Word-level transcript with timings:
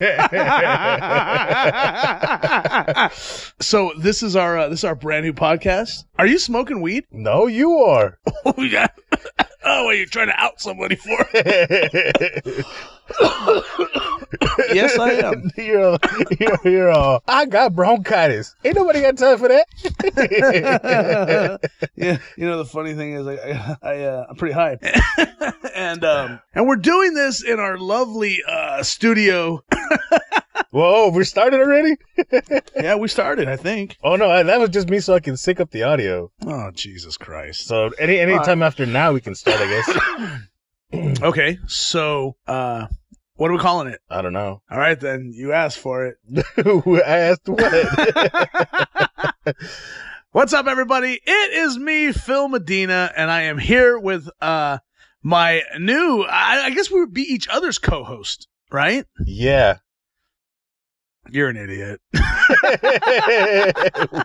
so 3.60 3.92
this 3.98 4.22
is 4.22 4.36
our 4.36 4.56
uh, 4.56 4.68
this 4.68 4.78
is 4.80 4.84
our 4.84 4.94
brand 4.94 5.24
new 5.24 5.32
podcast. 5.32 6.04
Are 6.16 6.26
you 6.26 6.38
smoking 6.38 6.80
weed? 6.80 7.06
no, 7.10 7.48
you 7.48 7.78
are. 7.78 8.18
Oh 8.44 8.62
yeah. 8.62 8.86
Oh, 9.64 9.88
are 9.88 9.94
you 9.94 10.06
trying 10.06 10.28
to 10.28 10.40
out 10.40 10.60
somebody 10.60 10.94
for? 10.94 11.18
yes, 14.72 14.98
I 14.98 15.10
am. 15.24 15.50
you're, 15.56 15.98
you're, 16.38 16.58
you're 16.64 16.90
uh, 16.90 17.18
I 17.26 17.46
got 17.46 17.74
bronchitis. 17.74 18.54
Ain't 18.64 18.76
nobody 18.76 19.00
got 19.00 19.16
time 19.16 19.38
for 19.38 19.48
that. 19.48 19.66
yeah, 21.96 22.18
you 22.36 22.46
know 22.46 22.58
the 22.58 22.64
funny 22.64 22.94
thing 22.94 23.12
is, 23.14 23.26
I, 23.26 23.34
I, 23.34 23.76
I 23.82 24.04
uh, 24.04 24.26
I'm 24.30 24.36
pretty 24.36 24.54
high, 24.54 24.78
and 25.74 26.04
um, 26.04 26.40
and 26.54 26.66
we're 26.66 26.76
doing 26.76 27.14
this 27.14 27.42
in 27.42 27.58
our 27.60 27.78
lovely 27.78 28.38
uh 28.46 28.82
studio. 28.82 29.64
Whoa, 30.70 31.08
we 31.08 31.24
started 31.24 31.60
already? 31.60 31.96
Yeah, 32.76 32.96
we 32.96 33.08
started, 33.08 33.48
I 33.48 33.56
think. 33.56 33.96
Oh 34.02 34.16
no, 34.16 34.28
I- 34.30 34.42
that 34.42 34.60
was 34.60 34.68
just 34.70 34.88
me 34.90 35.00
so 35.00 35.14
I 35.14 35.20
can 35.20 35.36
sync 35.36 35.60
up 35.60 35.70
the 35.70 35.82
audio. 35.84 36.30
Oh 36.46 36.70
Jesus 36.72 37.16
Christ! 37.16 37.66
So 37.66 37.90
any 37.98 38.18
any 38.18 38.36
time 38.40 38.62
after 38.62 38.84
now 38.84 39.12
we 39.12 39.20
can 39.20 39.34
start, 39.34 39.60
I 39.60 39.66
guess. 39.68 39.98
Okay, 41.20 41.58
so 41.66 42.36
uh, 42.46 42.86
what 43.34 43.50
are 43.50 43.54
we 43.54 43.58
calling 43.58 43.88
it? 43.88 44.00
I 44.08 44.22
don't 44.22 44.32
know. 44.32 44.62
All 44.70 44.78
right, 44.78 44.98
then 44.98 45.32
you 45.34 45.52
asked 45.52 45.78
for 45.78 46.06
it. 46.06 46.16
I 47.06 47.18
asked 47.18 47.48
what? 47.48 49.54
What's 50.32 50.52
up, 50.52 50.66
everybody? 50.66 51.20
It 51.24 51.52
is 51.52 51.78
me, 51.78 52.12
Phil 52.12 52.48
Medina, 52.48 53.10
and 53.16 53.30
I 53.30 53.42
am 53.42 53.58
here 53.58 53.98
with 53.98 54.28
uh 54.40 54.78
my 55.22 55.62
new. 55.78 56.22
I, 56.22 56.66
I 56.66 56.70
guess 56.70 56.90
we 56.90 57.00
would 57.00 57.14
be 57.14 57.22
each 57.22 57.48
other's 57.48 57.78
co-host, 57.78 58.48
right? 58.70 59.04
yeah. 59.24 59.78
You're 61.30 61.48
an 61.48 61.56
idiot. 61.56 62.00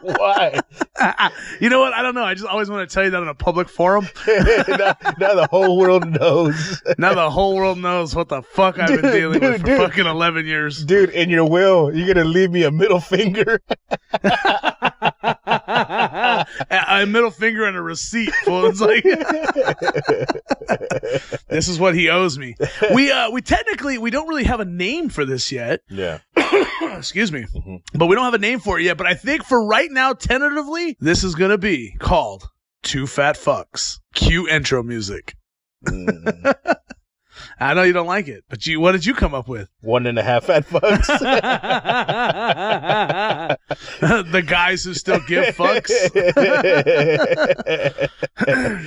Why? 0.01 0.59
you 1.59 1.69
know 1.69 1.81
what? 1.81 1.93
I 1.93 2.01
don't 2.01 2.15
know. 2.15 2.23
I 2.23 2.33
just 2.33 2.45
always 2.47 2.69
want 2.69 2.87
to 2.89 2.93
tell 2.93 3.03
you 3.03 3.09
that 3.09 3.21
in 3.21 3.27
a 3.27 3.35
public 3.35 3.67
forum. 3.69 4.07
now, 4.27 4.95
now 5.19 5.35
the 5.35 5.47
whole 5.49 5.77
world 5.77 6.07
knows. 6.07 6.81
Now 6.97 7.13
the 7.13 7.29
whole 7.29 7.55
world 7.55 7.77
knows 7.77 8.15
what 8.15 8.29
the 8.29 8.41
fuck 8.41 8.79
I've 8.79 8.87
been 8.87 9.01
Dude, 9.01 9.11
dealing 9.13 9.41
with 9.41 9.61
for 9.61 9.65
dude. 9.67 9.77
fucking 9.77 10.05
11 10.05 10.45
years. 10.45 10.85
Dude, 10.85 11.09
in 11.09 11.29
your 11.29 11.49
will, 11.49 11.93
you're 11.93 12.07
gonna 12.07 12.25
leave 12.25 12.51
me 12.51 12.63
a 12.63 12.71
middle 12.71 12.99
finger. 13.01 13.59
A, 15.23 16.45
a 16.69 17.05
middle 17.05 17.31
finger 17.31 17.65
and 17.65 17.77
a 17.77 17.81
receipt. 17.81 18.33
Fool. 18.45 18.65
It's 18.65 18.81
like 18.81 19.03
this 21.49 21.67
is 21.67 21.79
what 21.79 21.95
he 21.95 22.09
owes 22.09 22.37
me. 22.37 22.55
We 22.93 23.11
uh 23.11 23.29
we 23.31 23.41
technically 23.41 23.97
we 23.97 24.11
don't 24.11 24.27
really 24.27 24.43
have 24.43 24.59
a 24.59 24.65
name 24.65 25.09
for 25.09 25.25
this 25.25 25.51
yet. 25.51 25.81
Yeah. 25.89 26.19
Excuse 26.97 27.31
me. 27.31 27.45
Mhm. 27.55 27.81
But 27.93 28.07
we 28.07 28.15
don't 28.15 28.25
have 28.25 28.33
a 28.33 28.37
name 28.39 28.59
for 28.59 28.79
it 28.79 28.83
yet. 28.83 28.97
But 28.97 29.07
I 29.07 29.13
think 29.13 29.43
for 29.43 29.65
right 29.65 29.89
now, 29.91 30.13
tentatively, 30.13 30.97
this 30.99 31.23
is 31.23 31.35
gonna 31.35 31.57
be 31.57 31.95
called 31.99 32.49
Two 32.81 33.07
Fat 33.07 33.35
Fucks. 33.35 33.99
Cue 34.13 34.47
intro 34.49 34.83
music. 34.83 35.35
Mm. 35.85 36.53
I 37.63 37.73
know 37.73 37.83
you 37.83 37.93
don't 37.93 38.07
like 38.07 38.27
it, 38.27 38.43
but 38.49 38.65
you 38.65 38.79
what 38.79 38.93
did 38.93 39.05
you 39.05 39.13
come 39.13 39.33
up 39.33 39.47
with? 39.47 39.69
One 39.81 40.05
and 40.05 40.17
a 40.19 40.23
half 40.23 40.45
fat 40.45 40.65
fucks. 40.67 41.07
the 44.31 44.43
guys 44.45 44.83
who 44.83 44.93
still 44.93 45.19
give 45.27 45.55
fucks. 45.55 45.91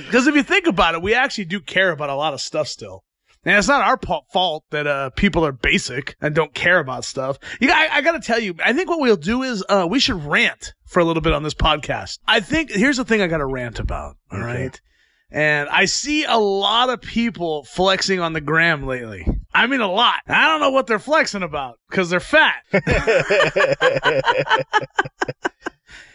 Because 0.07 0.27
if 0.27 0.35
you 0.35 0.43
think 0.43 0.67
about 0.67 0.95
it, 0.95 1.01
we 1.01 1.13
actually 1.13 1.45
do 1.45 1.59
care 1.59 1.91
about 1.91 2.09
a 2.09 2.15
lot 2.15 2.33
of 2.33 2.41
stuff 2.41 2.67
still. 2.67 3.03
And 3.43 3.57
it's 3.57 3.67
not 3.67 3.81
our 3.81 3.97
pa- 3.97 4.21
fault 4.31 4.65
that 4.71 4.87
uh, 4.87 5.09
people 5.11 5.45
are 5.45 5.51
basic 5.51 6.15
and 6.21 6.35
don't 6.35 6.53
care 6.53 6.79
about 6.79 7.05
stuff. 7.05 7.37
You, 7.61 7.71
I, 7.71 7.87
I 7.91 8.01
got 8.01 8.13
to 8.13 8.19
tell 8.19 8.39
you, 8.39 8.55
I 8.63 8.73
think 8.73 8.89
what 8.89 8.99
we'll 8.99 9.15
do 9.15 9.43
is 9.43 9.63
uh, 9.69 9.87
we 9.89 9.99
should 9.99 10.23
rant 10.25 10.73
for 10.85 10.99
a 10.99 11.05
little 11.05 11.21
bit 11.21 11.33
on 11.33 11.43
this 11.43 11.53
podcast. 11.53 12.19
I 12.27 12.39
think 12.41 12.71
here's 12.71 12.97
the 12.97 13.05
thing 13.05 13.21
I 13.21 13.27
got 13.27 13.37
to 13.37 13.45
rant 13.45 13.79
about. 13.79 14.17
All 14.31 14.39
right, 14.39 14.67
Okay. 14.67 14.79
And 15.29 15.67
I 15.69 15.85
see 15.85 16.23
a 16.23 16.37
lot 16.37 16.89
of 16.89 17.01
people 17.01 17.63
flexing 17.65 18.19
on 18.19 18.33
the 18.33 18.41
gram 18.41 18.85
lately. 18.85 19.27
I 19.53 19.67
mean, 19.67 19.81
a 19.81 19.91
lot. 19.91 20.21
I 20.27 20.47
don't 20.47 20.61
know 20.61 20.69
what 20.69 20.87
they're 20.87 20.99
flexing 20.99 21.43
about 21.43 21.79
because 21.89 22.09
they're 22.09 22.19
fat. 22.19 22.63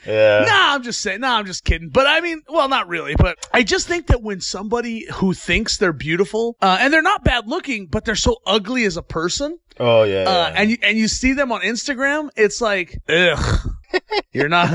yeah. 0.07 0.45
No, 0.47 0.53
I'm 0.53 0.83
just 0.83 1.01
saying. 1.01 1.21
No, 1.21 1.29
I'm 1.33 1.47
just 1.47 1.65
kidding. 1.65 1.89
But 1.89 2.07
I 2.07 2.21
mean, 2.21 2.43
well, 2.49 2.69
not 2.69 2.89
really. 2.89 3.15
But 3.17 3.39
I 3.53 3.63
just 3.63 3.87
think 3.87 4.09
that 4.09 4.23
when 4.23 4.41
somebody 4.41 5.07
who 5.15 5.33
thinks 5.35 5.77
they're 5.79 5.93
beautiful, 5.93 6.57
uh, 6.61 6.79
and 6.81 6.93
they're 6.93 7.03
not 7.03 7.25
bad 7.25 7.47
looking, 7.49 7.87
but 7.87 8.05
they're 8.05 8.15
so 8.15 8.37
ugly 8.47 8.85
as 8.85 8.97
a 8.97 9.03
person, 9.03 9.59
Oh 9.79 10.03
yeah. 10.05 10.25
uh, 10.25 10.49
yeah. 10.49 10.55
and 10.57 10.71
you 10.71 10.77
and 10.83 10.99
you 10.99 11.09
see 11.09 11.33
them 11.33 11.53
on 11.53 11.63
Instagram, 11.63 12.31
it's 12.37 12.61
like, 12.61 12.99
ugh, 13.09 13.69
you're 14.33 14.49
not, 14.49 14.69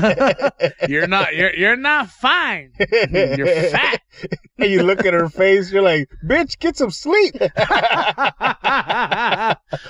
you're 0.88 1.06
not, 1.06 1.34
you're 1.34 1.54
you're 1.54 1.76
not 1.76 2.10
fine. 2.10 2.72
You're 2.78 3.46
fat. 3.46 4.00
and 4.58 4.70
you 4.70 4.82
look 4.82 5.04
at 5.04 5.14
her 5.14 5.28
face, 5.28 5.70
you're 5.72 5.82
like, 5.82 6.08
"Bitch, 6.26 6.58
get 6.58 6.76
some 6.76 6.90
sleep." 6.90 7.34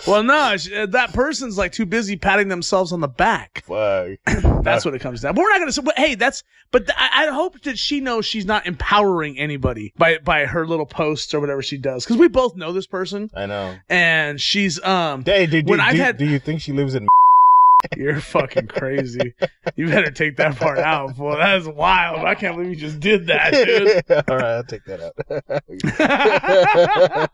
well, 0.06 0.22
no, 0.22 0.56
that 0.86 1.10
person's 1.12 1.56
like 1.56 1.72
too 1.72 1.86
busy 1.86 2.16
patting 2.16 2.48
themselves 2.48 2.92
on 2.92 3.00
the 3.00 3.08
back. 3.08 3.64
Fuck. 3.66 4.18
That's 4.62 4.84
what 4.84 4.94
it 4.94 5.00
comes 5.00 5.20
down. 5.20 5.27
But 5.32 5.42
we're 5.42 5.50
not 5.50 5.58
gonna. 5.60 5.72
say 5.72 5.82
But 5.82 5.98
hey, 5.98 6.14
that's. 6.14 6.42
But 6.70 6.86
th- 6.86 6.96
I, 6.98 7.26
I 7.28 7.30
hope 7.32 7.60
that 7.62 7.78
she 7.78 8.00
knows 8.00 8.26
she's 8.26 8.44
not 8.44 8.66
empowering 8.66 9.38
anybody 9.38 9.92
by 9.96 10.18
by 10.18 10.44
her 10.44 10.66
little 10.66 10.84
posts 10.86 11.32
or 11.32 11.40
whatever 11.40 11.62
she 11.62 11.78
does. 11.78 12.04
Because 12.04 12.16
we 12.18 12.28
both 12.28 12.56
know 12.56 12.72
this 12.72 12.86
person, 12.86 13.30
I 13.34 13.46
know. 13.46 13.76
and 13.88 14.40
she's 14.40 14.82
um. 14.84 15.24
Hey, 15.24 15.46
do, 15.46 15.62
do, 15.62 15.70
When 15.70 15.80
I've 15.80 15.96
had- 15.96 16.18
do 16.18 16.26
you 16.26 16.38
think 16.38 16.60
she 16.60 16.72
lives 16.72 16.94
in? 16.94 17.06
You're 17.96 18.20
fucking 18.20 18.66
crazy. 18.66 19.34
you 19.76 19.86
better 19.86 20.10
take 20.10 20.36
that 20.38 20.56
part 20.56 20.78
out, 20.80 21.16
boy. 21.16 21.36
That 21.36 21.58
is 21.58 21.68
wild. 21.68 22.18
I 22.26 22.34
can't 22.34 22.56
believe 22.56 22.70
you 22.70 22.76
just 22.76 22.98
did 22.98 23.28
that, 23.28 23.52
dude. 23.52 24.02
All 24.28 24.36
right, 24.36 24.56
I'll 24.56 24.64
take 24.64 24.82
that 24.86 25.00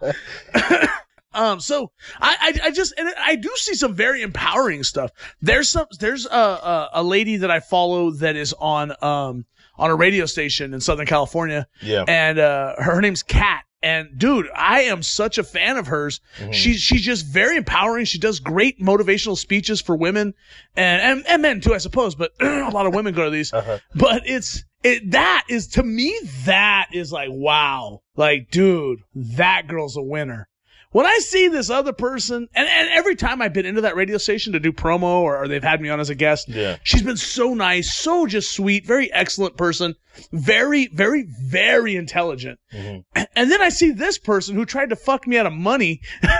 out. 0.04 0.94
Um, 1.34 1.60
so 1.60 1.90
I, 2.20 2.36
I, 2.40 2.68
I 2.68 2.70
just, 2.70 2.94
and 2.96 3.12
I 3.18 3.36
do 3.36 3.50
see 3.56 3.74
some 3.74 3.94
very 3.94 4.22
empowering 4.22 4.82
stuff. 4.82 5.10
There's 5.40 5.68
some, 5.68 5.86
there's 5.98 6.26
a, 6.26 6.30
a, 6.30 6.90
a 6.94 7.02
lady 7.02 7.36
that 7.38 7.50
I 7.50 7.60
follow 7.60 8.10
that 8.12 8.36
is 8.36 8.52
on, 8.54 8.92
um, 9.02 9.44
on 9.76 9.90
a 9.90 9.94
radio 9.94 10.26
station 10.26 10.72
in 10.72 10.80
Southern 10.80 11.06
California, 11.06 11.66
yeah. 11.82 12.04
and 12.06 12.38
uh, 12.38 12.76
her, 12.78 12.94
her 12.94 13.00
name's 13.00 13.22
Kat. 13.22 13.64
And 13.82 14.16
dude, 14.16 14.48
I 14.56 14.82
am 14.84 15.02
such 15.02 15.36
a 15.36 15.44
fan 15.44 15.76
of 15.76 15.88
hers. 15.88 16.20
Mhm. 16.38 16.54
She's 16.54 16.80
she's 16.80 17.02
just 17.02 17.26
very 17.26 17.58
empowering. 17.58 18.06
She 18.06 18.18
does 18.18 18.40
great 18.40 18.80
motivational 18.80 19.36
speeches 19.36 19.82
for 19.82 19.94
women 19.94 20.32
and 20.74 21.02
and, 21.02 21.26
and 21.26 21.42
men 21.42 21.60
too, 21.60 21.74
I 21.74 21.78
suppose. 21.78 22.14
But 22.14 22.32
a 22.40 22.70
lot 22.70 22.86
of 22.86 22.94
women 22.94 23.12
go 23.12 23.24
to 23.24 23.30
these. 23.30 23.52
Uh-huh. 23.52 23.78
But 23.94 24.22
it's 24.24 24.64
it 24.82 25.10
that 25.10 25.44
is 25.50 25.66
to 25.72 25.82
me 25.82 26.18
that 26.46 26.86
is 26.94 27.12
like 27.12 27.28
wow, 27.30 28.00
like 28.16 28.50
dude, 28.50 29.00
that 29.14 29.66
girl's 29.66 29.98
a 29.98 30.02
winner. 30.02 30.48
When 30.94 31.06
I 31.06 31.18
see 31.18 31.48
this 31.48 31.70
other 31.70 31.92
person, 31.92 32.48
and, 32.54 32.68
and 32.68 32.88
every 32.90 33.16
time 33.16 33.42
I've 33.42 33.52
been 33.52 33.66
into 33.66 33.80
that 33.80 33.96
radio 33.96 34.16
station 34.16 34.52
to 34.52 34.60
do 34.60 34.72
promo 34.72 35.22
or, 35.22 35.42
or 35.42 35.48
they've 35.48 35.60
had 35.60 35.80
me 35.80 35.88
on 35.88 35.98
as 35.98 36.08
a 36.08 36.14
guest, 36.14 36.48
Yeah. 36.48 36.76
She's 36.84 37.02
been 37.02 37.16
so 37.16 37.52
nice, 37.52 37.96
so 37.96 38.28
just 38.28 38.52
sweet, 38.52 38.86
very 38.86 39.12
excellent 39.12 39.56
person, 39.56 39.96
very, 40.30 40.86
very, 40.94 41.26
very 41.42 41.96
intelligent. 41.96 42.60
Mhm. 42.72 43.02
And 43.34 43.50
then 43.50 43.60
I 43.60 43.70
see 43.70 43.90
this 43.90 44.18
person 44.18 44.54
who 44.54 44.64
tried 44.64 44.90
to 44.90 44.96
fuck 44.96 45.26
me 45.26 45.36
out 45.36 45.46
of 45.46 45.52
money. 45.52 46.00
and 46.22 46.30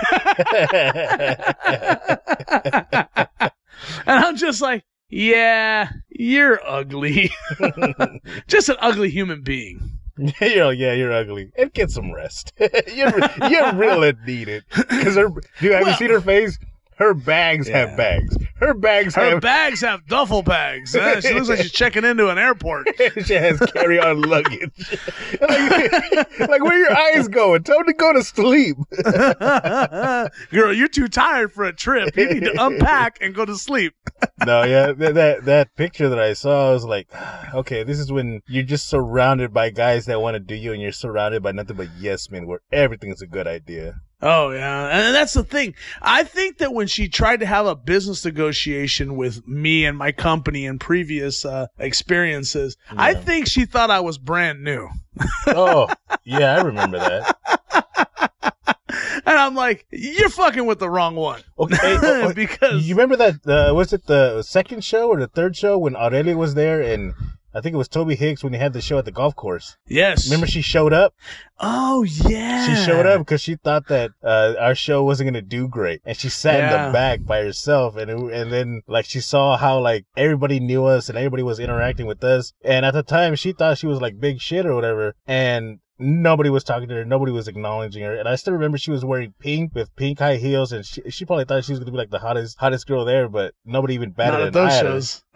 I'm 4.05 4.37
just 4.37 4.61
like, 4.61 4.85
yeah, 5.09 5.89
you're 6.09 6.61
ugly. 6.65 7.29
just 8.47 8.69
an 8.69 8.77
ugly 8.79 9.09
human 9.09 9.41
being. 9.41 9.94
you're 10.41 10.71
yeah, 10.71 10.93
you're 10.93 11.11
ugly. 11.11 11.51
And 11.57 11.73
get 11.73 11.91
some 11.91 12.11
rest. 12.13 12.53
you're 12.59 13.19
you're 13.49 13.73
really 13.73 14.13
needed. 14.25 14.63
Because 14.69 15.15
her, 15.15 15.29
dude, 15.59 15.73
have 15.73 15.87
you 15.87 15.93
seen 15.93 16.09
her 16.09 16.21
face? 16.21 16.57
Her 16.97 17.13
bags 17.13 17.67
Yeah. 17.67 17.87
have 17.87 17.97
bags. 17.97 18.37
Her 18.57 18.73
bags 18.73 19.15
Her 19.15 19.31
have. 19.31 19.41
bags 19.41 19.81
have 19.81 20.05
duffel 20.07 20.41
bags. 20.41 20.95
Uh, 20.95 21.19
she 21.19 21.33
looks 21.33 21.49
like 21.49 21.59
she's 21.59 21.71
checking 21.83 22.05
into 22.05 22.29
an 22.29 22.37
airport. 22.37 22.87
she 23.25 23.33
has 23.33 23.59
carry-on 23.73 24.21
luggage. 24.21 24.71
like, 25.41 25.91
like, 26.39 26.63
where 26.63 26.79
your 26.79 26.97
eyes 26.97 27.27
going? 27.27 27.63
Tell 27.63 27.77
them 27.79 27.87
to 27.87 27.93
go 27.93 28.13
to 28.13 28.23
sleep. 28.23 28.77
Girl, 30.51 30.73
you're 30.73 30.87
too 30.87 31.07
tired 31.07 31.51
for 31.51 31.65
a 31.65 31.73
trip. 31.73 32.15
You 32.15 32.33
need 32.33 32.43
to 32.45 32.65
unpack 32.65 33.17
and 33.21 33.33
go 33.35 33.45
to 33.45 33.55
sleep. 33.57 33.93
no, 34.45 34.63
yeah, 34.63 34.91
that, 34.93 35.13
that 35.15 35.45
that 35.45 35.75
picture 35.75 36.09
that 36.09 36.19
I 36.19 36.33
saw, 36.33 36.69
I 36.69 36.73
was 36.73 36.85
like, 36.85 37.07
okay, 37.53 37.83
this 37.83 37.99
is 37.99 38.11
when 38.11 38.41
you're 38.47 38.63
just 38.63 38.87
surrounded 38.87 39.53
by 39.53 39.69
guys 39.69 40.05
that 40.05 40.21
want 40.21 40.35
to 40.35 40.39
do 40.39 40.55
you, 40.55 40.71
and 40.73 40.81
you're 40.81 40.91
surrounded 40.91 41.43
by 41.43 41.51
nothing 41.51 41.75
but 41.77 41.89
yes 41.99 42.29
men, 42.29 42.47
where 42.47 42.61
everything's 42.71 43.21
a 43.21 43.27
good 43.27 43.47
idea. 43.47 43.95
Oh 44.27 44.49
yeah, 44.49 44.87
and 44.87 45.13
that's 45.13 45.33
the 45.33 45.43
thing. 45.43 45.75
I 46.01 46.23
think 46.23 46.57
that 46.57 46.73
when 46.73 46.87
she 46.87 47.07
tried 47.07 47.41
to 47.41 47.45
have 47.45 47.67
a 47.67 47.75
business 47.75 48.25
negotiation 48.25 49.15
with 49.17 49.47
me 49.47 49.85
and 49.85 49.95
my 49.95 50.11
company 50.11 50.65
in 50.65 50.79
previous 50.79 51.45
uh, 51.45 51.67
experiences, 51.77 52.75
I 52.89 53.13
think 53.13 53.45
she 53.47 53.65
thought 53.65 53.91
I 53.91 53.99
was 53.99 54.17
brand 54.17 54.63
new. 54.63 54.89
Oh, 55.47 55.87
yeah, 56.25 56.55
I 56.55 56.61
remember 56.61 56.97
that. 56.97 57.37
And 59.25 59.37
I'm 59.37 59.55
like, 59.55 59.85
you're 59.91 60.29
fucking 60.29 60.65
with 60.65 60.79
the 60.79 60.89
wrong 60.89 61.15
one. 61.15 61.41
Okay, 61.57 61.77
oh, 61.81 61.99
oh, 62.29 62.33
because 62.33 62.87
you 62.87 62.95
remember 62.95 63.15
that? 63.15 63.47
Uh, 63.47 63.73
was 63.73 63.93
it 63.93 64.07
the 64.07 64.41
second 64.41 64.83
show 64.83 65.07
or 65.07 65.19
the 65.19 65.27
third 65.27 65.55
show 65.55 65.77
when 65.77 65.95
Aurelia 65.95 66.35
was 66.35 66.55
there 66.55 66.81
and 66.81 67.13
I 67.55 67.61
think 67.61 67.73
it 67.73 67.77
was 67.77 67.87
Toby 67.87 68.15
Hicks 68.15 68.43
when 68.43 68.51
he 68.51 68.59
had 68.59 68.73
the 68.73 68.81
show 68.81 68.97
at 68.97 69.05
the 69.05 69.11
golf 69.11 69.35
course. 69.35 69.77
yes. 69.87 70.27
Remember 70.27 70.45
she 70.45 70.61
showed 70.61 70.91
up? 70.91 71.13
Oh 71.59 72.03
yeah. 72.03 72.67
She 72.67 72.85
showed 72.85 73.05
up 73.05 73.21
because 73.21 73.39
she 73.41 73.55
thought 73.55 73.87
that 73.87 74.11
uh, 74.21 74.55
our 74.59 74.75
show 74.75 75.03
wasn't 75.03 75.27
gonna 75.27 75.41
do 75.41 75.69
great, 75.69 76.01
and 76.05 76.17
she 76.17 76.27
sat 76.27 76.59
in 76.59 76.85
the 76.87 76.91
back 76.91 77.23
by 77.25 77.41
herself. 77.41 77.95
And 77.95 78.11
it, 78.11 78.17
and 78.17 78.51
then 78.51 78.81
like 78.87 79.05
she 79.05 79.21
saw 79.21 79.55
how 79.55 79.79
like 79.79 80.05
everybody 80.17 80.59
knew 80.59 80.83
us 80.83 81.07
and 81.07 81.17
everybody 81.17 81.43
was 81.43 81.59
interacting 81.59 82.07
with 82.07 82.23
us. 82.25 82.53
And 82.63 82.85
at 82.85 82.93
the 82.93 83.03
time, 83.03 83.35
she 83.35 83.53
thought 83.53 83.77
she 83.77 83.87
was 83.87 84.01
like 84.01 84.19
big 84.19 84.41
shit 84.41 84.65
or 84.65 84.75
whatever. 84.75 85.15
And 85.25 85.79
nobody 85.97 86.49
was 86.49 86.63
talking 86.63 86.87
to 86.89 86.95
her. 86.95 87.05
Nobody 87.05 87.31
was 87.31 87.47
acknowledging 87.47 88.03
her. 88.03 88.15
And 88.15 88.27
I 88.27 88.35
still 88.35 88.53
remember 88.53 88.77
she 88.77 88.91
was 88.91 89.03
wearing 89.05 89.33
pink 89.39 89.73
with 89.75 89.95
pink 89.95 90.19
high 90.19 90.35
heels, 90.37 90.71
and 90.71 90.85
she, 90.85 91.01
she 91.09 91.25
probably 91.25 91.45
thought 91.45 91.63
she 91.65 91.71
was 91.71 91.79
gonna 91.79 91.91
be 91.91 91.97
like 91.97 92.09
the 92.09 92.19
hottest 92.19 92.57
hottest 92.57 92.87
girl 92.87 93.05
there. 93.05 93.27
But 93.29 93.53
nobody 93.65 93.93
even 93.95 94.11
batted 94.11 94.39
Not 94.39 94.47
at 94.47 94.53
those 94.53 94.71
eye 94.73 94.77
at 94.79 94.85
her. 94.85 94.91
shows. 94.91 95.23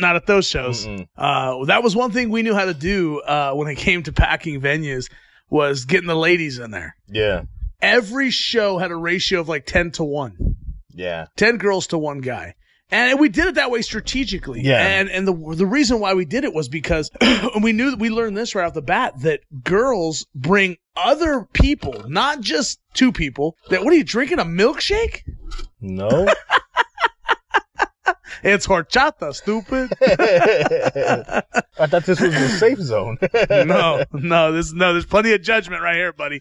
Not 0.00 0.16
at 0.16 0.26
those 0.26 0.46
shows. 0.48 0.86
Uh, 1.16 1.64
that 1.66 1.82
was 1.82 1.94
one 1.96 2.10
thing 2.10 2.30
we 2.30 2.42
knew 2.42 2.54
how 2.54 2.64
to 2.64 2.74
do 2.74 3.20
uh, 3.20 3.52
when 3.54 3.68
it 3.68 3.76
came 3.76 4.02
to 4.04 4.12
packing 4.12 4.60
venues 4.60 5.10
was 5.50 5.84
getting 5.84 6.08
the 6.08 6.16
ladies 6.16 6.58
in 6.58 6.70
there. 6.70 6.94
Yeah, 7.08 7.42
Every 7.80 8.30
show 8.30 8.78
had 8.78 8.90
a 8.90 8.96
ratio 8.96 9.40
of 9.40 9.48
like 9.48 9.64
ten 9.66 9.90
to 9.92 10.04
one. 10.04 10.56
yeah, 10.92 11.26
10 11.36 11.58
girls 11.58 11.86
to 11.88 11.98
one 11.98 12.20
guy. 12.20 12.54
And 12.90 13.20
we 13.20 13.28
did 13.28 13.46
it 13.46 13.54
that 13.56 13.70
way 13.70 13.82
strategically. 13.82 14.62
Yeah. 14.62 14.78
And 14.78 15.10
and 15.10 15.28
the 15.28 15.34
the 15.54 15.66
reason 15.66 16.00
why 16.00 16.14
we 16.14 16.24
did 16.24 16.44
it 16.44 16.54
was 16.54 16.68
because 16.68 17.10
we 17.62 17.72
knew 17.72 17.90
that 17.90 17.98
we 17.98 18.08
learned 18.08 18.36
this 18.36 18.54
right 18.54 18.64
off 18.66 18.74
the 18.74 18.82
bat 18.82 19.20
that 19.20 19.40
girls 19.62 20.26
bring 20.34 20.78
other 20.96 21.46
people, 21.52 22.04
not 22.08 22.40
just 22.40 22.80
two 22.94 23.12
people. 23.12 23.56
That 23.68 23.84
what 23.84 23.92
are 23.92 23.96
you 23.96 24.04
drinking 24.04 24.38
a 24.38 24.44
milkshake? 24.44 25.22
no. 25.80 26.28
It's 28.42 28.66
horchata, 28.66 29.34
stupid. 29.34 29.92
I 31.78 31.86
thought 31.86 32.04
this 32.04 32.20
was 32.20 32.34
a 32.34 32.48
safe 32.50 32.78
zone. 32.78 33.18
no, 33.50 34.04
no, 34.12 34.52
this 34.52 34.72
no, 34.72 34.92
there's 34.92 35.06
plenty 35.06 35.32
of 35.32 35.42
judgment 35.42 35.82
right 35.82 35.96
here, 35.96 36.12
buddy. 36.12 36.40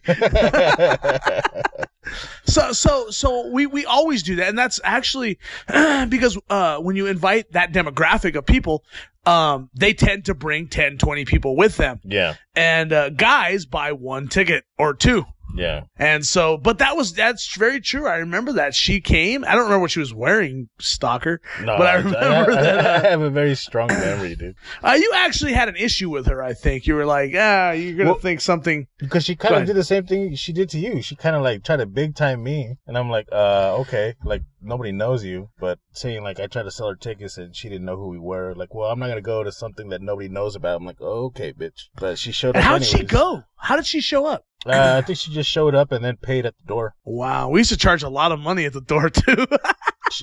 So 2.45 2.71
so 2.71 3.09
so 3.09 3.47
we 3.47 3.65
we 3.65 3.85
always 3.85 4.23
do 4.23 4.35
that, 4.37 4.49
and 4.49 4.57
that's 4.57 4.79
actually 4.83 5.39
because 5.67 6.37
uh, 6.49 6.77
when 6.77 6.95
you 6.95 7.07
invite 7.07 7.51
that 7.51 7.71
demographic 7.71 8.35
of 8.35 8.45
people, 8.45 8.83
um, 9.25 9.69
they 9.73 9.93
tend 9.93 10.25
to 10.25 10.33
bring 10.33 10.67
10, 10.67 10.97
20 10.97 11.25
people 11.25 11.55
with 11.55 11.77
them, 11.77 11.99
yeah, 12.03 12.35
and 12.55 12.93
uh, 12.93 13.09
guys 13.09 13.65
buy 13.65 13.91
one 13.91 14.27
ticket 14.27 14.63
or 14.77 14.93
two. 14.93 15.25
Yeah. 15.57 15.81
And 15.97 16.25
so, 16.25 16.57
but 16.57 16.77
that 16.79 16.95
was 16.95 17.13
that's 17.13 17.55
very 17.57 17.81
true. 17.81 18.07
I 18.07 18.17
remember 18.17 18.53
that 18.53 18.75
she 18.75 19.01
came. 19.01 19.43
I 19.43 19.51
don't 19.53 19.63
remember 19.63 19.79
what 19.81 19.91
she 19.91 19.99
was 19.99 20.13
wearing, 20.13 20.69
stalker. 20.79 21.41
No, 21.61 21.77
But 21.77 21.87
I 21.87 21.93
remember 21.95 22.51
I, 22.51 22.61
that, 22.61 22.85
uh, 22.85 22.89
I 23.07 23.09
have 23.09 23.21
a 23.21 23.29
very 23.29 23.55
strong 23.55 23.87
memory, 23.87 24.35
dude. 24.35 24.55
Uh, 24.83 24.97
you 24.99 25.11
actually 25.15 25.53
had 25.53 25.69
an 25.69 25.75
issue 25.75 26.09
with 26.09 26.27
her. 26.27 26.43
I 26.43 26.53
think 26.53 26.87
you 26.87 26.95
were 26.95 27.05
like, 27.05 27.31
ah, 27.35 27.71
you're 27.71 27.95
gonna 27.97 28.11
Well- 28.11 28.19
think 28.19 28.41
something. 28.41 28.87
Because 28.99 29.23
she 29.25 29.35
kind 29.35 29.55
of 29.55 29.65
did 29.65 29.75
the 29.75 29.83
same 29.83 30.05
thing 30.05 30.35
she 30.35 30.53
did 30.53 30.69
to 30.69 30.79
you. 30.79 31.01
She 31.01 31.15
kind 31.15 31.35
of 31.35 31.41
like 31.41 31.63
tried 31.63 31.77
to 31.77 31.85
big 31.85 32.15
time 32.15 32.43
me, 32.43 32.77
and 32.87 32.97
I'm 32.97 33.09
like, 33.09 33.27
uh, 33.31 33.77
okay, 33.81 34.15
like 34.23 34.43
nobody 34.61 34.91
knows 34.91 35.23
you, 35.23 35.49
but 35.59 35.79
saying 35.91 36.23
like 36.23 36.39
I 36.39 36.47
tried 36.47 36.63
to 36.63 36.71
sell 36.71 36.89
her 36.89 36.95
tickets 36.95 37.37
and 37.37 37.55
she 37.55 37.69
didn't 37.69 37.85
know 37.85 37.97
who 37.97 38.09
we 38.09 38.19
were. 38.19 38.53
Like, 38.55 38.73
well, 38.73 38.89
I'm 38.89 38.99
not 38.99 39.07
gonna 39.09 39.21
go 39.21 39.43
to 39.43 39.51
something 39.51 39.89
that 39.89 40.01
nobody 40.01 40.29
knows 40.29 40.55
about. 40.55 40.77
I'm 40.77 40.85
like, 40.85 40.97
oh, 41.01 41.25
okay, 41.25 41.53
bitch. 41.53 41.89
But 41.95 42.17
she 42.19 42.31
showed 42.31 42.55
And 42.55 42.63
up. 42.63 42.63
how'd 42.63 42.83
she 42.85 43.03
go? 43.03 43.43
How 43.57 43.75
did 43.75 43.85
she 43.85 44.01
show 44.01 44.25
up? 44.25 44.43
Uh, 44.65 44.95
I 44.97 45.01
think 45.05 45.17
she 45.19 45.31
just 45.31 45.49
showed 45.49 45.75
up 45.75 45.91
and 45.91 46.03
then 46.03 46.17
paid 46.17 46.45
at 46.45 46.55
the 46.57 46.65
door. 46.67 46.95
Wow, 47.05 47.49
we 47.49 47.59
used 47.61 47.69
to 47.71 47.77
charge 47.77 48.03
a 48.03 48.09
lot 48.09 48.31
of 48.31 48.39
money 48.39 48.65
at 48.65 48.73
the 48.73 48.81
door 48.81 49.09
too. 49.09 49.45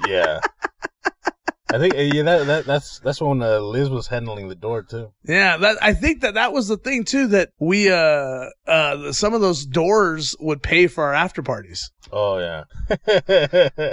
Yeah. 0.08 0.40
I 1.74 1.78
think 1.78 1.94
yeah, 1.96 2.22
that, 2.22 2.46
that 2.46 2.66
that's 2.66 3.00
that's 3.00 3.20
when 3.20 3.42
uh, 3.42 3.58
Liz 3.58 3.90
was 3.90 4.06
handling 4.06 4.48
the 4.48 4.54
door 4.54 4.82
too. 4.82 5.12
yeah, 5.24 5.56
that 5.56 5.78
I 5.82 5.92
think 5.94 6.20
that 6.20 6.34
that 6.34 6.52
was 6.52 6.68
the 6.68 6.76
thing 6.76 7.04
too 7.04 7.26
that 7.28 7.50
we 7.58 7.90
uh 7.90 8.46
uh 8.66 9.10
some 9.12 9.34
of 9.34 9.40
those 9.40 9.66
doors 9.66 10.36
would 10.38 10.62
pay 10.62 10.86
for 10.86 11.04
our 11.04 11.14
after 11.14 11.42
parties. 11.42 11.90
Oh 12.12 12.38
yeah. 12.38 12.64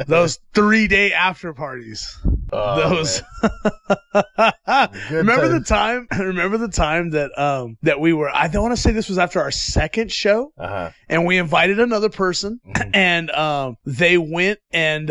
Those 0.07 0.39
three 0.53 0.87
day 0.87 1.13
after 1.13 1.53
parties. 1.53 2.19
Oh, 2.53 2.89
those. 2.89 3.21
remember 5.09 5.47
the 5.47 5.63
time? 5.65 6.07
Remember 6.19 6.57
the 6.57 6.67
time 6.67 7.11
that 7.11 7.31
um 7.39 7.77
that 7.83 8.01
we 8.01 8.11
were? 8.11 8.29
I 8.29 8.49
don't 8.49 8.63
want 8.63 8.75
to 8.75 8.81
say 8.81 8.91
this 8.91 9.07
was 9.07 9.17
after 9.17 9.39
our 9.39 9.51
second 9.51 10.11
show, 10.11 10.51
Uh-huh. 10.57 10.91
and 11.07 11.25
we 11.25 11.37
invited 11.37 11.79
another 11.79 12.09
person, 12.09 12.59
Mhm. 12.67 12.89
and 12.93 13.31
um 13.31 13.77
they 13.85 14.17
went 14.17 14.59
and 14.71 15.09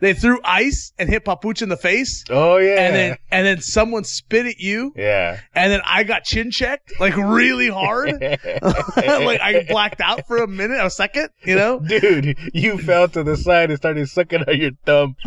they 0.00 0.14
threw 0.14 0.40
ice 0.44 0.92
and 0.98 1.08
hit 1.08 1.24
Papuch 1.24 1.62
in 1.62 1.68
the 1.68 1.76
face, 1.76 2.24
Oh 2.30 2.56
yeah. 2.58 2.80
and 2.86 2.94
then 2.94 3.16
and 3.30 3.46
then 3.46 3.60
someone 3.60 4.04
spit 4.04 4.46
at 4.46 4.58
you, 4.58 4.92
yeah. 4.96 5.40
and 5.54 5.72
then 5.72 5.80
I 5.84 6.04
got 6.04 6.24
chin 6.24 6.50
checked 6.50 6.92
like 7.00 7.16
really 7.16 7.68
hard. 7.68 8.20
like 8.20 9.40
I 9.40 9.66
blacked 9.68 10.00
out 10.00 10.26
for 10.26 10.38
a 10.38 10.46
minute, 10.46 10.84
a 10.84 10.90
second, 10.90 11.30
you 11.44 11.54
know. 11.56 11.80
Dude, 11.80 12.36
you 12.54 12.78
fell 12.78 13.08
to 13.08 13.22
the 13.22 13.36
side 13.36 13.70
and 13.70 13.78
started 13.78 14.08
sucking 14.08 14.44
on 14.46 14.56
your 14.56 14.72
thumb. 14.84 15.16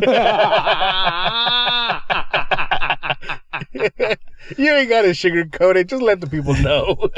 you 4.57 4.73
ain't 4.73 4.89
gotta 4.89 5.09
sugarcoat 5.09 5.75
it. 5.75 5.88
Just 5.88 6.01
let 6.01 6.21
the 6.21 6.27
people 6.27 6.53
know. 6.55 7.09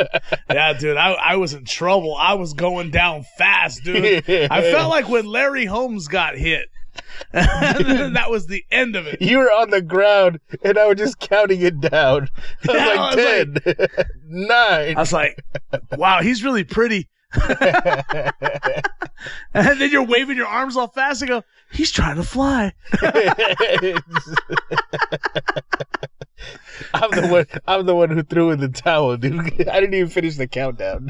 yeah, 0.49 0.73
dude, 0.73 0.97
I, 0.97 1.13
I 1.13 1.35
was 1.37 1.53
in 1.53 1.65
trouble. 1.65 2.15
I 2.15 2.33
was 2.33 2.53
going 2.53 2.91
down 2.91 3.23
fast, 3.37 3.83
dude. 3.83 4.29
I 4.29 4.61
felt 4.61 4.89
like 4.89 5.09
when 5.09 5.25
Larry 5.25 5.65
Holmes 5.65 6.07
got 6.07 6.35
hit. 6.35 6.69
that 7.31 8.27
was 8.29 8.47
the 8.47 8.63
end 8.71 8.95
of 8.95 9.07
it. 9.07 9.21
you 9.21 9.37
were 9.39 9.51
on 9.51 9.69
the 9.69 9.81
ground 9.81 10.39
and 10.63 10.77
I 10.77 10.85
was 10.87 10.97
just 10.97 11.19
counting 11.19 11.61
it 11.61 11.79
down. 11.81 12.29
I 12.67 12.71
was 12.71 12.75
Yeah, 12.75 12.85
like 12.85 12.99
I 12.99 13.15
was 13.15 13.15
ten, 13.15 13.57
nine. 14.27 14.95
I 14.97 14.99
was 14.99 15.13
like, 15.13 15.43
wow, 15.93 16.21
he's 16.21 16.43
really 16.43 16.63
pretty. 16.63 17.09
and 17.33 18.31
then 19.53 19.91
you're 19.91 20.05
waving 20.05 20.37
your 20.37 20.47
arms 20.47 20.77
all 20.77 20.87
fast 20.87 21.21
and 21.21 21.29
go, 21.29 21.43
he's 21.71 21.91
trying 21.91 22.15
to 22.15 22.23
fly. 22.23 22.71
I'm 26.93 27.11
the 27.11 27.27
one. 27.29 27.45
I'm 27.67 27.85
the 27.85 27.95
one 27.95 28.09
who 28.09 28.23
threw 28.23 28.51
in 28.51 28.59
the 28.59 28.69
towel, 28.69 29.17
dude. 29.17 29.37
I 29.67 29.79
didn't 29.79 29.93
even 29.95 30.09
finish 30.09 30.35
the 30.37 30.47
countdown. 30.47 31.09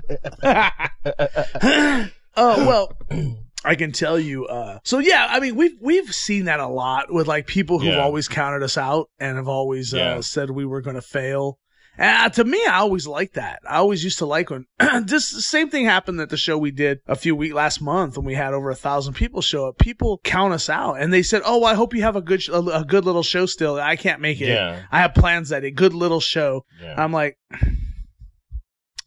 Oh, 2.37 2.65
well. 2.65 2.91
I 3.65 3.75
can 3.75 3.91
tell 3.91 4.19
you. 4.19 4.45
Uh, 4.45 4.79
so 4.83 4.99
yeah, 4.99 5.27
I 5.29 5.39
mean, 5.39 5.55
we've 5.55 5.75
we've 5.81 6.13
seen 6.13 6.45
that 6.45 6.59
a 6.59 6.67
lot 6.67 7.11
with 7.11 7.27
like 7.27 7.47
people 7.47 7.79
who've 7.79 7.93
Yeah. 7.93 8.03
always 8.03 8.27
counted 8.27 8.63
us 8.63 8.77
out 8.77 9.09
and 9.19 9.37
have 9.37 9.47
always 9.47 9.93
uh, 9.93 10.21
said 10.21 10.49
we 10.51 10.65
were 10.65 10.81
going 10.81 10.95
to 10.95 11.01
fail. 11.01 11.59
And 11.97 12.25
uh, 12.25 12.29
to 12.35 12.43
me, 12.43 12.61
I 12.65 12.79
always 12.79 13.07
liked 13.07 13.35
that. 13.35 13.61
I 13.65 13.77
always 13.77 14.03
used 14.03 14.17
to 14.17 14.25
like 14.25 14.49
when 14.49 14.65
this 15.05 15.29
same 15.47 15.69
thing 15.69 15.85
happened 15.85 16.19
at 16.19 16.27
the 16.29 16.35
show 16.35 16.57
we 16.57 16.71
did 16.71 16.99
a 17.07 17.15
few 17.15 17.37
week 17.37 17.53
last 17.53 17.81
month 17.81 18.17
when 18.17 18.25
we 18.25 18.33
had 18.33 18.53
over 18.53 18.69
a 18.69 18.75
thousand 18.75 19.13
people 19.13 19.41
show 19.41 19.65
up. 19.69 19.77
People 19.77 20.19
count 20.25 20.51
us 20.53 20.69
out, 20.69 20.95
and 20.99 21.13
they 21.13 21.23
said, 21.23 21.41
"Oh, 21.45 21.63
I 21.63 21.73
hope 21.73 21.93
you 21.95 22.01
have 22.01 22.17
a 22.17 22.21
good 22.21 22.41
sh- 22.43 22.49
a, 22.49 22.57
a 22.59 22.83
good 22.83 23.05
little 23.05 23.23
show 23.23 23.45
still. 23.45 23.75
I 23.79 23.95
can't 23.95 24.19
make 24.19 24.41
it. 24.41 24.49
Yeah. 24.49 24.81
I 24.91 24.99
have 24.99 25.13
plans 25.15 25.49
that 25.49 25.63
a 25.63 25.71
good 25.71 25.93
little 25.93 26.19
show." 26.19 26.65
Yeah. 26.81 27.01
I'm 27.01 27.13
like, 27.13 27.37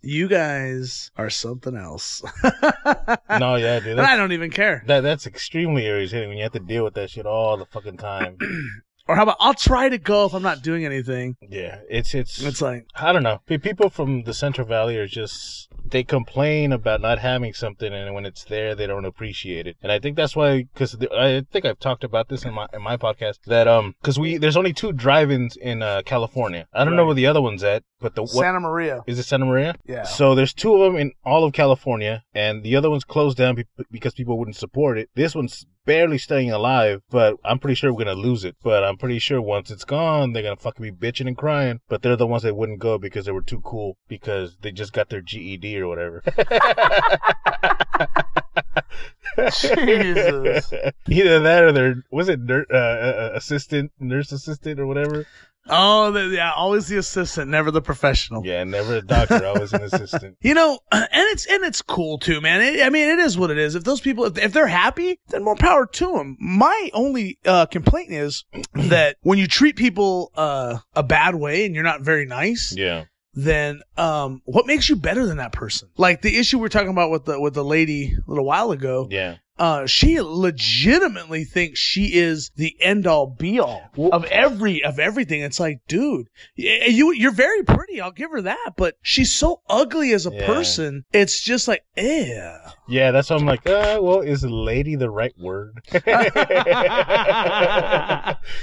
you 0.08 0.26
guys 0.26 1.10
are 1.16 1.28
something 1.28 1.76
else. 1.76 2.22
no, 3.38 3.56
yeah, 3.56 3.78
dude. 3.78 3.98
I 3.98 4.16
don't 4.16 4.32
even 4.32 4.50
care. 4.50 4.82
that 4.86 5.02
that's 5.02 5.26
extremely 5.26 5.84
irritating 5.84 6.30
when 6.30 6.38
you 6.38 6.44
have 6.44 6.52
to 6.52 6.60
deal 6.60 6.84
with 6.84 6.94
that 6.94 7.10
shit 7.10 7.26
all 7.26 7.58
the 7.58 7.66
fucking 7.66 7.98
time. 7.98 8.38
Or 9.08 9.16
how 9.16 9.22
about 9.22 9.38
I'll 9.40 9.54
try 9.54 9.88
to 9.88 9.96
go 9.96 10.26
if 10.26 10.34
I'm 10.34 10.42
not 10.42 10.62
doing 10.62 10.84
anything. 10.84 11.36
yeah, 11.40 11.80
it's 11.88 12.14
it's. 12.14 12.42
It's 12.42 12.60
like, 12.60 12.86
I 12.94 13.10
don't 13.14 13.22
know. 13.22 13.40
People 13.46 13.88
from 13.88 14.24
the 14.24 14.34
Central 14.34 14.66
Valley 14.66 14.98
are 14.98 15.06
just 15.06 15.68
they 15.90 16.04
complain 16.04 16.72
about 16.72 17.00
not 17.00 17.18
having 17.18 17.54
something, 17.54 17.90
and 17.90 18.14
when 18.14 18.26
it's 18.26 18.44
there, 18.44 18.74
they 18.74 18.86
don't 18.86 19.06
appreciate 19.06 19.66
it. 19.66 19.76
And 19.82 19.90
I 19.90 19.98
think 19.98 20.16
that's 20.16 20.36
why, 20.36 20.64
because 20.64 20.94
I 21.10 21.42
think 21.50 21.64
I've 21.64 21.78
talked 21.78 22.04
about 22.04 22.28
this 22.28 22.44
in 22.44 22.52
my 22.52 22.66
in 22.74 22.82
my 22.82 22.98
podcast 22.98 23.38
that 23.46 23.66
um, 23.66 23.94
because 24.02 24.18
we 24.18 24.36
there's 24.36 24.58
only 24.58 24.74
two 24.74 24.92
drive-ins 24.92 25.56
in 25.56 25.82
uh, 25.82 26.02
California. 26.04 26.66
I 26.74 26.84
don't 26.84 26.94
know 26.94 27.06
where 27.06 27.14
the 27.14 27.26
other 27.26 27.40
one's 27.40 27.64
at, 27.64 27.84
but 28.00 28.14
the 28.14 28.22
what 28.22 28.30
Santa 28.30 28.60
Maria. 28.60 29.02
is 29.06 29.18
it 29.18 29.24
Santa 29.24 29.46
Maria? 29.46 29.74
Yeah. 29.86 30.04
So 30.04 30.34
there's 30.34 30.52
two 30.54 30.74
of 30.74 30.92
them 30.92 31.00
in 31.00 31.12
all 31.24 31.44
of 31.44 31.52
California, 31.52 32.22
and 32.32 32.62
the 32.62 32.76
other 32.76 32.90
one's 32.90 33.04
closed 33.04 33.36
down 33.36 33.56
be- 33.56 33.66
because 33.90 34.14
people 34.14 34.38
wouldn't 34.38 34.56
support 34.56 34.98
it. 34.98 35.10
This 35.14 35.34
one's 35.34 35.66
barely 35.84 36.18
staying 36.18 36.50
alive, 36.52 37.00
but 37.10 37.36
I'm 37.44 37.58
pretty 37.58 37.74
sure 37.74 37.92
we're 37.92 38.04
gonna 38.04 38.14
lose 38.14 38.44
it. 38.44 38.56
But 38.62 38.84
I'm 38.84 38.96
pretty 38.98 39.18
sure 39.18 39.40
once 39.40 39.70
it's 39.70 39.84
gone, 39.84 40.32
they're 40.32 40.42
gonna 40.42 40.56
fucking 40.56 40.82
be 40.82 40.92
bitching 40.92 41.26
and 41.26 41.36
crying. 41.36 41.80
But 41.88 42.02
they're 42.02 42.16
the 42.16 42.26
ones 42.26 42.42
that 42.42 42.54
wouldn't 42.56 42.78
go 42.80 42.98
because 42.98 43.26
they 43.26 43.32
were 43.32 43.42
too 43.42 43.60
cool 43.60 43.96
because 44.06 44.56
they 44.60 44.70
just 44.70 44.92
got 44.92 45.08
their 45.08 45.20
GED 45.22 45.80
or 45.80 45.88
whatever. 45.88 46.22
Jesus. 49.60 50.72
Either 51.08 51.40
that 51.40 51.62
or 51.64 51.72
their 51.72 52.02
was 52.10 52.28
it 52.28 52.40
nur- 52.40 52.66
uh, 52.72 52.76
uh, 52.76 53.30
assistant, 53.34 53.92
nurse 54.00 54.32
assistant 54.32 54.80
or 54.80 54.86
whatever. 54.86 55.26
Oh, 55.70 56.10
the, 56.10 56.26
yeah, 56.34 56.52
always 56.52 56.88
the 56.88 56.98
assistant, 56.98 57.50
never 57.50 57.70
the 57.70 57.80
professional. 57.82 58.44
Yeah, 58.44 58.64
never 58.64 58.96
a 58.96 59.02
doctor. 59.02 59.44
Always 59.46 59.72
an 59.72 59.82
assistant. 59.92 60.37
You 60.40 60.54
know, 60.54 60.78
and 60.92 61.06
it's 61.12 61.46
and 61.46 61.64
it's 61.64 61.82
cool 61.82 62.18
too, 62.18 62.40
man. 62.40 62.60
It, 62.62 62.82
I 62.82 62.90
mean, 62.90 63.08
it 63.08 63.18
is 63.18 63.37
what 63.38 63.50
it 63.50 63.58
is. 63.58 63.75
If 63.75 63.84
those 63.84 64.00
people, 64.00 64.25
if, 64.25 64.38
if 64.38 64.52
they're 64.52 64.66
happy, 64.66 65.20
then 65.28 65.44
more 65.44 65.56
power 65.56 65.87
to 65.87 66.12
them. 66.12 66.37
My 66.40 66.90
only 66.92 67.38
uh, 67.44 67.66
complaint 67.66 68.12
is 68.12 68.44
that 68.75 69.16
when 69.22 69.38
you 69.38 69.46
treat 69.46 69.76
people 69.76 70.30
uh, 70.37 70.78
a 70.94 71.02
bad 71.02 71.34
way 71.34 71.66
and 71.66 71.75
you're 71.75 71.84
not 71.84 72.00
very 72.02 72.26
nice, 72.26 72.75
Yeah. 72.76 73.04
then 73.34 73.80
um, 73.96 74.42
what 74.44 74.66
makes 74.66 74.88
you 74.88 74.96
better 74.96 75.26
than 75.26 75.37
that 75.38 75.52
person? 75.52 75.88
Like 75.96 76.22
the 76.22 76.37
issue 76.38 76.58
we 76.58 76.66
are 76.66 76.70
talking 76.70 76.88
about 76.90 77.10
with 77.10 77.25
the 77.26 77.40
with 77.40 77.54
the 77.54 77.64
lady 77.64 78.14
a 78.14 78.30
little 78.30 78.44
while 78.44 78.70
ago. 78.72 79.06
Yeah. 79.10 79.37
Uh, 79.58 79.86
she 79.86 80.20
legitimately 80.20 81.44
thinks 81.44 81.80
she 81.80 82.14
is 82.14 82.50
the 82.56 82.76
end 82.80 83.06
all 83.06 83.26
be 83.26 83.58
all 83.58 83.90
of 84.12 84.24
every 84.26 84.84
of 84.84 84.98
everything. 84.98 85.40
It's 85.42 85.58
like, 85.58 85.80
dude, 85.88 86.28
you 86.54 87.12
you're 87.12 87.32
very 87.32 87.62
pretty. 87.64 88.00
I'll 88.00 88.12
give 88.12 88.30
her 88.30 88.42
that, 88.42 88.74
but 88.76 88.96
she's 89.02 89.32
so 89.32 89.60
ugly 89.68 90.12
as 90.12 90.26
a 90.26 90.32
Yeah. 90.32 90.46
person. 90.46 91.04
It's 91.12 91.40
just 91.40 91.66
like, 91.66 91.82
eh. 91.96 92.56
Yeah, 92.86 93.10
that's 93.10 93.30
why 93.30 93.36
I'm 93.36 93.46
like, 93.46 93.66
uh, 93.66 93.98
well, 94.00 94.20
is 94.20 94.44
lady 94.44 94.94
the 94.94 95.10
right 95.10 95.34
word? 95.38 95.82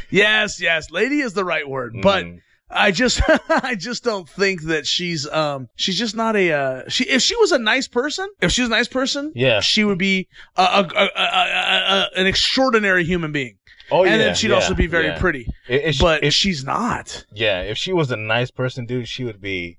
yes, 0.09 0.61
yes, 0.61 0.91
lady 0.91 1.19
is 1.19 1.33
the 1.33 1.45
right 1.45 1.67
word, 1.67 1.95
but 2.01 2.25
Mm. 2.25 2.39
I 2.69 2.91
just 2.91 3.21
I 3.49 3.75
just 3.75 4.03
don't 4.03 4.27
think 4.27 4.63
that 4.63 4.87
she's 4.87 5.27
um 5.29 5.67
she's 5.75 5.97
just 5.97 6.15
not 6.15 6.35
a 6.35 6.51
uh 6.51 6.89
she 6.89 7.03
if 7.05 7.21
she 7.21 7.35
was 7.37 7.51
a 7.51 7.59
nice 7.59 7.87
person 7.87 8.27
if 8.41 8.51
she 8.51 8.61
was 8.61 8.69
a 8.69 8.73
nice 8.73 8.87
person 8.87 9.31
Yeah. 9.35 9.59
she 9.59 9.83
would 9.83 9.97
be 9.99 10.27
a, 10.57 10.61
a, 10.63 11.09
a, 11.15 12.09
an 12.15 12.25
extraordinary 12.27 13.03
human 13.05 13.31
being 13.31 13.57
Oh, 13.91 14.01
and 14.03 14.11
yeah, 14.13 14.17
then 14.17 14.35
she'd 14.35 14.49
yeah, 14.49 14.55
also 14.55 14.73
be 14.73 14.87
very 14.87 15.05
yeah. 15.07 15.19
pretty 15.19 15.47
If- 15.67 15.83
if 15.95 15.99
but 15.99 16.23
if- 16.23 16.33
she's 16.33 16.63
not 16.63 17.25
yeah, 17.31 17.61
if 17.61 17.77
she 17.77 17.93
was 17.93 18.09
a 18.11 18.17
nice 18.17 18.49
person, 18.49 18.85
dude, 18.87 19.07
she 19.07 19.23
would 19.23 19.39
be 19.41 19.77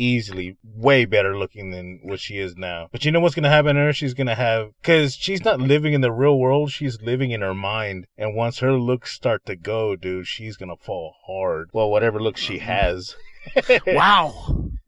easily 0.00 0.56
way 0.64 1.04
better 1.04 1.36
looking 1.36 1.70
than 1.70 2.00
what 2.02 2.20
she 2.20 2.38
is 2.38 2.56
now. 2.56 2.88
But 2.90 3.04
you 3.04 3.12
know 3.12 3.20
what's 3.20 3.34
gonna 3.34 3.50
happen 3.50 3.76
to 3.76 3.82
her? 3.82 3.92
She's 3.92 4.14
gonna 4.14 4.34
have 4.34 4.70
because 4.80 5.14
she's 5.14 5.44
not 5.44 5.60
living 5.60 5.92
in 5.92 6.00
the 6.00 6.12
real 6.12 6.38
world. 6.38 6.70
She's 6.72 7.00
living 7.02 7.30
in 7.30 7.42
her 7.42 7.54
mind, 7.54 8.06
and 8.16 8.34
once 8.34 8.60
her 8.60 8.72
looks 8.72 9.12
start 9.12 9.44
to 9.46 9.56
go, 9.56 9.96
dude, 9.96 10.26
she's 10.26 10.56
gonna 10.56 10.76
fall 10.76 11.14
hard. 11.26 11.68
Well, 11.72 11.90
whatever 11.90 12.20
looks 12.20 12.40
she 12.40 12.56
mm-hmm. 12.56 12.66
has. 12.66 13.16
wow 13.86 14.32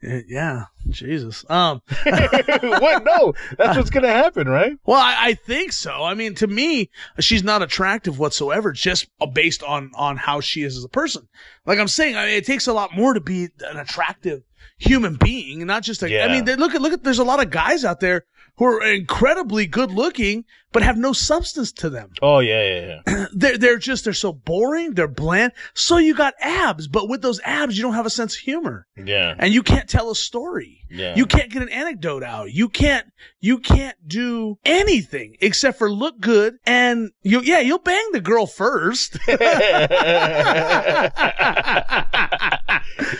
Uh, 0.06 0.18
yeah 0.28 0.64
Jesus 0.88 1.44
um 1.48 1.80
what? 2.04 3.04
No, 3.04 3.34
that's 3.56 3.76
what's 3.76 3.90
gonna 3.90 4.08
happen, 4.08 4.48
right? 4.48 4.72
Well, 4.84 4.98
I, 5.00 5.16
I 5.28 5.34
think 5.34 5.72
so. 5.72 6.02
I 6.02 6.14
mean, 6.14 6.34
to 6.36 6.46
me, 6.48 6.90
she's 7.20 7.44
not 7.44 7.62
attractive 7.62 8.18
whatsoever, 8.18 8.72
just 8.72 9.06
based 9.32 9.62
on 9.62 9.92
on 9.94 10.16
how 10.16 10.40
she 10.40 10.62
is 10.62 10.76
as 10.76 10.82
a 10.84 10.88
person. 10.88 11.28
Like 11.66 11.78
I'm 11.78 11.86
saying, 11.88 12.16
I 12.16 12.26
mean, 12.26 12.34
it 12.34 12.46
takes 12.46 12.66
a 12.66 12.72
lot 12.72 12.94
more 12.96 13.14
to 13.14 13.20
be 13.20 13.48
an 13.60 13.76
attractive 13.76 14.42
human 14.76 15.14
being, 15.14 15.64
not 15.66 15.84
just. 15.84 16.02
A, 16.02 16.06
I 16.06 16.08
Yeah. 16.08 16.28
mean, 16.32 16.44
they, 16.46 16.56
look 16.56 16.74
at 16.74 16.82
look 16.82 16.92
at. 16.92 17.04
There's 17.04 17.20
a 17.20 17.24
lot 17.24 17.40
of 17.40 17.50
guys 17.50 17.84
out 17.84 18.00
there 18.00 18.24
who 18.56 18.64
are 18.66 18.82
incredibly 18.82 19.66
good 19.66 19.90
looking, 19.90 20.44
but 20.72 20.82
have 20.82 20.96
no 20.98 21.12
substance 21.12 21.72
to 21.72 21.90
them. 21.90 22.10
Oh 22.22 22.38
yeah, 22.40 22.62
yeah, 22.62 23.00
yeah. 23.06 23.26
They're 23.34 23.56
they're 23.58 23.78
just 23.78 24.04
they're 24.04 24.12
so 24.12 24.32
boring. 24.32 24.92
They're 24.94 25.08
bland. 25.08 25.52
So 25.74 25.96
you 25.98 26.14
got 26.14 26.34
abs, 26.40 26.86
but 26.88 27.08
with 27.08 27.22
those 27.22 27.40
abs, 27.44 27.76
you 27.76 27.82
don't 27.82 27.94
have 27.94 28.06
a 28.06 28.10
sense 28.10 28.34
of 28.36 28.40
humor, 28.40 28.86
Yeah, 28.96 29.34
and 29.38 29.52
you 29.54 29.62
can't 29.62 29.88
tell 29.88 30.10
a 30.10 30.14
story. 30.14 30.80
yeah. 30.90 31.14
You 31.16 31.24
can't 31.26 31.50
get 31.50 31.62
an 31.62 31.68
anecdote 31.70 32.22
out. 32.22 32.52
You 32.52 32.68
can't 32.68 33.06
you 33.40 33.58
can't 33.58 33.96
do 34.06 34.58
anything 34.64 35.36
except 35.40 35.78
for 35.78 35.90
look 35.90 36.20
good 36.20 36.56
and 36.66 37.10
you 37.22 37.40
yeah, 37.42 37.60
you'll 37.60 37.78
bang 37.78 38.06
the 38.12 38.20
girl 38.20 38.46
first. 38.46 39.16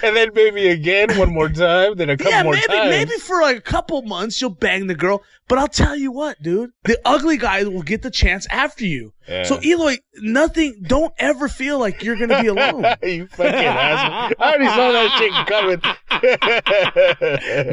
and 0.02 0.16
then 0.16 0.28
maybe 0.34 0.68
again 0.68 1.16
one 1.18 1.32
more 1.32 1.48
time, 1.48 1.94
then 1.96 2.10
a 2.10 2.16
couple 2.16 2.32
yeah, 2.32 2.42
more 2.42 2.52
maybe 2.54 2.66
times. 2.66 2.90
maybe 2.90 3.06
maybe 3.10 3.18
for 3.20 3.40
like 3.40 3.56
a 3.56 3.60
couple 3.62 4.02
months 4.02 4.40
you'll 4.40 4.50
bang 4.50 4.86
the 4.86 4.94
girl, 4.94 5.21
but 5.48 5.58
I'll 5.58 5.68
tell 5.68 5.96
you 5.96 6.10
what, 6.10 6.42
dude. 6.42 6.70
The 6.84 7.00
ugly 7.04 7.36
guy 7.36 7.64
will 7.64 7.82
get 7.82 8.02
the 8.02 8.10
chance 8.10 8.46
after 8.50 8.86
you. 8.86 9.12
Yeah. 9.28 9.44
So 9.44 9.60
Eloy, 9.62 9.98
nothing 10.16 10.82
don't 10.82 11.14
ever 11.18 11.46
feel 11.48 11.78
like 11.78 12.02
you're 12.02 12.16
gonna 12.16 12.42
be 12.42 12.48
alone. 12.48 12.84
you 13.02 13.26
fucking 13.28 13.54
asshole. 13.54 14.36
I 14.38 14.52
already 14.52 14.66
saw 14.66 14.92
that 14.92 15.16
shit 15.18 15.32
coming. 15.46 15.80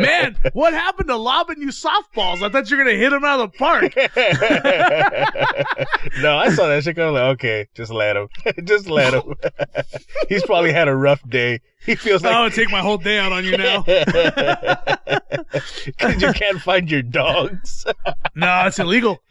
Man, 0.02 0.36
what 0.54 0.74
happened 0.74 1.10
to 1.10 1.16
lobbing 1.16 1.62
you 1.62 1.70
softballs? 1.70 2.44
I 2.44 2.50
thought 2.50 2.70
you 2.70 2.78
were 2.78 2.84
gonna 2.84 2.96
hit 2.96 3.12
him 3.12 3.24
out 3.24 3.40
of 3.40 3.52
the 3.52 3.58
park. 3.58 3.96
no, 6.22 6.38
I 6.38 6.54
saw 6.54 6.68
that 6.68 6.84
shit 6.84 6.96
coming. 6.96 7.16
Like, 7.16 7.24
okay, 7.36 7.68
just 7.74 7.92
let 7.92 8.16
him. 8.16 8.28
just 8.66 8.88
let 8.88 9.14
him. 9.14 9.34
He's 10.28 10.44
probably 10.44 10.72
had 10.72 10.88
a 10.88 10.96
rough 10.96 11.28
day. 11.28 11.62
He 11.86 11.96
feels 11.96 12.24
like 12.24 12.34
I 12.34 12.42
like 12.42 12.52
would 12.52 12.62
take 12.62 12.72
my 12.72 12.82
whole 12.82 12.98
day 12.98 13.18
out 13.18 13.32
on 13.32 13.46
you 13.46 13.58
now. 13.58 13.84
because 15.86 16.22
you 16.22 16.34
can't 16.34 16.62
find 16.62 16.92
your 16.92 17.02
dogs. 17.02 17.86
No, 18.36 18.64
it's 18.66 18.80
illegal. 18.80 19.24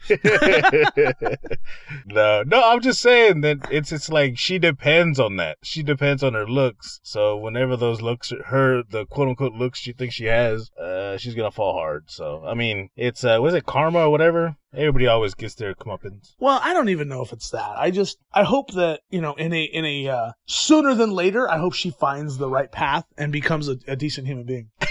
No, 2.11 2.43
no, 2.43 2.61
I'm 2.63 2.81
just 2.81 3.01
saying 3.01 3.41
that 3.41 3.57
it's 3.71 3.91
it's 3.91 4.09
like 4.09 4.37
she 4.37 4.59
depends 4.59 5.19
on 5.19 5.37
that. 5.37 5.57
She 5.63 5.83
depends 5.83 6.23
on 6.23 6.33
her 6.33 6.47
looks. 6.47 6.99
So 7.03 7.37
whenever 7.37 7.75
those 7.77 8.01
looks, 8.01 8.33
her 8.47 8.83
the 8.83 9.05
quote 9.05 9.29
unquote 9.29 9.53
looks 9.53 9.79
she 9.79 9.93
thinks 9.93 10.15
she 10.15 10.25
has, 10.25 10.69
uh, 10.71 11.17
she's 11.17 11.35
gonna 11.35 11.51
fall 11.51 11.73
hard. 11.73 12.09
So 12.09 12.43
I 12.45 12.53
mean, 12.53 12.89
it's 12.95 13.23
uh, 13.23 13.37
was 13.41 13.53
it 13.53 13.65
karma 13.65 13.99
or 13.99 14.09
whatever? 14.09 14.55
Everybody 14.73 15.07
always 15.07 15.33
gets 15.33 15.55
their 15.55 15.73
comeuppance. 15.73 16.35
Well, 16.39 16.59
I 16.63 16.73
don't 16.73 16.89
even 16.89 17.07
know 17.07 17.23
if 17.23 17.33
it's 17.33 17.49
that. 17.51 17.71
I 17.77 17.91
just 17.91 18.17
I 18.33 18.43
hope 18.43 18.71
that 18.73 19.01
you 19.09 19.21
know 19.21 19.33
in 19.33 19.53
a 19.53 19.63
in 19.63 19.85
a 19.85 20.07
uh, 20.07 20.31
sooner 20.45 20.93
than 20.93 21.11
later. 21.11 21.49
I 21.49 21.57
hope 21.57 21.73
she 21.73 21.91
finds 21.91 22.37
the 22.37 22.49
right 22.49 22.71
path 22.71 23.05
and 23.17 23.31
becomes 23.31 23.67
a, 23.67 23.77
a 23.87 23.95
decent 23.95 24.27
human 24.27 24.45
being. 24.45 24.69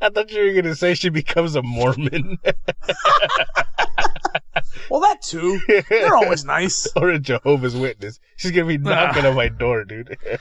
I 0.00 0.10
thought 0.10 0.30
you 0.30 0.44
were 0.44 0.62
gonna 0.62 0.74
say 0.74 0.94
she 0.94 1.08
becomes 1.08 1.56
a 1.56 1.62
Mormon 1.62 2.38
Well, 4.90 5.00
that 5.00 5.22
too. 5.22 5.60
They're 5.88 6.16
always 6.16 6.44
nice. 6.44 6.86
or 6.96 7.10
a 7.10 7.18
Jehovah's 7.18 7.76
Witness. 7.76 8.20
She's 8.36 8.50
gonna 8.50 8.66
be 8.66 8.78
knocking 8.78 9.26
on 9.26 9.34
my 9.34 9.48
door, 9.48 9.84
dude. 9.84 10.16
hey, 10.26 10.40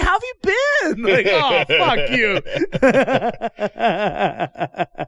how 0.00 0.18
have 0.18 0.22
you 0.22 0.34
been? 0.42 1.02
Like, 1.02 1.26
oh, 1.28 1.64
fuck 1.68 2.10
you. 2.10 2.40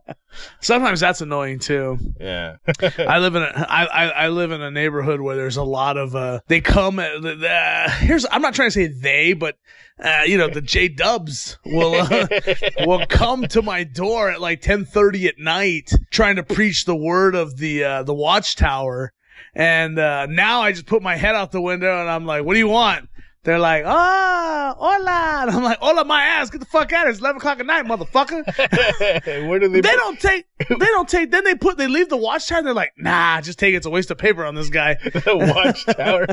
Sometimes 0.60 1.00
that's 1.00 1.20
annoying 1.20 1.58
too. 1.58 1.98
yeah. 2.20 2.56
I 2.98 3.18
live 3.18 3.34
in 3.34 3.42
a 3.42 3.66
I, 3.68 3.84
I, 3.84 4.08
I 4.08 4.28
live 4.28 4.52
in 4.52 4.60
a 4.60 4.70
neighborhood 4.70 5.20
where 5.20 5.36
there's 5.36 5.56
a 5.56 5.62
lot 5.62 5.96
of 5.96 6.14
uh 6.14 6.40
they 6.48 6.60
come 6.60 6.98
uh, 6.98 7.90
here's 7.98 8.26
I'm 8.30 8.42
not 8.42 8.54
trying 8.54 8.68
to 8.68 8.72
say 8.72 8.86
they 8.86 9.32
but 9.32 9.56
uh 10.02 10.22
you 10.26 10.38
know 10.38 10.48
the 10.48 10.60
J 10.60 10.88
Dubs 10.88 11.58
will 11.64 11.94
uh, 11.94 12.26
will 12.86 13.06
come 13.06 13.46
to 13.48 13.62
my 13.62 13.84
door 13.84 14.30
at 14.30 14.40
like 14.40 14.60
10:30 14.60 15.26
at 15.26 15.38
night 15.38 15.92
trying 16.10 16.36
to 16.36 16.42
preach 16.42 16.84
the 16.84 16.96
word 16.96 17.34
of 17.34 17.56
the 17.56 17.84
uh 17.84 18.02
the 18.02 18.14
watchtower 18.14 19.12
and 19.54 19.98
uh 19.98 20.26
now 20.26 20.60
I 20.60 20.72
just 20.72 20.86
put 20.86 21.02
my 21.02 21.16
head 21.16 21.34
out 21.34 21.52
the 21.52 21.60
window 21.62 22.00
and 22.00 22.08
I'm 22.08 22.26
like 22.26 22.44
what 22.44 22.54
do 22.54 22.58
you 22.58 22.68
want 22.68 23.08
they're 23.48 23.58
like, 23.58 23.84
ah, 23.86 24.74
hola. 24.76 25.24
And 25.48 25.50
I'm 25.50 25.62
like, 25.62 25.78
hola, 25.78 26.04
my 26.04 26.22
ass. 26.22 26.50
Get 26.50 26.58
the 26.58 26.66
fuck 26.66 26.92
out 26.92 27.06
of 27.06 27.06
here. 27.06 27.10
It's 27.10 27.20
11 27.20 27.38
o'clock 27.38 27.60
at 27.60 27.66
night, 27.66 27.86
motherfucker. 27.86 28.44
Where 29.48 29.58
do 29.58 29.68
they? 29.68 29.80
They 29.88 29.96
don't 29.96 30.20
take. 30.20 30.44
They 30.68 30.76
don't 30.76 31.08
take. 31.08 31.30
Then 31.30 31.44
they 31.44 31.54
put. 31.54 31.78
They 31.78 31.86
leave 31.86 32.10
the 32.10 32.16
watchtower. 32.16 32.62
They're 32.62 32.74
like, 32.74 32.92
nah, 32.98 33.40
just 33.40 33.58
take 33.58 33.72
it. 33.72 33.78
It's 33.78 33.86
a 33.86 33.90
waste 33.90 34.10
of 34.10 34.18
paper 34.18 34.44
on 34.44 34.54
this 34.54 34.68
guy. 34.68 34.94
the 35.02 35.54
watchtower. 35.54 36.26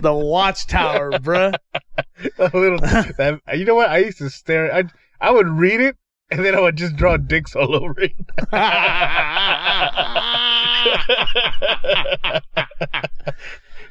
The 0.00 0.12
watchtower, 0.12 1.12
bruh. 1.12 1.54
a 2.38 2.50
little. 2.52 2.78
That, 2.78 3.40
you 3.54 3.64
know 3.64 3.76
what? 3.76 3.90
I 3.90 3.98
used 3.98 4.18
to 4.18 4.30
stare. 4.30 4.74
I 4.74 4.84
I 5.20 5.30
would 5.30 5.48
read 5.48 5.80
it 5.80 5.96
and 6.30 6.44
then 6.44 6.54
I 6.56 6.60
would 6.60 6.76
just 6.76 6.96
draw 6.96 7.16
dicks 7.16 7.54
all 7.54 7.74
over 7.76 7.94
it. 8.00 8.12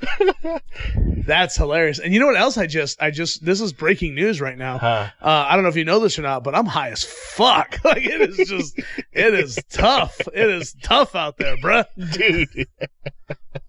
That's 1.26 1.56
hilarious. 1.56 2.00
And 2.00 2.14
you 2.14 2.20
know 2.20 2.28
what 2.28 2.38
else? 2.38 2.58
I 2.58 2.68
just, 2.68 3.02
I 3.02 3.12
just. 3.12 3.44
This 3.46 3.62
is 3.62 3.74
breaking 3.74 4.16
news 4.16 4.42
right 4.42 4.58
now. 4.58 4.78
Huh. 4.78 5.10
Uh, 5.22 5.46
I 5.48 5.56
don't 5.56 5.64
know 5.64 5.70
if 5.70 5.76
you 5.76 5.86
know 5.86 6.00
this 6.00 6.18
or 6.20 6.22
not, 6.22 6.44
but 6.44 6.56
I'm 6.56 6.66
high 6.66 6.90
as 6.90 7.04
fuck. 7.04 7.80
Like 7.84 8.06
it 8.06 8.22
is 8.22 8.50
just, 8.50 8.80
it 9.12 9.34
is 9.34 9.60
tough. 9.70 10.20
It 10.34 10.50
is 10.50 10.74
tough 10.82 11.16
out 11.16 11.38
there, 11.38 11.58
bruh. 11.58 11.86
dude. 12.14 12.68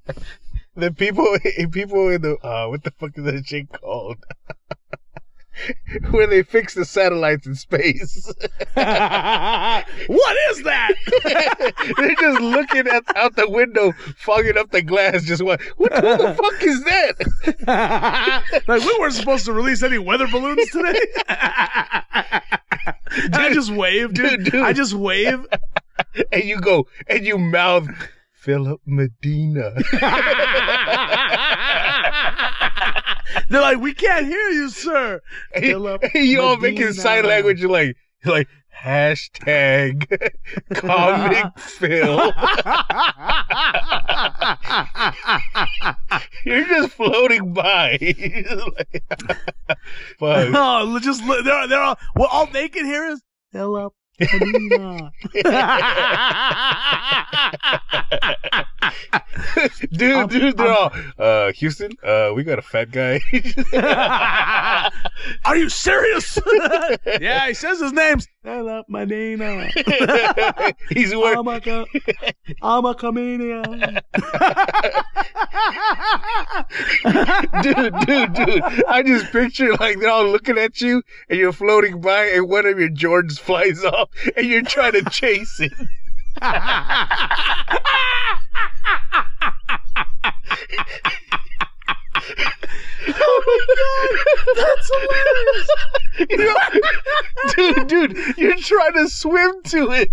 the 0.76 0.92
people, 0.92 1.26
people 1.72 2.10
in 2.10 2.22
the 2.22 2.36
uh, 2.36 2.68
what 2.68 2.84
the 2.84 2.92
fuck 2.92 3.10
is 3.16 3.24
that 3.24 3.44
shit 3.44 3.72
called? 3.72 4.18
Where 6.10 6.26
they 6.26 6.42
fix 6.42 6.74
the 6.74 6.84
satellites 6.84 7.46
in 7.46 7.54
space. 7.54 8.26
what 8.74 10.36
is 10.50 10.62
that? 10.64 10.92
They're 11.96 12.14
just 12.16 12.40
looking 12.40 12.86
at 12.88 13.16
out 13.16 13.36
the 13.36 13.48
window, 13.48 13.92
fogging 14.16 14.56
up 14.56 14.70
the 14.70 14.82
glass. 14.82 15.24
Just 15.24 15.42
what? 15.42 15.60
What, 15.76 15.92
what 15.92 16.18
the 16.18 16.34
fuck 16.34 16.62
is 16.62 16.84
that? 16.84 18.62
like 18.68 18.84
we 18.84 18.98
weren't 18.98 19.14
supposed 19.14 19.44
to 19.46 19.52
release 19.52 19.82
any 19.82 19.98
weather 19.98 20.26
balloons 20.26 20.70
today. 20.70 21.00
I 23.32 23.50
just 23.52 23.72
wave, 23.72 24.14
dude. 24.14 24.44
Dude, 24.44 24.52
dude. 24.52 24.62
I 24.62 24.72
just 24.72 24.94
wave. 24.94 25.46
And 26.32 26.44
you 26.44 26.60
go 26.60 26.86
and 27.06 27.24
you 27.24 27.38
mouth 27.38 27.88
Philip 28.32 28.80
Medina. 28.84 29.74
They're 33.48 33.60
like, 33.60 33.78
we 33.78 33.94
can't 33.94 34.26
hear 34.26 34.48
you, 34.50 34.70
sir. 34.70 35.20
You 35.62 36.40
all 36.40 36.56
making 36.56 36.92
sign 36.92 37.24
language 37.24 37.60
you're 37.60 37.70
like 37.70 37.96
you're 38.24 38.34
like 38.34 38.48
hashtag 38.82 40.06
comic 40.74 41.58
Phil. 41.58 42.32
You're 46.44 46.66
just 46.66 46.92
floating 46.94 47.52
by. 47.54 47.96
Fuck. 50.18 50.48
oh, 50.54 50.98
just 51.00 51.26
they're 51.26 51.68
they're 51.68 51.80
all 51.80 51.98
well, 52.16 52.28
all 52.30 52.46
they 52.46 52.68
can 52.68 52.84
hear 52.84 53.06
is 53.06 53.22
fill 53.52 53.76
up. 54.20 54.32
Medina." 54.32 55.12
dude, 59.92 60.30
dude, 60.30 60.56
they're 60.56 60.72
all 60.72 60.92
uh 61.18 61.52
Houston, 61.52 61.92
uh 62.02 62.32
we 62.34 62.44
got 62.44 62.58
a 62.58 62.62
fat 62.62 62.90
guy. 62.90 63.20
Are 65.44 65.56
you 65.56 65.68
serious? 65.68 66.38
yeah, 67.20 67.48
he 67.48 67.54
says 67.54 67.80
his 67.80 67.92
name's 67.92 68.26
Medina. 68.44 69.70
He's 70.90 71.14
wearing 71.14 71.38
I'm 71.38 71.48
a, 71.48 71.60
co- 71.60 71.86
I'm 72.62 72.84
a 72.84 72.94
comedian. 72.94 73.62
dude, 77.62 77.94
dude, 78.06 78.34
dude. 78.34 78.62
I 78.86 79.02
just 79.04 79.32
picture 79.32 79.74
like 79.76 79.98
they're 79.98 80.10
all 80.10 80.26
looking 80.26 80.58
at 80.58 80.80
you 80.80 81.02
and 81.28 81.38
you're 81.38 81.52
floating 81.52 82.00
by 82.00 82.26
and 82.26 82.48
one 82.48 82.66
of 82.66 82.78
your 82.78 82.90
Jordans 82.90 83.38
flies 83.38 83.84
off 83.84 84.10
and 84.36 84.46
you're 84.46 84.62
trying 84.62 84.92
to 84.92 85.02
chase 85.10 85.60
it. 85.60 85.72
Oh 93.06 93.66
that's 94.56 94.90
hilarious. 94.94 95.68
Dude, 97.54 97.86
dude, 97.86 98.38
you're 98.38 98.56
trying 98.56 98.94
to 98.94 99.08
swim 99.08 99.62
to 99.64 99.90
it. 99.92 100.10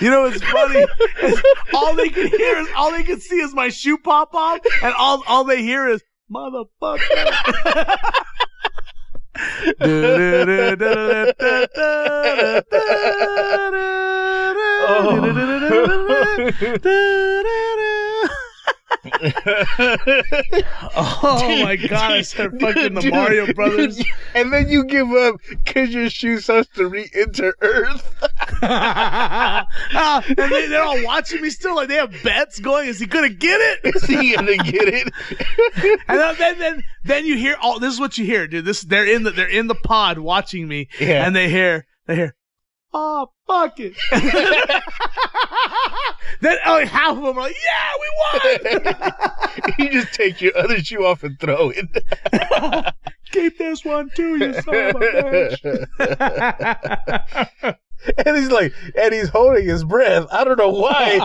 you 0.00 0.10
know 0.10 0.24
it's 0.24 0.42
funny? 0.42 0.86
All 1.74 1.94
they 1.94 2.08
can 2.08 2.28
hear 2.28 2.58
is 2.58 2.68
all 2.76 2.92
they 2.92 3.02
can 3.02 3.20
see 3.20 3.40
is 3.40 3.52
my 3.54 3.68
shoe 3.68 3.98
pop 3.98 4.34
off, 4.34 4.60
and 4.82 4.94
all 4.94 5.22
all 5.26 5.44
they 5.44 5.62
hear 5.62 5.86
is 5.88 6.02
motherfucker. 6.30 7.00
oh 20.96 21.60
my 21.62 21.76
god! 21.76 22.12
I 22.12 22.22
start 22.22 22.60
fucking 22.60 22.94
the 22.94 23.10
Mario 23.10 23.52
Brothers. 23.52 24.02
And 24.34 24.52
then 24.52 24.68
you 24.68 24.84
give 24.84 25.10
up 25.12 25.36
because 25.48 25.94
your 25.94 26.10
shoe 26.10 26.40
starts 26.40 26.68
to 26.74 26.86
re-enter 26.88 27.54
Earth. 27.62 28.14
Ah, 28.62 29.66
and 30.26 30.36
they, 30.36 30.66
they're 30.68 30.82
all 30.82 31.02
watching 31.04 31.42
me 31.42 31.50
still, 31.50 31.76
like 31.76 31.88
they 31.88 31.96
have 31.96 32.14
bets 32.22 32.58
going. 32.58 32.88
Is 32.88 32.98
he 32.98 33.04
gonna 33.06 33.28
get 33.28 33.60
it? 33.60 33.94
Is 33.96 34.04
he 34.04 34.34
gonna 34.34 34.56
get 34.56 34.88
it? 34.88 35.12
And 36.08 36.18
then, 36.18 36.34
then, 36.38 36.58
then, 36.58 36.82
then 37.04 37.26
you 37.26 37.36
hear 37.36 37.56
all. 37.60 37.78
This 37.78 37.92
is 37.94 38.00
what 38.00 38.16
you 38.16 38.24
hear, 38.24 38.46
dude. 38.46 38.64
This 38.64 38.80
they're 38.82 39.06
in 39.06 39.24
the 39.24 39.30
they're 39.30 39.48
in 39.48 39.66
the 39.66 39.74
pod 39.74 40.18
watching 40.18 40.66
me, 40.68 40.88
Yeah. 40.98 41.26
and 41.26 41.36
they 41.36 41.50
hear 41.50 41.86
they 42.06 42.16
hear, 42.16 42.34
oh 42.92 43.30
fuck 43.46 43.78
it. 43.78 43.94
then 46.40 46.58
only 46.66 46.86
half 46.86 47.16
of 47.16 47.22
them 47.22 47.38
are 47.38 47.42
like, 47.42 47.54
yeah, 47.64 47.92
we 48.00 48.08
won. 48.22 48.58
you 49.78 49.90
just 49.90 50.12
take 50.14 50.40
your 50.40 50.56
other 50.56 50.78
shoe 50.78 51.04
off 51.04 51.22
and 51.22 51.38
throw 51.38 51.70
it. 51.74 52.94
Keep 53.32 53.58
this 53.58 53.84
one 53.84 54.08
too, 54.14 54.36
you 54.36 54.54
son 54.54 54.74
of 54.74 54.96
a 54.96 55.00
bitch. 55.58 57.76
And 58.18 58.36
he's 58.36 58.50
like, 58.50 58.72
and 58.96 59.12
he's 59.12 59.28
holding 59.28 59.66
his 59.66 59.82
breath. 59.82 60.28
I 60.30 60.44
don't 60.44 60.58
know 60.58 60.70
why. 60.70 61.18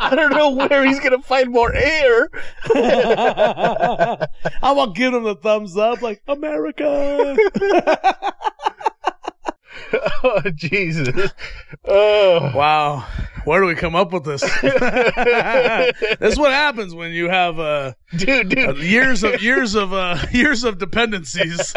I 0.00 0.16
don't 0.16 0.32
know 0.32 0.50
where 0.50 0.84
he's 0.84 0.98
gonna 0.98 1.22
find 1.22 1.50
more 1.50 1.72
air. 1.72 2.28
I'm 2.74 4.26
gonna 4.74 4.92
give 4.92 5.14
him 5.14 5.22
the 5.22 5.36
thumbs 5.40 5.76
up, 5.76 6.02
like 6.02 6.20
America. 6.26 7.36
oh 10.24 10.42
Jesus! 10.54 11.32
Oh, 11.84 12.52
Wow. 12.54 13.06
Where 13.44 13.60
do 13.60 13.66
we 13.66 13.74
come 13.74 13.94
up 13.94 14.12
with 14.12 14.24
this? 14.24 14.40
That's 14.62 16.38
what 16.38 16.50
happens 16.52 16.94
when 16.94 17.12
you 17.12 17.28
have 17.28 17.58
uh, 17.60 17.92
dude, 18.16 18.48
dude. 18.48 18.78
years 18.78 19.22
of 19.22 19.42
years 19.42 19.74
of 19.74 19.92
uh, 19.92 20.16
years 20.32 20.64
of 20.64 20.78
dependencies. 20.78 21.74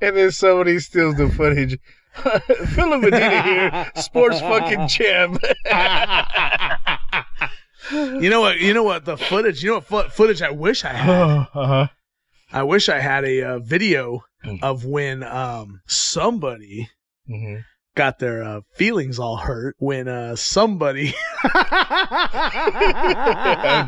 and 0.00 0.16
then 0.16 0.30
somebody 0.30 0.78
steals 0.78 1.16
the 1.16 1.28
footage. 1.28 1.78
Philip 2.68 3.02
Medina 3.02 3.42
here, 3.42 3.90
sports 3.96 4.40
fucking 4.40 4.88
champ. 4.88 5.38
you 7.92 8.30
know 8.30 8.40
what? 8.40 8.58
You 8.60 8.72
know 8.74 8.84
what? 8.84 9.04
The 9.04 9.16
footage. 9.16 9.62
You 9.62 9.70
know 9.70 9.74
what 9.76 9.84
fo- 9.84 10.08
footage? 10.08 10.40
I 10.40 10.50
wish 10.50 10.84
I 10.84 10.92
had. 10.92 11.20
uh-huh. 11.54 11.88
I 12.52 12.62
wish 12.62 12.88
I 12.88 13.00
had 13.00 13.24
a 13.24 13.42
uh, 13.42 13.58
video 13.58 14.24
Mm. 14.46 14.62
of 14.62 14.84
when 14.84 15.22
um 15.24 15.80
somebody 15.86 16.88
hmm 17.26 17.56
got 17.96 18.18
their 18.18 18.44
uh, 18.44 18.60
feelings 18.74 19.18
all 19.18 19.38
hurt 19.38 19.74
when 19.78 20.06
uh 20.06 20.36
somebody 20.36 21.14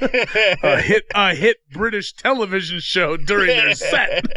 hit 0.82 1.04
a 1.14 1.36
hit 1.36 1.58
British 1.72 2.14
television 2.14 2.80
show 2.80 3.16
during 3.18 3.48
their 3.48 3.76
set. 3.76 4.26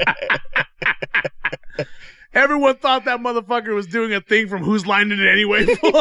Everyone 2.34 2.76
thought 2.76 3.06
that 3.06 3.20
motherfucker 3.20 3.74
was 3.74 3.86
doing 3.86 4.12
a 4.12 4.20
thing 4.20 4.48
from 4.48 4.62
Who's 4.62 4.84
Did 4.84 5.12
It 5.12 5.32
Anyway? 5.32 5.66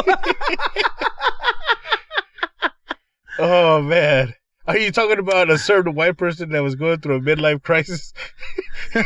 oh 3.38 3.80
man. 3.80 4.34
Are 4.68 4.76
you 4.76 4.90
talking 4.90 5.18
about 5.18 5.50
a 5.50 5.58
certain 5.58 5.94
white 5.94 6.16
person 6.16 6.50
that 6.50 6.62
was 6.62 6.74
going 6.74 7.00
through 7.00 7.16
a 7.16 7.20
midlife 7.20 7.62
crisis? 7.62 8.12
and 8.94 9.04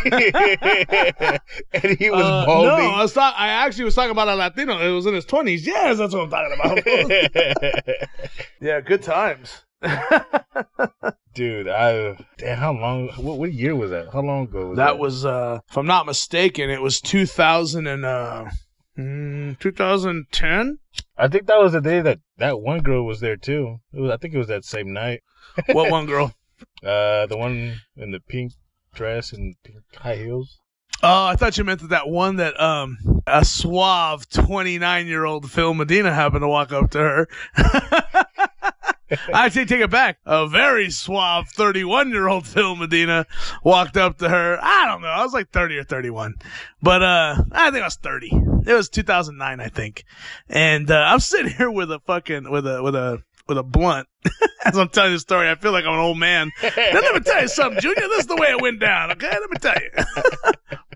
he 1.99 2.11
was 2.11 2.25
Uh, 2.25 2.45
no. 2.47 2.77
I 2.77 3.03
was 3.03 3.13
talk- 3.13 3.35
I 3.37 3.49
actually 3.49 3.85
was 3.85 3.95
talking 3.95 4.11
about 4.11 4.29
a 4.29 4.35
Latino. 4.35 4.79
It 4.79 4.93
was 4.93 5.07
in 5.07 5.15
his 5.15 5.25
twenties. 5.25 5.67
Yes, 5.67 5.99
that's 5.99 6.15
what 6.15 6.25
I'm 6.25 6.31
talking 6.31 6.59
about. 6.59 7.85
yeah, 8.61 8.81
good 8.81 9.03
times. 9.03 9.63
Dude, 11.35 11.69
I 11.69 12.17
damn 12.39 12.59
how 12.59 12.73
long 12.73 13.09
what, 13.17 13.39
what 13.39 13.53
year 13.53 13.75
was 13.77 13.91
that? 13.91 14.13
How 14.13 14.21
long 14.21 14.45
ago 14.45 14.67
was 14.67 14.77
that? 14.77 14.85
That 14.85 14.99
was, 14.99 15.25
uh, 15.25 15.61
if 15.71 15.77
I'm 15.77 15.87
not 15.87 16.07
mistaken, 16.07 16.71
it 16.71 16.83
was 16.83 17.01
2000 17.01 17.87
and 17.87 18.05
uh, 18.05 18.47
mm, 18.99 19.59
2010. 19.59 20.79
I 21.21 21.29
think 21.29 21.47
that 21.47 21.61
was 21.61 21.73
the 21.73 21.83
day 21.83 22.01
that 22.01 22.19
that 22.39 22.61
one 22.61 22.81
girl 22.81 23.05
was 23.05 23.21
there 23.21 23.37
too. 23.37 23.81
It 23.93 24.01
was, 24.01 24.11
I 24.11 24.17
think 24.17 24.33
it 24.33 24.39
was 24.39 24.49
that 24.49 24.65
same 24.65 24.93
night. 24.93 25.23
What 25.67 25.91
one 25.91 26.07
girl? 26.07 26.33
Uh, 26.85 27.25
the 27.25 27.39
one 27.39 27.81
in 27.97 28.11
the 28.11 28.21
pink 28.21 28.53
dress 28.95 29.33
and 29.33 29.55
pink 29.65 29.79
high 29.97 30.17
heels. 30.17 30.59
Oh, 31.03 31.25
I 31.25 31.35
thought 31.35 31.57
you 31.57 31.65
meant 31.65 31.81
that 31.81 31.89
that 31.89 32.09
one 32.09 32.37
that 32.37 32.61
um 32.61 32.99
a 33.27 33.45
suave 33.47 34.29
29 34.29 35.07
year 35.07 35.25
old 35.25 35.51
Phil 35.51 35.73
Medina 35.73 36.13
happened 36.13 36.43
to 36.43 36.49
walk 36.49 36.71
up 36.73 36.91
to 36.91 36.99
her. 36.99 37.29
I 39.33 39.47
actually 39.47 39.67
take 39.67 39.81
it 39.81 39.91
back. 39.91 40.19
A 40.27 40.47
very 40.47 40.91
suave 40.91 41.49
31 41.49 42.11
year 42.11 42.29
old 42.29 42.47
Phil 42.47 42.77
Medina 42.77 43.27
walked 43.63 43.97
up 43.97 44.19
to 44.19 44.29
her. 44.29 44.59
I 44.61 44.87
don't 44.87 45.03
know. 45.03 45.09
I 45.09 45.23
was 45.23 45.33
like 45.33 45.51
30 45.51 45.79
or 45.79 45.85
31, 45.85 46.35
but 46.83 47.03
uh, 47.03 47.37
I 47.53 47.71
think 47.71 47.83
I 47.83 47.87
was 47.87 47.97
30. 47.97 48.31
It 48.67 48.75
was 48.75 48.89
2009, 48.89 49.61
I 49.61 49.69
think. 49.69 50.05
And 50.49 50.91
uh, 50.91 51.05
I'm 51.07 51.21
sitting 51.21 51.53
here 51.53 51.71
with 51.71 51.91
a 51.91 52.01
fucking 52.01 52.51
with 52.51 52.67
a 52.67 52.83
with 52.83 52.95
a 52.95 53.23
with 53.49 53.59
a 53.59 53.63
blunt. 53.63 54.09
As 54.65 54.77
I'm 54.77 54.89
telling 54.91 55.13
the 55.13 55.19
story, 55.19 55.51
I 55.51 55.55
feel 55.55 55.73
like 55.73 55.85
I'm 55.85 55.95
an 55.95 56.01
old 56.01 56.19
man. 56.19 56.51
Now, 56.63 56.71
let 56.77 57.15
me 57.15 57.21
tell 57.21 57.43
you 57.43 57.49
something, 57.49 57.81
Junior. 57.81 58.09
This 58.09 58.21
is 58.21 58.27
the 58.27 58.37
way 58.37 58.49
it 58.49 58.61
went 58.61 58.81
down. 58.81 59.11
Okay, 59.13 59.31
let 59.31 59.51
me 59.51 59.57
tell 59.59 59.75
you. 59.75 60.79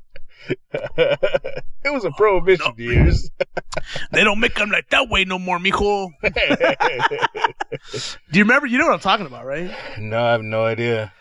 it 0.48 1.92
was 1.92 2.04
a 2.04 2.10
prohibition 2.12 2.66
oh, 2.68 2.74
years. 2.76 3.30
They 4.12 4.24
don't 4.24 4.40
make 4.40 4.54
them 4.54 4.70
like 4.70 4.88
that 4.90 5.08
way 5.08 5.24
no 5.24 5.38
more, 5.38 5.58
mijo. 5.58 6.10
Do 8.30 8.38
you 8.38 8.44
remember? 8.44 8.66
You 8.66 8.78
know 8.78 8.86
what 8.86 8.94
I'm 8.94 9.00
talking 9.00 9.26
about, 9.26 9.44
right? 9.44 9.70
no, 9.98 10.24
I 10.24 10.32
have 10.32 10.42
no 10.42 10.64
idea. 10.64 11.12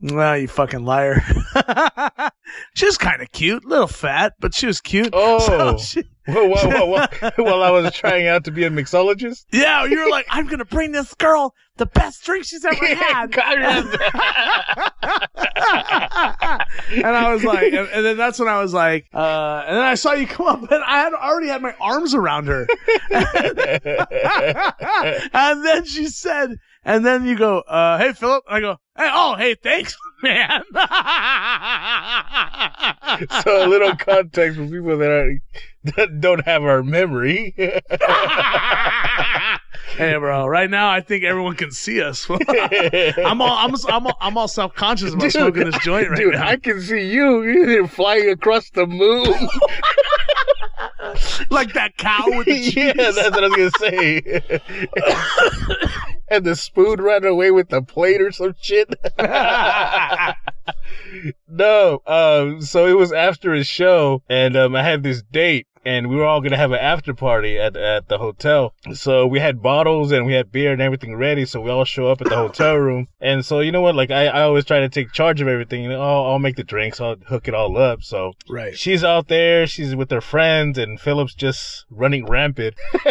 Well, 0.00 0.36
you 0.36 0.46
fucking 0.46 0.84
liar. 0.84 1.22
she 2.74 2.84
was 2.84 2.98
kind 2.98 3.22
of 3.22 3.32
cute, 3.32 3.64
little 3.64 3.86
fat, 3.86 4.34
but 4.40 4.54
she 4.54 4.66
was 4.66 4.80
cute. 4.80 5.08
Oh. 5.14 5.38
So 5.38 5.78
she- 5.78 6.04
while 6.26 7.62
I 7.62 7.70
was 7.70 7.94
trying 7.94 8.26
out 8.26 8.44
to 8.46 8.50
be 8.50 8.64
a 8.64 8.70
mixologist. 8.70 9.44
yeah, 9.52 9.84
you 9.84 10.02
were 10.04 10.10
like, 10.10 10.26
I'm 10.28 10.48
gonna 10.48 10.64
bring 10.64 10.90
this 10.90 11.14
girl 11.14 11.54
the 11.76 11.86
best 11.86 12.24
drink 12.24 12.44
she's 12.44 12.64
ever 12.64 12.84
had. 12.84 13.32
and 16.90 17.06
I 17.06 17.32
was 17.32 17.44
like, 17.44 17.72
and, 17.72 17.88
and 17.88 18.04
then 18.04 18.16
that's 18.16 18.40
when 18.40 18.48
I 18.48 18.60
was 18.60 18.74
like, 18.74 19.06
uh, 19.14 19.64
and 19.68 19.76
then 19.76 19.84
I 19.84 19.94
saw 19.94 20.14
you 20.14 20.26
come 20.26 20.46
up, 20.46 20.68
and 20.70 20.82
I 20.84 20.98
had 20.98 21.12
already 21.14 21.46
had 21.46 21.62
my 21.62 21.74
arms 21.80 22.12
around 22.12 22.46
her, 22.48 22.66
and 25.32 25.64
then 25.64 25.84
she 25.84 26.06
said, 26.08 26.56
and 26.86 27.04
then 27.04 27.26
you 27.26 27.36
go, 27.36 27.58
uh, 27.58 27.98
hey 27.98 28.12
Philip, 28.12 28.44
I 28.48 28.60
go, 28.60 28.76
hey, 28.96 29.10
oh, 29.12 29.34
hey, 29.36 29.56
thanks, 29.56 29.96
man. 30.22 30.62
so 33.42 33.66
a 33.66 33.68
little 33.68 33.96
context 33.96 34.56
for 34.56 34.66
people 34.66 34.96
that, 34.98 35.10
are, 35.10 35.36
that 35.96 36.20
don't 36.20 36.44
have 36.46 36.62
our 36.62 36.84
memory. 36.84 37.52
hey, 37.56 37.80
bro, 40.16 40.46
right 40.46 40.70
now 40.70 40.88
I 40.88 41.00
think 41.00 41.24
everyone 41.24 41.56
can 41.56 41.72
see 41.72 42.00
us. 42.00 42.30
I'm 42.30 43.42
all, 43.42 43.58
I'm, 43.58 43.74
I'm 43.88 44.06
all, 44.06 44.16
I'm 44.20 44.38
all 44.38 44.46
self 44.46 44.72
conscious 44.74 45.12
about 45.12 45.22
Dude, 45.22 45.32
smoking 45.32 45.64
this 45.64 45.78
joint 45.80 46.08
right 46.08 46.18
Dude, 46.18 46.34
now. 46.34 46.40
Dude, 46.40 46.48
I 46.48 46.56
can 46.56 46.80
see 46.80 47.10
you. 47.10 47.42
You're 47.42 47.88
flying 47.88 48.30
across 48.30 48.70
the 48.70 48.86
moon. 48.86 49.26
like 51.50 51.72
that 51.72 51.96
cow 51.96 52.22
with 52.28 52.46
the 52.46 52.62
cheese. 52.62 52.76
yeah, 52.76 52.92
that's 52.92 53.16
what 53.16 53.42
I 53.42 53.48
was 53.48 53.56
gonna 53.56 53.70
say. 53.90 54.22
And 56.28 56.44
the 56.44 56.56
spoon 56.56 57.00
ran 57.00 57.24
away 57.24 57.50
with 57.50 57.68
the 57.68 57.82
plate 57.82 58.20
or 58.20 58.32
some 58.32 58.54
shit. 58.60 58.94
no, 61.48 62.02
um, 62.06 62.60
so 62.60 62.86
it 62.86 62.96
was 62.96 63.12
after 63.12 63.52
a 63.52 63.64
show, 63.64 64.22
and 64.28 64.56
um, 64.56 64.74
I 64.74 64.82
had 64.82 65.02
this 65.02 65.22
date. 65.22 65.66
And 65.86 66.08
we 66.08 66.16
were 66.16 66.24
all 66.24 66.40
gonna 66.40 66.56
have 66.56 66.72
an 66.72 66.80
after 66.80 67.14
party 67.14 67.58
at 67.58 67.76
at 67.76 68.08
the 68.08 68.18
hotel. 68.18 68.74
So 68.92 69.26
we 69.26 69.38
had 69.38 69.62
bottles 69.62 70.10
and 70.12 70.26
we 70.26 70.32
had 70.34 70.50
beer 70.50 70.72
and 70.72 70.82
everything 70.82 71.14
ready. 71.16 71.44
So 71.46 71.60
we 71.60 71.70
all 71.70 71.84
show 71.84 72.08
up 72.08 72.20
at 72.20 72.28
the 72.28 72.36
hotel 72.36 72.74
room. 72.86 73.06
And 73.20 73.44
so 73.44 73.60
you 73.60 73.70
know 73.72 73.80
what? 73.82 73.94
Like 73.94 74.10
I, 74.10 74.26
I 74.26 74.42
always 74.42 74.64
try 74.64 74.80
to 74.80 74.88
take 74.88 75.12
charge 75.12 75.40
of 75.40 75.48
everything. 75.48 75.84
You 75.84 75.90
know, 75.90 76.02
I'll, 76.02 76.32
I'll 76.32 76.38
make 76.40 76.56
the 76.56 76.64
drinks. 76.64 77.00
I'll 77.00 77.16
hook 77.28 77.46
it 77.48 77.54
all 77.54 77.78
up. 77.78 78.02
So 78.02 78.32
Right. 78.48 78.76
she's 78.76 79.04
out 79.04 79.28
there. 79.28 79.66
She's 79.66 79.94
with 79.94 80.10
her 80.10 80.20
friends, 80.20 80.76
and 80.76 81.00
Phillips 81.00 81.34
just 81.34 81.86
running 81.90 82.26
rampant. 82.26 82.74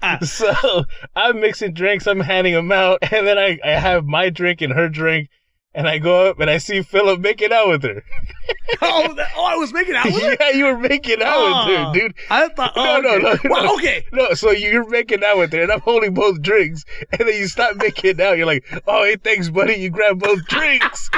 so 0.22 0.84
I'm 1.14 1.40
mixing 1.40 1.74
drinks, 1.74 2.06
I'm 2.06 2.20
handing 2.20 2.54
them 2.54 2.72
out, 2.72 2.98
and 3.12 3.26
then 3.26 3.38
I, 3.38 3.58
I 3.64 3.72
have 3.72 4.06
my 4.06 4.30
drink 4.30 4.60
and 4.62 4.72
her 4.72 4.88
drink, 4.88 5.28
and 5.74 5.88
I 5.88 5.98
go 5.98 6.28
up 6.28 6.40
and 6.40 6.50
I 6.50 6.58
see 6.58 6.82
Philip 6.82 7.20
making 7.20 7.52
out 7.52 7.68
with 7.68 7.82
her. 7.84 8.02
oh, 8.82 9.14
that, 9.14 9.30
oh, 9.36 9.44
I 9.44 9.54
was 9.56 9.72
making 9.72 9.94
out 9.94 10.06
with 10.06 10.20
her. 10.22 10.36
yeah, 10.40 10.50
you 10.50 10.64
were 10.64 10.76
making 10.78 11.22
out 11.22 11.34
Oh, 11.36 11.44
with 11.66 11.76
her, 11.76 11.82
ah, 11.84 11.92
dude. 11.92 12.14
I 12.28 12.48
thought. 12.48 12.74
No, 12.76 12.82
Oh, 12.96 13.00
no, 13.00 13.10
okay. 13.28 13.38
no, 13.44 13.50
Well, 13.50 13.64
no. 13.64 13.74
okay. 13.76 14.04
No, 14.12 14.34
so 14.34 14.50
you're 14.50 14.88
making 14.88 15.22
out 15.24 15.38
with 15.38 15.52
her, 15.52 15.62
and 15.62 15.70
I'm 15.72 15.80
holding 15.80 16.14
both 16.14 16.42
drinks, 16.42 16.84
and 17.12 17.20
then 17.20 17.36
you 17.38 17.46
stop 17.46 17.76
making 17.76 18.20
out. 18.20 18.36
You're 18.36 18.46
like, 18.46 18.64
"Oh, 18.86 19.04
hey, 19.04 19.16
thanks, 19.16 19.48
buddy." 19.48 19.74
You 19.74 19.90
grab 19.90 20.18
both 20.18 20.44
drinks. 20.46 21.08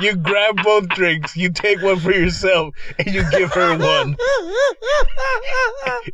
You 0.00 0.16
grab 0.16 0.56
both 0.62 0.88
drinks. 0.88 1.36
You 1.36 1.50
take 1.52 1.82
one 1.82 1.98
for 2.00 2.10
yourself, 2.12 2.74
and 2.98 3.06
you 3.14 3.22
give 3.30 3.52
her 3.52 3.76
one, 3.78 4.16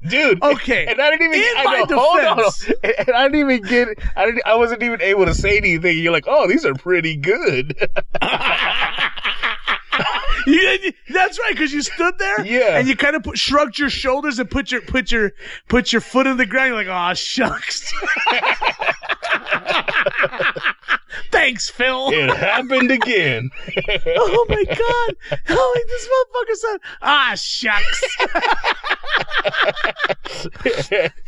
dude. 0.08 0.42
Okay. 0.42 0.86
And 0.86 1.00
I 1.00 1.10
didn't 1.10 1.26
even. 1.34 1.40
In 1.40 1.54
I 1.56 1.64
my 1.64 1.84
know, 1.88 1.98
hold 1.98 2.20
on. 2.20 2.52
and 2.84 3.10
I 3.16 3.28
didn't 3.28 3.50
even 3.50 3.62
get. 3.62 3.88
I 4.16 4.26
didn't. 4.26 4.42
I 4.46 4.54
wasn't 4.56 4.82
even 4.82 5.00
able 5.02 5.26
to 5.26 5.34
say 5.34 5.56
anything. 5.56 5.98
You're 5.98 6.12
like, 6.12 6.26
"Oh, 6.26 6.48
these 6.48 6.64
are 6.64 6.74
pretty 6.74 7.16
good." 7.16 7.76
You- 10.46 10.92
that's 11.10 11.38
right, 11.38 11.52
because 11.52 11.70
you 11.72 11.82
stood 11.82 12.16
there, 12.18 12.44
Yeah. 12.46 12.78
and 12.78 12.88
you 12.88 12.96
kind 12.96 13.14
of 13.14 13.22
put, 13.22 13.36
shrugged 13.36 13.78
your 13.78 13.90
shoulders 13.90 14.38
and 14.38 14.50
put 14.50 14.70
your 14.72 14.80
put 14.80 15.12
your 15.12 15.32
put 15.68 15.92
your 15.92 16.00
foot 16.00 16.26
in 16.26 16.38
the 16.38 16.46
ground. 16.46 16.68
You're 16.68 16.76
like, 16.76 16.86
"Oh 16.88 17.12
shucks." 17.14 17.92
Thanks, 21.30 21.70
Phil. 21.70 22.10
it 22.12 22.36
happened 22.36 22.90
again. 22.90 23.50
Oh 24.06 24.46
my 24.48 24.64
god! 24.64 25.16
Oh, 25.48 25.84
this 25.88 26.08
motherfucker 26.08 26.56
said, 26.56 26.78
"Ah 27.02 27.34
shucks." 27.36 28.02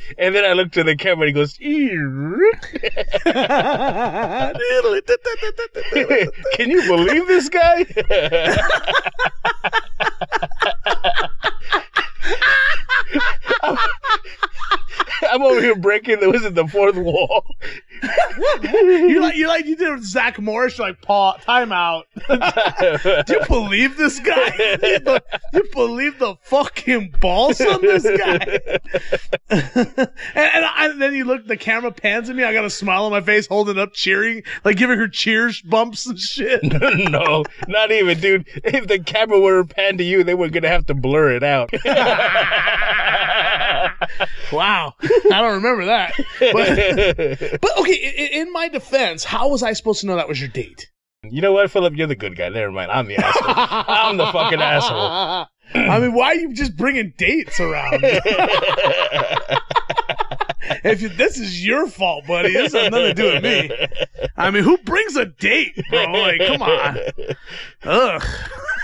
and 0.18 0.34
then 0.34 0.44
I 0.44 0.52
looked 0.52 0.74
to 0.74 0.84
the 0.84 0.94
camera 0.96 1.26
and 1.28 1.36
he 1.36 1.40
goes. 1.40 1.56
Can 6.54 6.70
you 6.70 6.82
believe 6.86 7.26
this 7.26 7.48
guy? 7.48 7.84
I'm 15.30 15.42
over 15.42 15.60
here 15.60 15.76
breaking 15.76 16.20
the 16.20 16.30
was 16.30 16.44
it 16.44 16.54
the 16.54 16.66
fourth 16.66 16.96
wall? 16.96 17.44
You 18.62 19.20
like 19.20 19.36
you 19.36 19.46
like 19.46 19.66
you 19.66 19.76
did 19.76 20.02
Zach 20.04 20.38
Morris. 20.40 20.78
You're 20.78 20.88
like, 20.88 21.02
Paul, 21.02 21.34
time 21.34 21.72
out. 21.72 22.06
Do 22.28 23.34
you 23.34 23.40
believe 23.48 23.96
this 23.96 24.18
guy? 24.20 24.50
Do 24.80 24.88
you, 24.88 25.18
you 25.54 25.68
believe 25.72 26.18
the 26.18 26.36
fucking 26.42 27.14
balls 27.20 27.60
on 27.60 27.80
this 27.82 28.02
guy? 28.04 28.58
and, 29.50 30.08
and, 30.34 30.64
I, 30.64 30.88
and 30.90 31.00
then 31.00 31.14
you 31.14 31.24
look, 31.24 31.46
the 31.46 31.56
camera 31.56 31.92
pans 31.92 32.28
at 32.28 32.36
me. 32.36 32.42
I 32.42 32.52
got 32.52 32.64
a 32.64 32.70
smile 32.70 33.04
on 33.04 33.12
my 33.12 33.20
face, 33.20 33.46
holding 33.46 33.78
up, 33.78 33.92
cheering, 33.92 34.42
like 34.64 34.76
giving 34.76 34.98
her 34.98 35.08
cheers 35.08 35.62
bumps 35.62 36.06
and 36.06 36.18
shit. 36.18 36.60
no, 36.64 37.44
not 37.68 37.92
even, 37.92 38.18
dude. 38.18 38.48
If 38.64 38.88
the 38.88 38.98
camera 38.98 39.40
were 39.40 39.64
panned 39.64 39.98
to 39.98 40.04
you, 40.04 40.24
they 40.24 40.34
were 40.34 40.48
gonna 40.48 40.68
have 40.68 40.86
to 40.86 40.94
blur 40.94 41.36
it 41.36 41.42
out. 41.42 41.70
wow, 44.52 44.94
I 45.02 45.40
don't 45.40 45.54
remember 45.54 45.86
that. 45.86 46.12
But, 46.40 47.60
but 47.60 47.78
okay, 47.78 47.94
in, 47.94 48.46
in 48.46 48.52
my 48.52 48.68
defense, 48.68 49.24
how 49.24 49.48
was 49.48 49.62
I 49.62 49.72
supposed 49.72 50.00
to 50.00 50.06
know 50.06 50.16
that 50.16 50.28
was 50.28 50.40
your 50.40 50.48
date? 50.48 50.90
you 51.30 51.40
know 51.40 51.52
what, 51.52 51.70
Philip? 51.70 51.94
You're 51.94 52.08
the 52.08 52.16
good 52.16 52.36
guy. 52.36 52.48
Never 52.48 52.72
mind. 52.72 52.90
I'm 52.90 53.06
the 53.06 53.16
asshole. 53.16 53.54
I'm 53.56 54.16
the 54.16 54.26
fucking 54.26 54.60
asshole. 54.60 55.46
I 55.74 55.98
mean, 56.00 56.12
why 56.12 56.26
are 56.26 56.34
you 56.34 56.52
just 56.52 56.76
bringing 56.76 57.14
dates 57.16 57.58
around? 57.60 58.00
if 60.84 61.00
you, 61.00 61.08
this 61.10 61.38
is 61.38 61.64
your 61.64 61.86
fault, 61.86 62.26
buddy, 62.26 62.52
this 62.52 62.74
has 62.74 62.90
nothing 62.90 63.14
to 63.14 63.22
do 63.22 63.32
with 63.32 63.42
me. 63.42 63.70
I 64.36 64.50
mean, 64.50 64.64
who 64.64 64.76
brings 64.78 65.16
a 65.16 65.26
date, 65.26 65.80
bro? 65.88 66.04
Like, 66.06 66.40
come 66.40 66.62
on. 66.62 66.98
Ugh. 67.84 68.22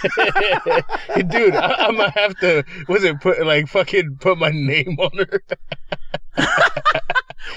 Dude, 1.29 1.55
I, 1.55 1.87
I'm 1.87 1.97
gonna 1.97 2.11
have 2.11 2.39
to. 2.41 2.65
Was 2.89 3.05
it 3.05 3.21
put 3.21 3.45
like 3.45 3.69
fucking 3.69 4.19
put 4.21 4.39
my 4.39 4.51
name 4.51 4.97
on 4.99 5.11
her? 5.19 5.43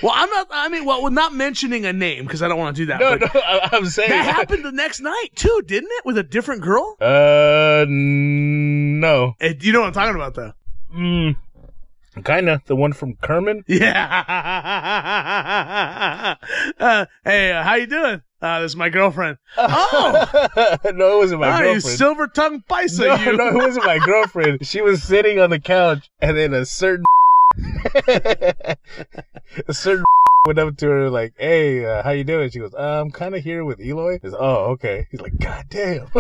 Well, 0.02 0.14
I'm 0.16 0.30
not. 0.30 0.48
I 0.52 0.70
mean, 0.70 0.86
well, 0.86 1.04
we're 1.04 1.10
not 1.10 1.34
mentioning 1.34 1.86
a 1.86 1.94
name 1.94 2.24
because 2.24 2.42
I 2.42 2.48
don't 2.48 2.58
want 2.58 2.76
to 2.76 2.82
do 2.82 2.86
that. 2.88 3.00
No, 3.00 3.18
but 3.18 3.34
no, 3.34 3.42
I, 3.42 3.70
I'm 3.72 3.86
saying 3.86 4.10
that 4.10 4.36
happened 4.36 4.64
the 4.66 4.72
next 4.72 5.00
night 5.00 5.30
too, 5.36 5.62
didn't 5.66 5.90
it? 5.92 6.06
With 6.06 6.18
a 6.18 6.24
different 6.24 6.62
girl. 6.62 6.98
Uh, 7.00 7.86
no. 7.88 9.36
Eh, 9.40 9.54
you 9.60 9.74
know 9.74 9.82
what 9.82 9.88
I'm 9.88 9.94
talking 9.94 10.16
about, 10.16 10.36
though. 10.36 10.54
Mm, 10.96 11.36
kinda 12.26 12.62
the 12.66 12.76
one 12.76 12.94
from 12.94 13.16
Kerman. 13.16 13.64
Yeah. 13.72 14.26
uh, 16.80 17.06
hey, 17.24 17.52
uh, 17.52 17.64
how 17.64 17.76
you 17.76 17.88
doing? 17.88 18.22
Uh, 18.42 18.62
this 18.62 18.72
is 18.72 18.76
my 18.76 18.90
girlfriend. 18.90 19.38
Oh, 19.58 20.78
no, 20.94 21.16
it 21.16 21.18
wasn't 21.18 21.42
my 21.42 21.64
oh 21.64 21.74
you 21.74 21.80
silver 21.80 22.28
tongued 22.28 22.68
paisa, 22.68 23.08
no, 23.08 23.32
you. 23.32 23.38
no, 23.38 23.48
it 23.50 23.54
wasn't 23.54 23.86
my 23.86 24.00
girlfriend. 24.00 24.66
She 24.66 24.82
was 24.82 25.04
sitting 25.04 25.40
on 25.40 25.52
the 25.52 25.60
couch, 25.60 26.10
and 26.22 26.36
then 26.36 26.54
a 26.54 26.66
certain 26.66 27.06
a 29.68 29.74
certain 29.74 30.04
went 30.46 30.60
up 30.60 30.76
to 30.78 30.88
her 30.88 31.10
like, 31.10 31.34
"Hey, 31.38 31.86
uh, 31.86 32.04
how 32.04 32.12
you 32.12 32.24
doing?" 32.24 32.50
She 32.50 32.60
goes, 32.60 32.74
uh, 32.74 33.02
"I'm 33.02 33.12
kind 33.12 33.36
of 33.36 33.44
here 33.44 33.64
with 33.64 33.80
Eloy." 33.80 34.20
He's, 34.22 34.34
"Oh, 34.34 34.72
okay." 34.72 35.08
He's 35.12 35.22
like, 35.22 35.38
"God 35.40 35.66
damn." 35.70 36.08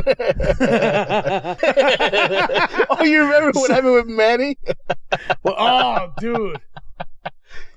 oh, 2.90 3.04
you 3.04 3.22
remember 3.24 3.52
what 3.60 3.72
happened 3.72 3.94
with 3.94 4.08
Manny? 4.08 4.58
Well, 5.44 5.56
oh, 5.58 6.14
dude. 6.20 6.62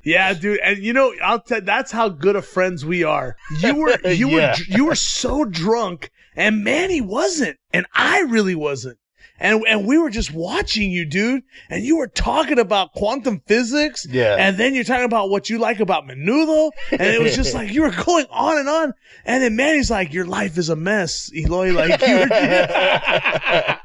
Yeah, 0.05 0.35
dude, 0.35 0.61
and 0.61 0.79
you 0.79 0.93
know, 0.93 1.13
I'll 1.23 1.41
tell. 1.41 1.61
That's 1.63 1.91
how 1.91 2.09
good 2.11 2.37
of 2.37 2.47
friends 2.47 2.85
we 2.85 3.03
are. 3.05 3.37
You 3.61 3.75
were, 3.77 3.99
you 4.09 4.29
were, 4.29 4.55
you 4.69 4.85
were 4.85 4.95
so 4.95 5.45
drunk, 5.45 6.11
and 6.37 6.63
Manny 6.63 7.01
wasn't, 7.01 7.59
and 7.73 7.87
I 7.95 8.21
really 8.21 8.55
wasn't, 8.55 8.99
and 9.45 9.63
and 9.69 9.87
we 9.87 9.99
were 9.99 10.11
just 10.11 10.33
watching 10.33 10.91
you, 10.91 11.05
dude, 11.05 11.43
and 11.69 11.85
you 11.85 11.99
were 11.99 12.09
talking 12.09 12.59
about 12.59 12.93
quantum 12.93 13.41
physics, 13.47 14.07
Yeah. 14.11 14.37
and 14.39 14.57
then 14.57 14.75
you're 14.75 14.85
talking 14.85 15.05
about 15.05 15.29
what 15.31 15.51
you 15.51 15.59
like 15.59 15.81
about 15.81 16.09
Menudo, 16.09 16.71
and 16.91 17.03
it 17.03 17.21
was 17.21 17.37
just 17.37 17.55
like 17.59 17.71
you 17.73 17.83
were 17.83 17.91
going 17.91 18.27
on 18.31 18.59
and 18.59 18.69
on, 18.69 18.95
and 19.25 19.43
then 19.43 19.55
Manny's 19.55 19.91
like, 19.91 20.15
"Your 20.15 20.25
life 20.25 20.57
is 20.59 20.71
a 20.71 20.77
mess, 20.77 21.31
Eloy." 21.35 21.73
Like 21.73 22.01
you 22.01 22.19
were. 22.21 22.27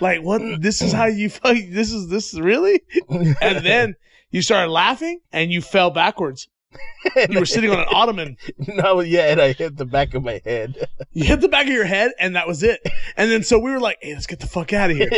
like 0.00 0.22
what 0.22 0.42
this 0.60 0.82
is 0.82 0.92
how 0.92 1.06
you 1.06 1.30
fuck 1.30 1.56
this 1.70 1.90
is 1.90 2.08
this 2.08 2.38
really 2.38 2.82
and 3.08 3.64
then 3.64 3.94
you 4.30 4.42
started 4.42 4.70
laughing 4.70 5.20
and 5.32 5.50
you 5.50 5.62
fell 5.62 5.90
backwards 5.90 6.48
you 7.30 7.38
were 7.40 7.46
sitting 7.46 7.70
on 7.70 7.78
an 7.80 7.86
ottoman 7.92 8.36
no, 8.58 9.00
yeah, 9.00 9.30
and 9.32 9.40
I 9.40 9.52
hit 9.52 9.76
the 9.76 9.84
back 9.86 10.14
of 10.14 10.22
my 10.24 10.40
head. 10.44 10.88
you 11.12 11.24
hit 11.24 11.40
the 11.40 11.48
back 11.48 11.66
of 11.66 11.72
your 11.72 11.84
head 11.84 12.12
and 12.18 12.36
that 12.36 12.46
was 12.46 12.62
it 12.62 12.80
and 13.16 13.30
then 13.30 13.42
so 13.42 13.58
we 13.58 13.70
were 13.70 13.80
like 13.80 13.98
hey 14.02 14.14
let's 14.14 14.26
get 14.26 14.40
the 14.40 14.46
fuck 14.46 14.72
out 14.72 14.90
of 14.90 14.96
here 14.96 15.08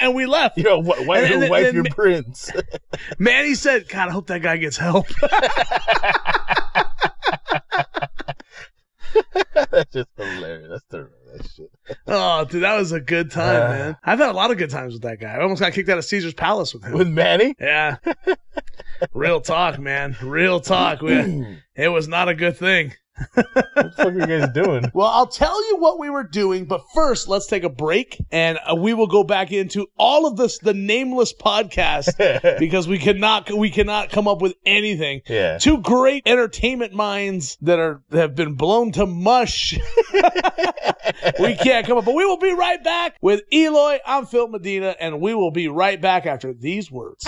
and 0.00 0.14
we 0.14 0.26
left 0.26 0.56
Yo, 0.58 0.82
wh- 0.82 1.06
wipe, 1.06 1.30
And 1.30 1.42
then- 1.42 1.50
wipe 1.50 1.66
and 1.66 1.74
your 1.74 1.84
prints. 1.84 2.50
manny 3.18 3.54
said 3.54 3.88
god 3.88 4.08
i 4.08 4.12
hope 4.12 4.26
that 4.28 4.42
guy 4.42 4.56
gets 4.56 4.76
help 4.76 5.06
That's 9.70 9.92
just 9.92 10.08
hilarious. 10.16 10.68
That's 10.70 10.84
the 10.90 11.10
that 11.36 11.48
shit. 11.56 11.70
Oh, 12.06 12.44
dude, 12.44 12.62
that 12.62 12.76
was 12.78 12.92
a 12.92 13.00
good 13.00 13.30
time, 13.30 13.56
Uh. 13.56 13.68
man. 13.74 13.96
I've 14.04 14.18
had 14.18 14.28
a 14.28 14.32
lot 14.32 14.50
of 14.50 14.58
good 14.58 14.70
times 14.70 14.92
with 14.94 15.02
that 15.02 15.20
guy. 15.20 15.32
I 15.34 15.40
almost 15.42 15.60
got 15.60 15.72
kicked 15.72 15.88
out 15.88 15.98
of 15.98 16.04
Caesar's 16.04 16.34
Palace 16.34 16.74
with 16.74 16.84
him. 16.84 16.92
With 16.92 17.08
Manny. 17.08 17.54
yeah. 17.60 17.96
Real 19.12 19.40
talk, 19.40 19.78
man. 19.78 20.16
Real 20.22 20.60
talk. 20.60 21.02
We, 21.02 21.58
it 21.76 21.88
was 21.88 22.08
not 22.08 22.28
a 22.28 22.34
good 22.34 22.56
thing. 22.56 22.94
what 23.34 23.46
the 23.74 23.92
fuck 23.96 24.06
are 24.08 24.12
you 24.12 24.26
guys 24.26 24.48
doing? 24.52 24.90
Well, 24.92 25.06
I'll 25.06 25.28
tell 25.28 25.64
you 25.68 25.76
what 25.76 26.00
we 26.00 26.10
were 26.10 26.24
doing, 26.24 26.64
but 26.64 26.82
first, 26.94 27.28
let's 27.28 27.46
take 27.46 27.62
a 27.62 27.68
break 27.68 28.20
and 28.32 28.58
uh, 28.68 28.74
we 28.74 28.92
will 28.92 29.06
go 29.06 29.22
back 29.22 29.52
into 29.52 29.86
all 29.96 30.26
of 30.26 30.36
this, 30.36 30.58
the 30.58 30.74
nameless 30.74 31.32
podcast, 31.32 32.58
because 32.58 32.88
we 32.88 32.98
cannot, 32.98 33.52
we 33.52 33.70
cannot 33.70 34.10
come 34.10 34.26
up 34.26 34.42
with 34.42 34.54
anything. 34.66 35.20
yeah. 35.28 35.58
Two 35.58 35.78
great 35.78 36.24
entertainment 36.26 36.92
minds 36.92 37.56
that 37.62 37.78
are 37.78 38.02
have 38.10 38.34
been 38.34 38.54
blown 38.54 38.90
to 38.92 39.06
mush. 39.06 39.78
we 41.38 41.54
can't 41.54 41.86
come 41.86 41.98
up, 41.98 42.04
but 42.04 42.16
we 42.16 42.24
will 42.24 42.38
be 42.38 42.52
right 42.52 42.82
back 42.82 43.16
with 43.20 43.42
Eloy. 43.52 43.98
I'm 44.04 44.26
Phil 44.26 44.48
Medina, 44.48 44.96
and 44.98 45.20
we 45.20 45.34
will 45.34 45.52
be 45.52 45.68
right 45.68 46.00
back 46.00 46.26
after 46.26 46.52
these 46.52 46.90
words. 46.90 47.24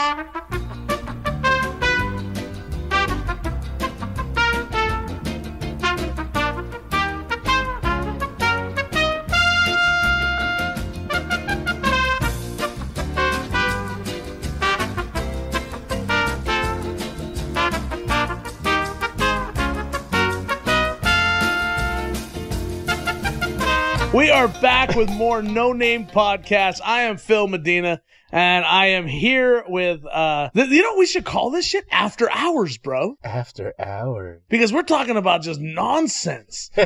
We 24.16 24.30
are 24.30 24.48
back 24.48 24.94
with 24.96 25.10
more 25.10 25.42
No 25.42 25.74
Name 25.74 26.06
Podcast. 26.06 26.80
I 26.82 27.02
am 27.02 27.18
Phil 27.18 27.46
Medina, 27.48 28.00
and 28.32 28.64
I 28.64 28.86
am 28.86 29.06
here 29.06 29.62
with, 29.68 30.06
uh, 30.06 30.48
th- 30.54 30.70
you 30.70 30.80
know, 30.82 30.92
what 30.92 30.98
we 31.00 31.06
should 31.06 31.26
call 31.26 31.50
this 31.50 31.66
shit 31.66 31.84
After 31.90 32.30
Hours, 32.30 32.78
bro, 32.78 33.18
After 33.22 33.74
hours. 33.78 34.40
because 34.48 34.72
we're 34.72 34.84
talking 34.84 35.18
about 35.18 35.42
just 35.42 35.60
nonsense. 35.60 36.70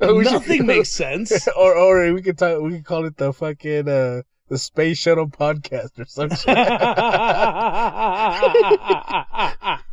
We 0.00 0.24
should- 0.24 0.32
Nothing 0.32 0.66
makes 0.66 0.90
sense. 0.90 1.48
or 1.56 1.74
or 1.76 2.12
we 2.14 2.22
could 2.22 2.38
talk. 2.38 2.60
We 2.62 2.70
could 2.76 2.84
call 2.84 3.04
it 3.06 3.16
the 3.16 3.32
fucking 3.32 3.88
uh 3.88 4.22
the 4.48 4.58
space 4.58 4.98
shuttle 4.98 5.28
podcast 5.28 5.98
or 5.98 6.04
some 6.04 6.30
shit. 6.30 6.56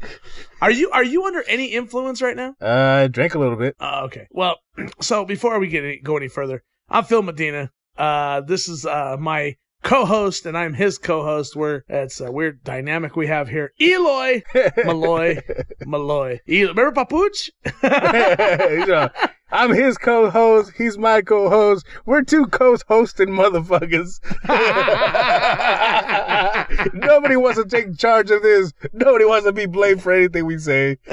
are 0.62 0.72
you 0.72 0.90
are 0.92 1.04
you 1.04 1.26
under 1.26 1.44
any 1.48 1.66
influence 1.68 2.22
right 2.22 2.36
now? 2.36 2.56
uh, 2.62 3.04
I 3.04 3.08
drank 3.08 3.36
a 3.36 3.40
little 3.40 3.58
bit. 3.58 3.76
Uh, 3.80 4.02
okay. 4.06 4.28
Well, 4.32 4.58
so 5.02 5.26
before 5.26 5.60
we 5.60 5.68
get 5.68 5.84
any, 5.84 6.00
go 6.00 6.18
any 6.18 6.28
further, 6.28 6.64
I'm 6.90 7.04
Phil 7.04 7.22
Medina. 7.24 7.72
Uh, 7.98 8.42
this 8.42 8.68
is 8.68 8.86
uh, 8.86 9.18
my 9.20 9.56
co-host, 9.84 10.46
and 10.46 10.58
I'm 10.58 10.74
his 10.74 10.98
co-host. 10.98 11.56
We're 11.56 11.82
it's 11.88 12.20
a 12.22 12.32
weird 12.32 12.64
dynamic 12.64 13.16
we 13.16 13.28
have 13.28 13.50
here. 13.50 13.74
Eloy 13.82 14.42
Malloy 14.86 15.40
Malloy. 15.86 16.40
Remember 16.48 16.92
Papuch? 16.92 17.50
You 17.84 18.86
know, 18.88 19.10
I'm 19.52 19.74
his 19.74 19.98
co-host. 19.98 20.72
He's 20.78 20.98
my 20.98 21.22
co-host. 21.22 21.86
We're 22.06 22.24
two 22.24 22.48
co-hosting 22.48 23.28
motherfuckers. 23.28 24.20
Nobody 26.94 27.36
wants 27.36 27.62
to 27.62 27.66
take 27.66 27.98
charge 27.98 28.32
of 28.32 28.42
this. 28.42 28.72
Nobody 28.94 29.26
wants 29.26 29.46
to 29.46 29.52
be 29.52 29.66
blamed 29.66 30.02
for 30.02 30.12
anything 30.12 30.46
we 30.46 30.58
say. 30.58 30.98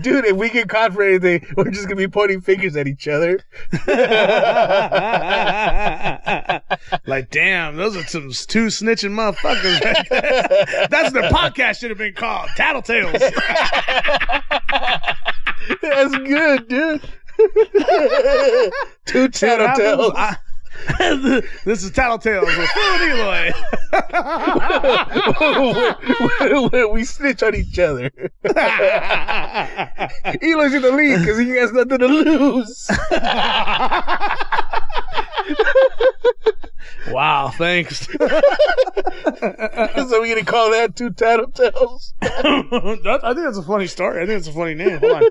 Dude, 0.00 0.24
if 0.24 0.36
we 0.36 0.50
get 0.50 0.68
caught 0.68 0.92
for 0.92 1.02
anything, 1.02 1.46
we're 1.56 1.70
just 1.70 1.84
gonna 1.84 1.96
be 1.96 2.08
pointing 2.08 2.40
fingers 2.40 2.76
at 2.76 2.88
each 2.88 3.06
other. 3.06 3.40
like, 7.06 7.30
damn, 7.30 7.76
those 7.76 7.96
are 7.96 8.02
some 8.04 8.30
two 8.30 8.66
snitching 8.66 9.12
motherfuckers. 9.12 9.80
That's 10.90 11.12
what 11.12 11.14
their 11.14 11.30
podcast 11.30 11.78
should 11.78 11.90
have 11.90 11.98
been 11.98 12.14
called, 12.14 12.48
Tattletales. 12.56 13.20
That's 15.82 16.16
good, 16.18 16.68
dude. 16.68 17.00
Two 19.06 19.28
tattletales. 19.28 20.12
I- 20.16 20.36
this 21.64 21.84
is 21.84 21.92
Tattletales 21.92 22.46
with 22.58 22.68
Phil 22.70 22.94
and 22.94 23.52
Eloy. 26.40 26.88
We 26.92 27.04
snitch 27.04 27.44
on 27.44 27.54
each 27.54 27.78
other. 27.78 28.10
Eloy's 30.42 30.74
in 30.74 30.82
the 30.82 30.90
lead 30.92 31.20
because 31.20 31.38
he 31.38 31.50
has 31.50 31.72
nothing 31.72 31.98
to 31.98 32.06
lose. 32.06 32.90
wow, 37.10 37.50
thanks. 37.56 38.06
so 38.08 38.16
we're 40.20 40.34
gonna 40.34 40.44
call 40.44 40.70
that 40.72 40.94
two 40.96 41.10
tattletales. 41.10 42.12
That- 42.20 43.20
I 43.22 43.32
think 43.34 43.46
that's 43.46 43.58
a 43.58 43.62
funny 43.62 43.86
story. 43.86 44.22
I 44.22 44.26
think 44.26 44.38
it's 44.38 44.48
a 44.48 44.52
funny 44.52 44.74
name. 44.74 44.98
Hold 44.98 45.12
on. 45.12 45.22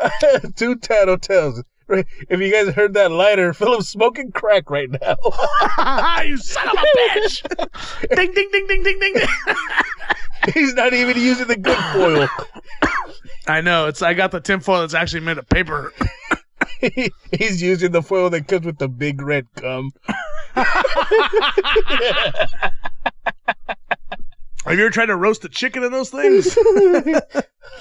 two 0.56 0.76
tattletales. 0.76 1.62
If 1.88 2.40
you 2.40 2.52
guys 2.52 2.72
heard 2.74 2.94
that 2.94 3.10
lighter, 3.10 3.52
Philip's 3.54 3.88
smoking 3.88 4.30
crack 4.32 4.70
right 4.70 4.88
now. 4.90 5.16
you 6.24 6.36
son 6.36 6.68
of 6.68 6.74
a 6.74 6.86
bitch! 7.18 7.42
ding, 8.14 8.32
ding, 8.32 8.48
ding, 8.52 8.66
ding, 8.68 8.82
ding, 8.82 9.00
ding. 9.00 9.14
ding. 9.14 9.28
He's 10.54 10.74
not 10.74 10.94
even 10.94 11.18
using 11.18 11.48
the 11.48 11.56
good 11.56 11.76
foil. 11.92 12.28
I 13.46 13.60
know. 13.60 13.88
It's. 13.88 14.00
I 14.00 14.14
got 14.14 14.30
the 14.30 14.40
tinfoil 14.40 14.80
that's 14.80 14.94
actually 14.94 15.20
made 15.20 15.36
of 15.38 15.48
paper. 15.48 15.92
He's 16.80 17.60
using 17.60 17.92
the 17.92 18.02
foil 18.02 18.30
that 18.30 18.48
comes 18.48 18.64
with 18.64 18.78
the 18.78 18.88
big 18.88 19.20
red 19.20 19.46
gum. 19.56 19.90
Have 24.64 24.78
you 24.78 24.84
ever 24.84 24.90
tried 24.90 25.06
to 25.06 25.16
roast 25.16 25.44
a 25.44 25.48
chicken 25.48 25.82
in 25.82 25.92
those 25.92 26.10
things? 26.10 26.56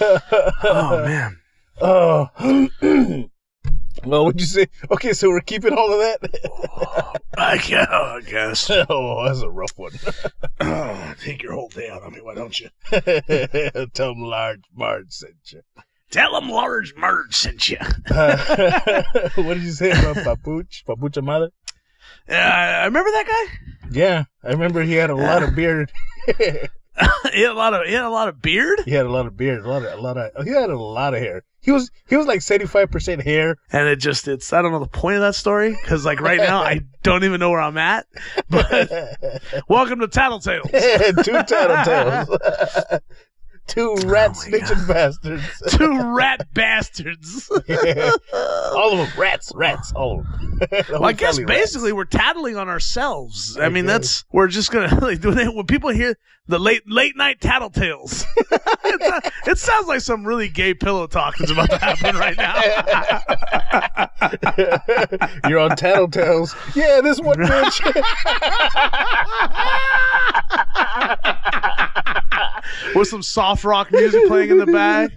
oh 0.01 1.03
man. 1.05 1.38
Oh. 1.81 2.29
well, 4.05 4.25
what'd 4.25 4.41
you 4.41 4.47
say? 4.47 4.67
Okay, 4.91 5.13
so 5.13 5.29
we're 5.29 5.41
keeping 5.41 5.73
all 5.73 5.93
of 5.93 5.99
that? 5.99 7.21
I 7.37 7.57
guess. 7.57 7.87
I 7.89 8.21
guess. 8.21 8.69
oh, 8.89 9.25
that's 9.25 9.41
a 9.41 9.49
rough 9.49 9.77
one. 9.77 9.93
Oh, 10.59 11.13
take 11.21 11.41
your 11.41 11.53
whole 11.53 11.69
day 11.69 11.89
out 11.89 12.03
on 12.03 12.13
me, 12.13 12.21
why 12.21 12.35
don't 12.35 12.59
you? 12.59 12.69
Tell 13.93 14.11
him 14.11 14.21
large 14.21 14.61
Marge 14.75 15.11
sent 15.11 15.51
you. 15.51 15.61
Tell 16.11 16.33
them 16.33 16.49
large 16.49 16.95
Marge 16.95 17.35
sent 17.35 17.69
you. 17.69 17.77
Uh, 18.09 19.03
what 19.35 19.53
did 19.53 19.63
you 19.63 19.71
say 19.71 19.91
about 19.91 20.17
Papuch? 20.17 20.83
Papucha 20.85 21.23
Mother? 21.23 21.51
Uh, 22.27 22.33
I 22.33 22.85
remember 22.85 23.11
that 23.11 23.27
guy. 23.27 23.87
Yeah, 23.91 24.25
I 24.43 24.49
remember 24.49 24.81
he 24.81 24.93
had 24.93 25.11
a 25.11 25.15
lot 25.15 25.43
of 25.43 25.55
beard. 25.55 25.91
he 27.33 27.41
had 27.41 27.51
a 27.51 27.53
lot 27.53 27.73
of. 27.73 27.85
He 27.85 27.93
had 27.93 28.03
a 28.03 28.09
lot 28.09 28.27
of 28.27 28.41
beard, 28.41 28.81
He 28.85 28.91
had 28.91 29.05
a 29.05 29.11
lot 29.11 29.25
of 29.25 29.37
beard, 29.37 29.63
a 29.65 29.69
lot 29.69 29.83
of, 29.83 29.97
a 29.97 30.01
lot 30.01 30.17
of. 30.17 30.43
He 30.45 30.51
had 30.51 30.69
a 30.69 30.77
lot 30.77 31.13
of 31.13 31.19
hair. 31.19 31.43
He 31.61 31.71
was, 31.71 31.91
he 32.07 32.15
was 32.15 32.25
like 32.25 32.41
seventy 32.41 32.67
five 32.67 32.89
percent 32.89 33.21
hair. 33.23 33.57
and 33.71 33.87
it 33.87 33.97
just. 33.97 34.27
It's. 34.27 34.53
I 34.53 34.61
don't 34.61 34.71
know 34.71 34.79
the 34.79 34.87
point 34.87 35.15
of 35.15 35.21
that 35.21 35.35
story 35.35 35.71
because, 35.71 36.05
like, 36.05 36.21
right 36.21 36.39
now 36.39 36.61
I 36.61 36.81
don't 37.03 37.23
even 37.23 37.39
know 37.39 37.49
where 37.51 37.59
I'm 37.61 37.77
at. 37.77 38.07
But 38.49 38.71
welcome 39.67 39.99
to 39.99 40.07
Tattletales. 40.07 40.71
Two 41.23 41.31
tattletales. 41.31 42.99
Two 43.69 43.95
oh 43.97 44.07
rat 44.07 44.31
Oh 44.31 44.33
snitching 44.33 44.87
bastards. 44.87 45.43
Two 45.69 46.13
rat 46.15 46.47
bastards. 46.53 47.49
all 47.51 48.91
of 48.93 48.97
them, 48.97 49.07
rats, 49.17 49.51
rats, 49.55 49.91
all 49.93 50.19
of 50.19 50.25
them. 50.25 50.59
The 50.59 50.85
Well, 50.91 51.05
I 51.05 51.13
guess 51.13 51.37
family 51.37 51.53
rats. 51.53 51.61
basically 51.61 51.93
we're 51.93 52.03
tattling 52.05 52.57
on 52.57 52.67
ourselves. 52.67 53.57
I, 53.57 53.69
mean, 53.69 53.85
that's 53.85 54.25
we're 54.31 54.47
just 54.47 54.71
gonna 54.71 54.93
like 54.99 55.23
when, 55.23 55.35
they, 55.35 55.47
when 55.47 55.65
people 55.67 55.89
hear 55.91 56.17
the 56.47 56.59
late 56.59 56.81
late 56.87 57.15
night 57.15 57.39
tattletales, 57.39 58.25
it 59.47 59.57
sounds 59.57 59.87
like 59.87 60.01
some 60.01 60.25
really 60.25 60.49
gay 60.49 60.73
pillow 60.73 61.07
talk 61.07 61.39
is 61.39 61.51
about 61.51 61.69
to 61.69 61.77
happen 61.77 62.15
right 62.17 62.35
now. 62.35 62.55
You're 65.47 65.59
on 65.59 65.71
Tattletales. 65.71 66.55
Yeah, 66.75 67.01
this 67.01 67.19
one 67.21 67.37
bitch. 67.37 67.79
With 72.95 73.07
some 73.07 73.21
soft 73.21 73.63
rock 73.63 73.91
music 73.91 74.27
playing 74.27 74.49
in 74.51 74.57
the 74.57 74.65
back, 74.65 75.11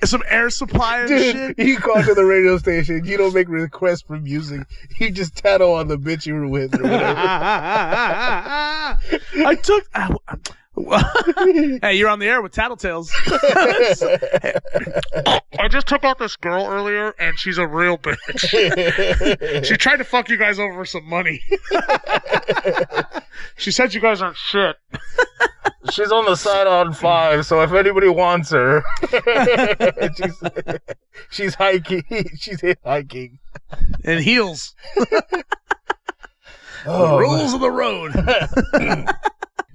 and 0.00 0.08
some 0.08 0.22
air 0.28 0.50
supply 0.50 1.00
and 1.00 1.08
Dude, 1.08 1.56
shit. 1.56 1.58
you 1.66 1.78
call 1.78 2.02
to 2.02 2.14
the 2.14 2.24
radio 2.26 2.58
station. 2.58 3.04
You 3.04 3.16
don't 3.16 3.34
make 3.34 3.48
requests 3.48 4.02
for 4.02 4.18
music. 4.18 4.66
You 5.00 5.10
just 5.10 5.36
tattle 5.36 5.74
on 5.74 5.88
the 5.88 5.98
bitch 5.98 6.26
you 6.26 6.34
were 6.34 6.48
with 6.48 6.74
or 6.78 6.82
whatever. 6.82 7.04
I 9.44 9.54
took. 9.62 9.84
I, 9.94 10.14
hey, 10.76 11.94
you're 11.94 12.08
on 12.08 12.18
the 12.18 12.26
air 12.26 12.42
with 12.42 12.52
Tattletales. 12.52 13.10
I 15.58 15.68
just 15.68 15.86
took 15.86 16.04
out 16.04 16.18
this 16.18 16.36
girl 16.36 16.66
earlier, 16.66 17.14
and 17.18 17.38
she's 17.38 17.56
a 17.56 17.66
real 17.66 17.96
bitch. 17.96 19.64
she 19.64 19.76
tried 19.76 19.96
to 19.96 20.04
fuck 20.04 20.28
you 20.28 20.36
guys 20.36 20.58
over 20.58 20.74
for 20.74 20.84
some 20.84 21.08
money. 21.08 21.40
she 23.56 23.70
said 23.70 23.94
you 23.94 24.00
guys 24.00 24.20
aren't 24.20 24.36
shit. 24.36 24.76
She's 25.92 26.12
on 26.12 26.26
the 26.26 26.36
side 26.36 26.66
on 26.66 26.92
five, 26.92 27.46
so 27.46 27.62
if 27.62 27.72
anybody 27.72 28.08
wants 28.08 28.50
her, 28.50 28.84
she's, 30.16 30.42
she's 31.30 31.54
hiking. 31.54 32.04
She's 32.36 32.60
hiking. 32.84 33.38
And 34.04 34.22
heels. 34.22 34.74
Oh, 36.88 37.12
the 37.12 37.18
rules 37.18 37.54
of 37.54 37.60
the 37.60 37.70
road. 37.70 38.12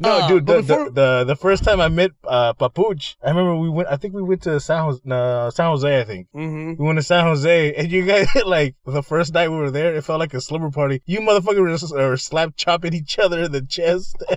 No, 0.01 0.17
Uh, 0.17 0.27
dude, 0.27 0.45
the, 0.47 0.61
before- 0.61 0.85
the, 0.89 0.91
the 0.91 1.23
the 1.25 1.35
first 1.35 1.63
time 1.63 1.79
I 1.79 1.87
met 1.87 2.11
uh, 2.27 2.53
Papuch, 2.53 3.15
I 3.23 3.29
remember 3.29 3.55
we 3.55 3.69
went. 3.69 3.87
I 3.89 3.97
think 3.97 4.13
we 4.15 4.23
went 4.23 4.41
to 4.43 4.59
San 4.59 4.83
Jose, 4.83 4.99
uh, 5.09 5.51
San 5.51 5.67
Jose. 5.67 5.99
I 6.01 6.03
think 6.03 6.27
hmm 6.33 6.73
we 6.79 6.85
went 6.85 6.97
to 6.97 7.03
San 7.03 7.23
Jose, 7.25 7.73
and 7.75 7.91
you 7.91 8.03
guys 8.05 8.27
like 8.45 8.75
the 8.85 9.03
first 9.03 9.33
night 9.33 9.49
we 9.49 9.57
were 9.57 9.69
there, 9.71 9.93
it 9.95 10.03
felt 10.03 10.19
like 10.19 10.33
a 10.33 10.41
slumber 10.41 10.71
party. 10.71 11.01
You 11.05 11.19
motherfuckers 11.19 11.91
were, 11.93 12.09
were 12.09 12.17
slap 12.17 12.55
chopping 12.55 12.93
each 12.93 13.19
other 13.19 13.43
in 13.43 13.51
the 13.51 13.61
chest, 13.61 14.15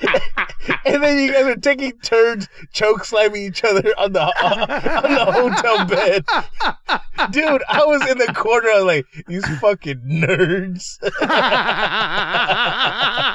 and 0.84 1.02
then 1.02 1.18
you 1.18 1.32
guys 1.32 1.44
are 1.44 1.56
taking 1.56 1.92
turns 2.00 2.46
choke 2.72 3.04
slamming 3.04 3.42
each 3.42 3.64
other 3.64 3.94
on 3.98 4.12
the 4.12 4.22
on 4.22 5.14
the 5.14 5.32
hotel 5.32 5.84
bed. 5.86 6.24
Dude, 7.32 7.62
I 7.68 7.84
was 7.84 8.06
in 8.08 8.18
the 8.18 8.32
corner. 8.34 8.68
I 8.68 8.76
was 8.76 8.84
like, 8.84 9.06
these 9.26 9.46
fucking 9.58 10.00
nerds. 10.00 10.98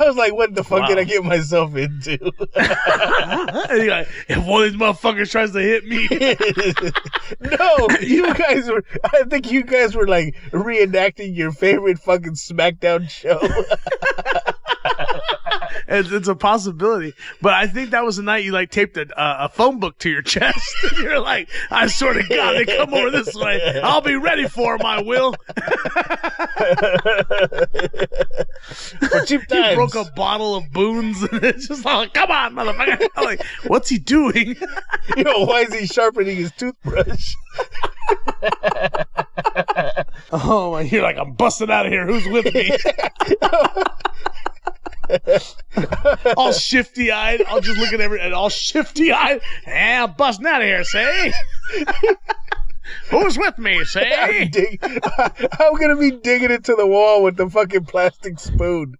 I 0.00 0.06
was 0.06 0.16
like, 0.16 0.32
what 0.34 0.54
the 0.54 0.64
fuck 0.64 0.88
did 0.88 0.98
I 0.98 1.04
get 1.04 1.22
myself 1.24 1.76
into? 1.76 2.18
And 3.70 3.86
like, 3.86 4.08
if 4.28 4.44
one 4.44 4.64
of 4.64 4.72
these 4.72 4.80
motherfuckers 4.80 5.30
tries 5.30 5.52
to 5.52 5.60
hit 5.60 5.84
me, 5.84 6.08
no, 7.58 7.88
you 8.00 8.34
guys 8.34 8.68
were. 8.68 8.84
I 9.04 9.24
think 9.24 9.50
you 9.52 9.62
guys 9.62 9.94
were 9.94 10.08
like 10.08 10.34
reenacting 10.50 11.36
your 11.36 11.52
favorite 11.52 11.98
fucking 11.98 12.32
SmackDown 12.32 13.08
show. 13.08 13.38
It's, 15.88 16.10
it's 16.10 16.28
a 16.28 16.34
possibility. 16.34 17.14
But 17.40 17.54
I 17.54 17.66
think 17.66 17.90
that 17.90 18.04
was 18.04 18.16
the 18.16 18.22
night 18.22 18.44
you 18.44 18.52
like 18.52 18.70
taped 18.70 18.96
a, 18.96 19.06
a 19.16 19.48
phone 19.48 19.80
book 19.80 19.98
to 19.98 20.10
your 20.10 20.22
chest. 20.30 20.62
and 20.84 20.98
you're 20.98 21.20
like, 21.20 21.48
I 21.70 21.86
swear 21.86 22.14
to 22.14 22.22
God, 22.22 22.52
they 22.54 22.66
come 22.66 22.94
over 22.94 23.10
this 23.10 23.34
way. 23.34 23.80
I'll 23.82 24.00
be 24.00 24.16
ready 24.16 24.48
for 24.48 24.76
them. 24.76 24.86
I 24.86 25.02
will. 25.02 25.34
For 29.10 29.24
cheap 29.24 29.46
times. 29.48 29.74
broke 29.74 29.94
a 29.94 30.10
bottle 30.12 30.54
of 30.56 30.70
boons, 30.72 31.22
and 31.22 31.42
it's 31.44 31.68
just 31.68 31.84
like, 31.84 32.12
come 32.14 32.30
on, 32.30 32.54
motherfucker. 32.54 33.06
I'm 33.16 33.24
like, 33.24 33.42
what's 33.66 33.88
he 33.88 33.98
doing? 33.98 34.56
You 35.16 35.24
know, 35.24 35.44
why 35.44 35.62
is 35.62 35.74
he 35.74 35.86
sharpening 35.86 36.36
his 36.36 36.52
toothbrush? 36.52 37.34
Oh 40.32 40.70
my! 40.72 40.82
You're 40.82 41.02
like, 41.02 41.16
I'm 41.16 41.32
busting 41.32 41.68
out 41.70 41.86
of 41.86 41.92
here. 41.92 42.06
Who's 42.06 42.26
with 42.28 42.54
me? 42.54 42.70
all 46.36 46.52
shifty 46.52 47.10
eyed. 47.10 47.42
I'll 47.46 47.60
just 47.60 47.78
look 47.78 47.92
at 47.92 48.00
every 48.00 48.20
and 48.20 48.34
all 48.34 48.48
shifty 48.48 49.12
eyed. 49.12 49.40
Yeah, 49.66 50.06
I'm 50.08 50.14
busting 50.14 50.46
out 50.46 50.60
of 50.62 50.66
here. 50.66 50.84
Say, 50.84 51.32
who's 53.10 53.38
with 53.38 53.58
me? 53.58 53.78
I'm, 53.78 53.84
Say, 53.84 54.48
dig- 54.48 54.80
I'm 55.18 55.76
gonna 55.76 55.96
be 55.96 56.10
digging 56.12 56.50
into 56.50 56.74
the 56.74 56.86
wall 56.86 57.22
with 57.22 57.36
the 57.36 57.48
fucking 57.48 57.84
plastic 57.84 58.38
spoon. 58.38 58.94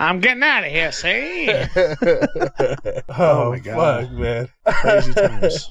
I'm 0.00 0.20
getting 0.20 0.44
out 0.44 0.64
of 0.64 0.70
here. 0.70 0.92
Say, 0.92 1.68
oh, 1.76 3.06
oh, 3.18 3.50
my 3.50 3.58
God. 3.58 4.08
fuck, 4.08 4.12
man. 4.12 4.48
crazy 4.64 5.12
times. 5.12 5.70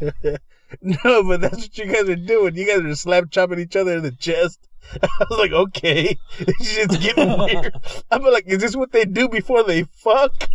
No, 0.82 1.24
but 1.24 1.40
that's 1.42 1.58
what 1.58 1.78
you 1.78 1.86
guys 1.86 2.10
are 2.10 2.16
doing. 2.16 2.56
You 2.56 2.68
guys 2.68 2.80
are 2.80 2.96
slap 2.96 3.32
chopping 3.32 3.60
each 3.60 3.78
other 3.78 3.96
in 3.96 4.04
the 4.04 4.12
chest. 4.12 4.67
I 5.04 5.26
was 5.30 5.40
like, 5.40 5.52
okay, 5.52 6.18
shit's 6.62 6.98
getting 6.98 7.38
weird. 7.38 7.74
I'm 8.12 8.24
like, 8.24 8.46
is 8.48 8.60
this 8.60 8.76
what 8.76 8.92
they 8.92 9.06
do 9.06 9.30
before 9.30 9.64
they 9.64 9.84
fuck? 9.84 10.50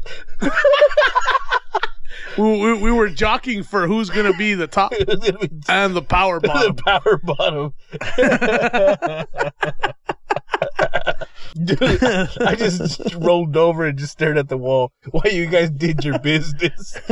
We, 2.39 2.45
we, 2.45 2.73
we 2.75 2.93
were 2.93 3.11
jockeying 3.11 3.63
for 3.63 3.87
who's 3.87 4.09
gonna 4.09 4.33
be 4.33 4.55
the 4.55 4.67
top 4.67 4.93
It's 4.95 5.31
be 5.31 5.51
and 5.69 5.95
the 5.95 6.03
power 6.03 6.41
bottom. 6.41 6.77
the 6.77 6.83
power 6.83 7.19
bottom. 7.23 7.75
Dude, 11.65 11.79
I 11.83 12.55
just 12.57 13.15
rolled 13.17 13.57
over 13.59 13.85
and 13.87 13.99
just 13.99 14.13
stared 14.13 14.39
at 14.39 14.49
the 14.49 14.57
wall 14.57 14.91
while 15.11 15.31
you 15.33 15.45
guys 15.47 15.71
did 15.71 16.03
your 16.03 16.19
business. 16.19 16.97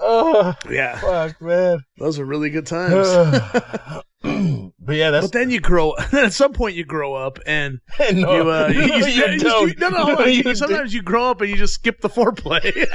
oh, 0.00 0.54
yeah, 0.70 0.98
fuck, 1.00 1.40
man. 1.40 1.84
those 1.98 2.18
are 2.20 2.24
really 2.24 2.50
good 2.50 2.66
times. 2.66 3.08
but 4.78 4.94
yeah, 4.96 5.10
that's 5.10 5.26
But 5.26 5.32
then 5.32 5.50
you 5.50 5.60
grow. 5.60 5.94
Then 6.10 6.24
at 6.26 6.32
some 6.32 6.52
point 6.52 6.76
you 6.76 6.84
grow 6.84 7.14
up 7.14 7.38
and 7.46 7.80
no, 7.98 8.06
you, 8.14 8.50
uh, 8.50 8.68
no, 8.68 8.68
you, 8.68 8.80
you, 8.82 9.06
you 9.06 9.24
you- 9.32 9.38
don't. 9.40 9.68
you- 9.68 9.74
no, 9.78 9.88
no, 9.88 10.24
you 10.24 10.42
You- 10.44 10.54
sometimes 10.54 10.94
you 10.94 11.02
grow 11.02 11.30
up 11.30 11.40
and 11.40 11.50
you 11.50 11.56
just 11.56 11.74
skip 11.74 12.00
the 12.00 12.08
foreplay. 12.08 12.86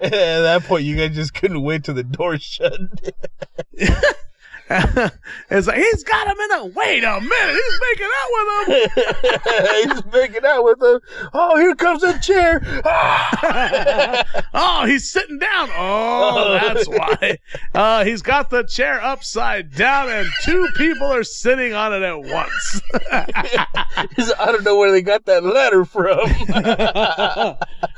At 0.04 0.10
that 0.10 0.64
point, 0.64 0.84
you 0.84 0.96
guys 0.96 1.14
just 1.14 1.34
couldn't 1.34 1.60
wait 1.60 1.84
till 1.84 1.94
the 1.94 2.02
door 2.02 2.38
shut. 2.38 2.72
it's 5.50 5.66
like 5.66 5.78
he's 5.78 6.04
got 6.04 6.28
him 6.28 6.36
in 6.38 6.52
a. 6.52 6.66
Wait 6.66 7.02
a 7.02 7.20
minute, 7.20 7.58
he's 7.60 7.80
making 7.90 8.08
out 8.20 8.30
with 8.32 8.68
him. 8.68 8.90
He's 9.90 10.04
making 10.12 10.44
out 10.44 10.64
with 10.64 10.80
him. 10.80 11.00
Oh, 11.32 11.56
here 11.58 11.74
comes 11.74 12.02
a 12.02 12.18
chair. 12.20 12.60
Oh, 14.52 14.84
he's 14.84 15.10
sitting 15.10 15.38
down. 15.38 15.68
Oh, 15.76 16.58
that's 16.60 16.88
why. 16.88 17.38
Uh, 17.74 18.04
he's 18.04 18.22
got 18.22 18.50
the 18.50 18.64
chair 18.64 19.02
upside 19.02 19.74
down, 19.74 20.08
and 20.08 20.28
two 20.42 20.68
people 20.76 21.06
are 21.06 21.22
sitting 21.22 21.72
on 21.72 21.92
it 21.92 22.02
at 22.02 22.20
once. 22.20 22.80
I 23.10 24.46
don't 24.46 24.64
know 24.64 24.76
where 24.76 24.90
they 24.90 25.02
got 25.02 25.24
that 25.26 25.44
letter 25.44 25.84
from. 25.84 26.18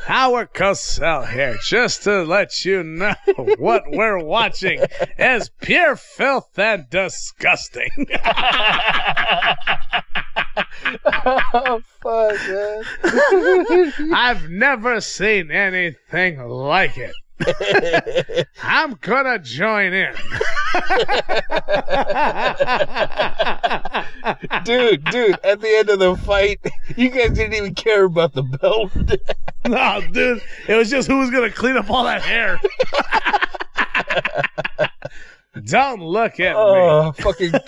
Howard 0.07 0.53
Cosell 0.53 1.31
here, 1.31 1.57
just 1.65 2.03
to 2.05 2.23
let 2.23 2.65
you 2.65 2.83
know 2.83 3.15
what 3.59 3.85
we're 3.89 4.23
watching 4.23 4.85
is 5.19 5.51
pure 5.61 5.97
filth 5.97 6.53
and 6.63 6.89
disgusting. 6.91 7.91
oh, 11.05 11.83
fuck, 12.01 12.37
man. 12.49 12.85
I've 14.15 14.49
never 14.49 15.01
seen 15.01 15.51
anything 15.51 16.39
like 16.47 16.97
it. 16.97 17.15
I'm 18.63 18.95
gonna 19.01 19.41
join 19.41 19.93
in. 19.93 20.15
dude, 24.65 25.05
dude, 25.07 25.39
at 25.43 25.61
the 25.61 25.75
end 25.77 25.91
of 25.91 25.99
the 25.99 26.17
fight, 26.25 26.61
you 26.97 27.09
guys 27.11 27.31
didn't 27.33 27.55
even 27.55 27.75
care 27.75 28.05
about 28.05 28.35
the 28.35 28.45
belt. 28.45 28.93
No, 29.67 30.01
dude, 30.13 30.41
it 30.69 30.75
was 30.75 30.89
just 30.89 31.09
who 31.09 31.19
was 31.19 31.31
gonna 31.31 31.51
clean 31.51 31.77
up 31.77 31.91
all 31.91 32.05
that 32.05 32.23
hair. 32.23 32.61
Don't 35.65 36.01
look 36.01 36.41
at 36.41 36.55
me. 36.55 36.57
Oh, 36.57 37.13
fucking. 37.13 37.53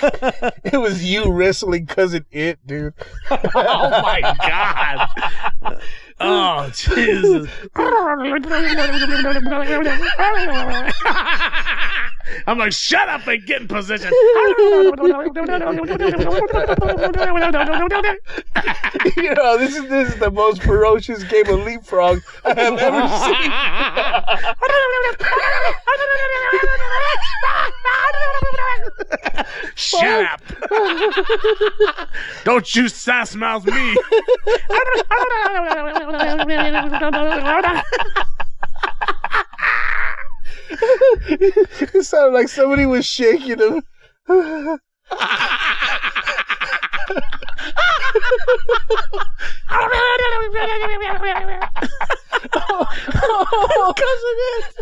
It 0.64 0.78
was 0.78 1.04
you 1.04 1.30
wrestling 1.30 1.84
cousin 1.86 2.24
It, 2.30 2.58
dude. 2.66 2.94
Oh 3.30 4.00
my 4.02 4.20
god. 4.40 5.80
Oh 6.18 6.70
Jesus. 6.72 7.48
I'm 12.46 12.58
like, 12.58 12.72
shut 12.72 13.08
up 13.08 13.26
and 13.26 13.44
get 13.46 13.62
in 13.62 13.68
position. 13.68 14.08
you 19.16 19.34
know, 19.34 19.58
this 19.58 19.76
is 19.76 19.88
this 19.88 20.12
is 20.12 20.18
the 20.18 20.30
most 20.30 20.62
ferocious 20.62 21.24
game 21.24 21.46
of 21.48 21.64
leapfrog 21.64 22.20
I 22.44 22.48
have 22.48 22.78
ever 22.78 23.08
seen. 23.24 23.50
Shut 29.74 30.24
up. 30.24 30.40
Don't 32.44 32.74
you 32.74 32.88
sass 32.88 33.34
mouth 33.34 33.66
me. 33.66 33.96
It 40.70 42.04
sounded 42.04 42.34
like 42.34 42.48
somebody 42.48 42.86
was 42.86 43.06
shaking 43.06 43.58
him. 43.58 43.82
Oh, 52.56 53.94
Cousin 53.96 54.36
Ed. 54.56 54.74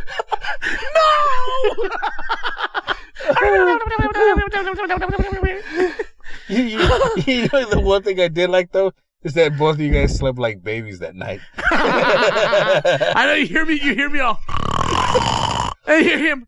you, 6.49 6.63
you, 6.63 6.79
you 7.27 7.49
know 7.53 7.71
the 7.71 7.81
one 7.81 8.03
thing 8.03 8.21
I 8.21 8.29
did 8.29 8.51
like 8.51 8.73
though 8.73 8.93
is 9.23 9.35
that 9.35 9.57
both 9.57 9.77
of 9.77 9.81
you 9.81 9.93
guys 9.93 10.17
slept 10.17 10.39
like 10.39 10.63
babies 10.63 10.99
that 10.99 11.15
night. 11.15 11.41
I 11.57 13.25
know 13.27 13.35
you 13.35 13.47
hear 13.47 13.65
me. 13.65 13.75
You 13.75 13.95
hear 13.95 14.11
me 14.11 14.21
all. 14.21 14.39
I 15.93 16.03
hear 16.03 16.19
him. 16.19 16.47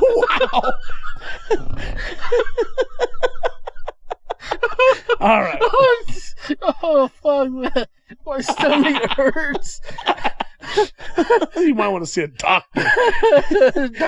wow. 0.00 0.72
All 5.20 5.40
right. 5.42 5.58
Oh, 5.60 6.04
oh 6.82 7.08
fuck, 7.08 7.50
man! 7.50 7.86
My 8.26 8.40
stomach 8.40 9.10
hurts. 9.12 9.80
You 11.56 11.74
might 11.74 11.88
want 11.88 12.04
to 12.04 12.10
see 12.10 12.20
a 12.20 12.28
doctor. 12.28 12.82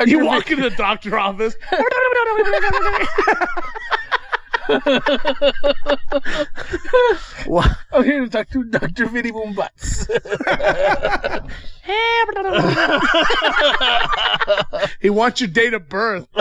You 0.06 0.24
walk 0.24 0.50
into 0.50 0.68
the 0.68 0.74
doctor 0.76 1.18
office. 1.18 1.56
What? 7.46 7.70
I'm 7.92 8.04
here 8.04 8.20
to 8.20 8.28
talk 8.28 8.48
to 8.50 8.64
Doctor 8.64 9.06
Vinny 9.06 9.32
Boombats. 9.32 10.08
He 15.00 15.10
wants 15.10 15.40
your 15.40 15.48
date 15.48 15.74
of 15.74 15.88
birth. 15.88 16.28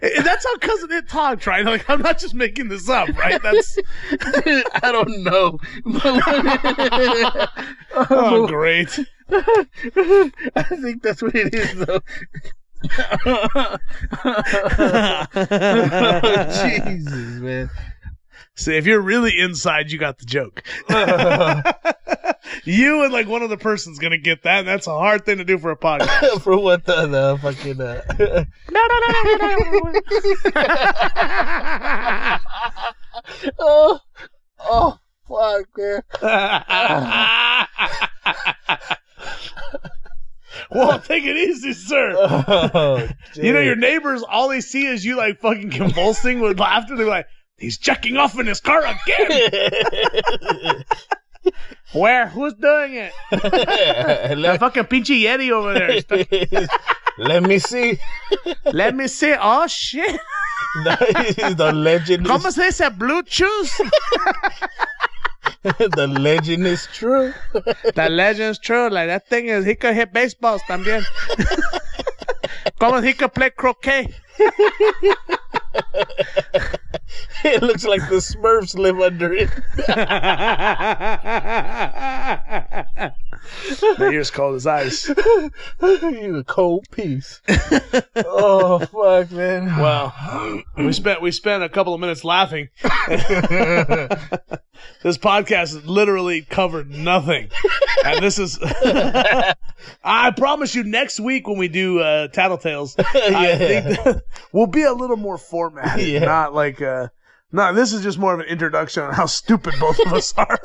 That's 0.00 0.44
how 0.44 0.56
cousin 0.58 0.92
it 0.92 1.08
talked, 1.08 1.46
right? 1.46 1.64
Like 1.64 1.88
I'm 1.88 2.02
not 2.02 2.18
just 2.18 2.34
making 2.34 2.68
this 2.68 2.88
up, 2.88 3.08
right? 3.16 3.40
That's 3.42 3.78
I 4.82 4.90
don't 4.92 5.22
know. 5.22 5.58
oh, 8.10 8.46
great. 8.46 8.98
I 9.30 10.62
think 10.62 11.02
that's 11.02 11.22
what 11.22 11.34
it 11.34 11.54
is, 11.54 11.74
though. 11.76 12.00
Oh, 13.26 13.76
Jesus, 16.62 17.40
man. 17.40 17.70
See, 18.56 18.76
if 18.76 18.86
you're 18.86 19.00
really 19.00 19.36
inside, 19.38 19.90
you 19.90 19.98
got 19.98 20.18
the 20.18 20.26
joke. 20.26 20.62
you 22.64 23.02
and 23.02 23.12
like 23.12 23.26
one 23.26 23.42
other 23.42 23.56
person's 23.56 23.98
gonna 23.98 24.16
get 24.16 24.44
that. 24.44 24.60
And 24.60 24.68
that's 24.68 24.86
a 24.86 24.92
hard 24.92 25.26
thing 25.26 25.38
to 25.38 25.44
do 25.44 25.58
for 25.58 25.72
a 25.72 25.76
podcast. 25.76 26.40
For 26.42 26.56
what 26.56 26.84
the, 26.84 27.06
the 27.06 27.36
fucking. 27.42 27.80
Uh... 27.80 28.02
No, 28.70 28.80
no, 28.86 29.00
no, 29.00 29.22
no, 29.24 29.48
no. 29.48 30.00
oh, 33.58 33.98
oh, 34.60 34.98
fuck, 35.28 35.66
man. 35.76 36.02
well, 40.70 41.00
take 41.00 41.24
it 41.24 41.36
easy, 41.36 41.72
sir. 41.72 42.14
Oh, 42.16 43.08
You 43.34 43.52
know, 43.52 43.60
your 43.60 43.74
neighbors, 43.74 44.22
all 44.22 44.48
they 44.48 44.60
see 44.60 44.86
is 44.86 45.04
you 45.04 45.16
like 45.16 45.40
fucking 45.40 45.70
convulsing 45.70 46.38
with 46.38 46.60
laughter. 46.60 46.96
They're 46.96 47.06
like, 47.06 47.26
he's 47.58 47.78
checking 47.78 48.16
off 48.16 48.38
in 48.38 48.46
his 48.46 48.60
car 48.60 48.84
again. 48.84 50.84
Where? 51.92 52.28
Who's 52.28 52.54
doing 52.54 52.94
it? 52.94 53.12
That 53.30 54.34
let, 54.38 54.60
fucking 54.60 54.84
pinchy 54.84 55.22
Yeti 55.22 55.50
over 55.50 55.74
there. 55.74 56.68
let 57.18 57.42
me 57.42 57.58
see. 57.58 57.98
Let 58.64 58.96
me 58.96 59.06
see. 59.06 59.34
Oh, 59.38 59.66
shit. 59.66 60.18
the, 60.84 61.54
the 61.56 61.72
legend 61.72 62.26
¿Cómo 62.26 62.46
is, 62.46 62.56
se 62.56 62.66
dice 62.66 62.90
Bluetooth? 62.90 63.70
the 65.62 66.06
legend 66.08 66.66
is 66.66 66.88
true. 66.92 67.32
The 67.52 68.08
legend's 68.10 68.58
true. 68.58 68.90
Like, 68.90 69.06
that 69.08 69.28
thing 69.28 69.46
is, 69.46 69.64
he 69.64 69.76
could 69.76 69.94
hit 69.94 70.12
baseballs 70.12 70.62
también. 70.62 71.04
Como 72.80 73.00
he 73.02 73.12
could 73.12 73.32
play 73.34 73.50
croquet. 73.50 74.12
It 77.44 77.62
looks 77.62 77.84
like 77.84 78.00
the 78.08 78.16
Smurfs 78.16 78.74
live 78.74 79.00
under 79.00 79.32
it. 79.32 79.50
the 83.98 84.10
ear's 84.12 84.30
cold 84.30 84.56
as 84.56 84.66
ice. 84.66 85.06
He's 85.80 86.34
a 86.34 86.44
cold 86.46 86.86
piece. 86.90 87.40
oh 88.16 88.78
fuck, 88.80 89.30
man. 89.30 89.66
Well, 89.80 90.62
we 90.76 90.92
spent 90.92 91.20
we 91.22 91.30
spent 91.30 91.62
a 91.62 91.68
couple 91.68 91.94
of 91.94 92.00
minutes 92.00 92.24
laughing. 92.24 92.68
this 95.02 95.18
podcast 95.18 95.84
literally 95.86 96.42
covered 96.42 96.90
nothing, 96.90 97.50
and 98.04 98.22
this 98.22 98.38
is. 98.38 98.58
I 100.02 100.30
promise 100.36 100.74
you, 100.74 100.84
next 100.84 101.20
week 101.20 101.46
when 101.46 101.58
we 101.58 101.68
do 101.68 102.00
uh, 102.00 102.28
Tattletales, 102.28 102.94
I 102.98 103.28
Yeah. 103.52 103.58
think 103.58 104.22
we'll 104.52 104.66
be 104.66 104.82
a 104.82 104.92
little 104.92 105.16
more 105.16 105.38
formatted, 105.38 106.06
Yeah. 106.06 106.20
not 106.24 106.54
like. 106.54 106.80
Uh, 106.80 107.08
no, 107.52 107.72
this 107.72 107.92
is 107.92 108.02
just 108.02 108.18
more 108.18 108.34
of 108.34 108.40
an 108.40 108.46
introduction 108.46 109.04
on 109.04 109.12
how 109.14 109.26
stupid 109.26 109.74
both 109.78 109.98
of 110.04 110.12
us 110.12 110.34
are. 110.36 110.58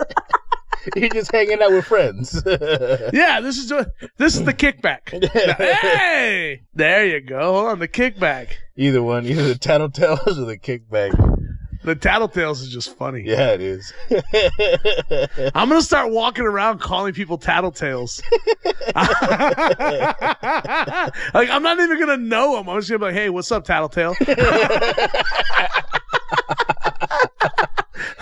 You're 0.95 1.09
just 1.09 1.31
hanging 1.31 1.61
out 1.61 1.71
with 1.71 1.85
friends. 1.85 2.41
yeah, 2.45 3.41
this 3.41 3.57
is 3.57 3.71
this 4.17 4.35
is 4.35 4.43
the 4.43 4.53
kickback. 4.53 5.09
hey, 5.33 6.61
there 6.73 7.05
you 7.05 7.21
go. 7.21 7.53
Hold 7.53 7.65
on, 7.67 7.79
the 7.79 7.87
kickback. 7.87 8.49
either 8.75 9.01
one, 9.03 9.25
either 9.25 9.47
the 9.47 9.59
tattletales 9.59 10.37
or 10.37 10.45
the 10.45 10.57
kickback. 10.57 11.13
The 11.81 11.95
Tattletales 11.95 12.61
is 12.61 12.67
just 12.67 12.97
funny. 12.97 13.23
Yeah, 13.25 13.51
it 13.53 13.61
is. 13.61 13.93
I'm 15.55 15.69
gonna 15.69 15.81
start 15.81 16.11
walking 16.11 16.43
around 16.43 16.81
calling 16.81 17.13
people 17.13 17.39
tattletales. 17.39 18.21
like 21.33 21.49
I'm 21.49 21.63
not 21.63 21.79
even 21.79 21.97
gonna 21.97 22.17
know 22.17 22.57
them. 22.57 22.67
I'm 22.67 22.79
just 22.79 22.89
gonna 22.89 22.99
be 22.99 23.05
like, 23.05 23.15
"Hey, 23.15 23.29
what's 23.29 23.49
up, 23.53 23.63
tattletale?" 23.63 24.13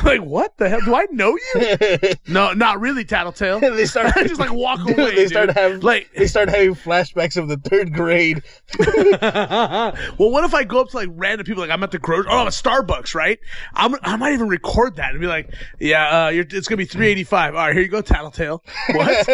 Like, 0.08 0.22
what 0.22 0.58
the 0.58 0.70
hell? 0.70 0.82
Do 0.82 0.96
I 0.96 1.06
know 1.12 1.38
you? 1.38 1.98
No, 2.28 2.52
not 2.54 2.80
really, 2.82 3.06
tattletale. 3.06 3.60
they 3.60 3.86
start 3.86 4.14
just 4.18 4.40
like 4.40 4.52
walk 4.52 4.80
Dude, 4.86 4.98
away. 5.00 5.10
they 5.12 5.16
dude. 5.16 5.30
start 5.30 5.50
having 5.52 5.80
like, 5.82 6.10
they 6.16 6.28
start 6.28 6.50
having 6.50 6.76
flashbacks 6.76 7.38
of 7.38 7.48
the 7.48 7.58
third 7.58 7.94
grade. 7.94 8.44
well, 8.80 10.32
what 10.32 10.44
if 10.44 10.54
I 10.54 10.64
go 10.64 10.82
up 10.82 10.90
to 10.90 10.98
like 10.98 11.10
random 11.12 11.46
people, 11.46 11.62
like 11.62 11.72
I'm 11.72 11.84
at 11.84 11.92
the 11.92 12.00
grocery, 12.00 12.30
oh, 12.32 12.40
I'm 12.40 12.48
at 12.48 12.54
Starbucks, 12.54 13.16
right? 13.16 13.40
I'm, 13.74 13.96
I 14.02 14.16
might 14.18 14.34
even 14.34 14.48
record 14.50 14.96
that 14.98 15.12
and 15.12 15.20
be 15.22 15.28
like, 15.28 15.54
yeah, 15.80 16.26
uh, 16.26 16.30
you're, 16.30 16.46
it's 16.50 16.68
gonna 16.68 16.78
be 16.78 16.86
385. 16.86 17.56
All 17.56 17.60
right, 17.62 17.74
here 17.74 17.84
you 17.84 17.90
go, 17.90 18.02
Tattletale. 18.02 18.64
What? 18.92 19.28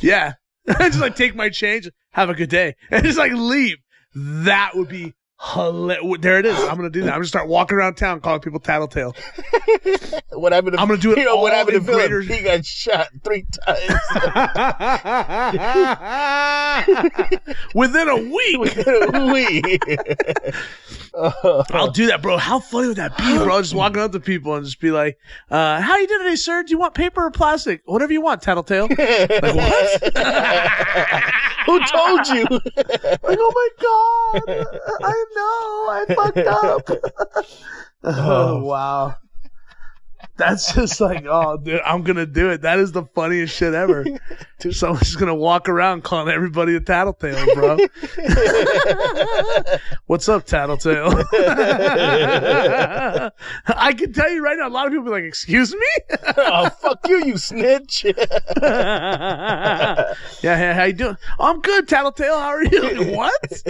yeah. 0.00 0.34
just 0.68 1.00
like 1.00 1.16
take 1.16 1.34
my 1.34 1.48
change, 1.50 1.88
have 2.12 2.30
a 2.30 2.34
good 2.34 2.48
day, 2.50 2.74
and 2.90 3.04
just 3.04 3.18
like 3.18 3.32
leave. 3.32 3.76
That 4.14 4.72
would 4.74 4.88
be 4.88 5.12
hilarious. 5.52 6.18
There 6.20 6.38
it 6.38 6.46
is. 6.46 6.58
I'm 6.58 6.76
gonna 6.76 6.90
do 6.90 7.02
that. 7.02 7.08
I'm 7.10 7.16
gonna 7.18 7.26
start 7.26 7.48
walking 7.48 7.76
around 7.76 7.94
town 7.94 8.20
calling 8.20 8.40
people 8.40 8.60
Tattletale. 8.60 9.14
What 10.30 10.52
happened? 10.52 10.74
To, 10.74 10.80
I'm 10.80 10.88
gonna 10.88 11.00
do 11.00 11.12
it 11.12 11.18
You 11.18 11.24
know 11.24 11.36
what 11.36 11.52
happened 11.52 11.76
to 11.76 11.80
Philip? 11.82 12.08
greater- 12.08 12.20
He 12.22 12.42
got 12.42 12.64
shot 12.66 13.06
three 13.22 13.46
times. 13.64 13.90
Within 17.74 18.08
a 18.08 18.16
week. 18.16 18.58
we. 19.32 19.78
I'll 21.70 21.90
do 21.90 22.06
that, 22.06 22.22
bro. 22.22 22.38
How 22.38 22.58
funny 22.58 22.88
would 22.88 22.96
that 22.96 23.16
be, 23.16 23.38
bro? 23.38 23.60
Just 23.62 23.74
walking 23.76 24.02
up 24.02 24.12
to 24.12 24.20
people 24.20 24.54
and 24.56 24.64
just 24.64 24.80
be 24.80 24.90
like, 24.90 25.18
uh, 25.50 25.80
how 25.80 25.96
you 25.96 26.06
doing 26.08 26.22
today, 26.24 26.36
sir? 26.36 26.62
Do 26.62 26.70
you 26.70 26.78
want 26.78 26.94
paper 26.94 27.24
or 27.24 27.30
plastic? 27.30 27.82
Whatever 27.84 28.12
you 28.12 28.20
want, 28.20 28.42
Tattletale. 28.42 28.88
like, 28.90 28.98
what? 28.98 30.02
Who 31.66 31.80
told 31.86 32.26
you? 32.28 32.46
like, 33.22 33.38
oh 33.40 33.52
my 33.54 33.68
god. 33.82 34.66
I 35.02 35.24
know. 35.34 35.88
I 35.90 36.04
fucked 36.14 36.38
up. 36.38 36.90
oh, 38.04 38.62
wow. 38.64 39.14
That's 40.36 40.74
just 40.74 41.00
like, 41.00 41.24
oh, 41.28 41.56
dude, 41.56 41.80
I'm 41.84 42.02
gonna 42.02 42.26
do 42.26 42.50
it. 42.50 42.62
That 42.62 42.78
is 42.78 42.90
the 42.92 43.04
funniest 43.04 43.54
shit 43.54 43.72
ever. 43.74 44.04
dude, 44.58 44.74
Someone's 44.74 45.02
just 45.02 45.18
gonna 45.18 45.34
walk 45.34 45.68
around 45.68 46.02
calling 46.02 46.32
everybody 46.34 46.74
a 46.74 46.80
tattletale, 46.80 47.54
bro. 47.54 47.76
What's 50.06 50.28
up, 50.28 50.44
tattletale? 50.44 51.24
I 53.66 53.92
can 53.96 54.12
tell 54.12 54.30
you 54.30 54.42
right 54.42 54.58
now, 54.58 54.68
a 54.68 54.70
lot 54.70 54.86
of 54.86 54.92
people 54.92 55.04
be 55.04 55.10
like, 55.10 55.24
"Excuse 55.24 55.72
me." 55.74 55.80
oh 56.36 56.68
fuck 56.80 57.06
you, 57.08 57.24
you 57.24 57.38
snitch. 57.38 58.04
yeah, 58.04 58.14
hey, 60.42 60.72
how 60.74 60.84
you 60.84 60.92
doing? 60.94 61.16
I'm 61.38 61.60
good, 61.60 61.86
tattletale. 61.88 62.38
How 62.38 62.48
are 62.48 62.64
you? 62.64 63.14
what? 63.14 63.62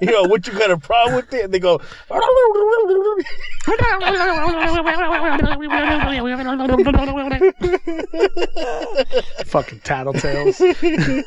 you 0.00 0.10
know 0.10 0.22
what? 0.24 0.46
You 0.46 0.52
got 0.54 0.70
a 0.70 0.78
problem 0.78 1.16
with 1.16 1.32
it? 1.34 1.44
And 1.44 1.52
they 1.52 1.58
go. 1.58 1.80
Fucking 9.46 9.80
tattletales. 9.80 10.60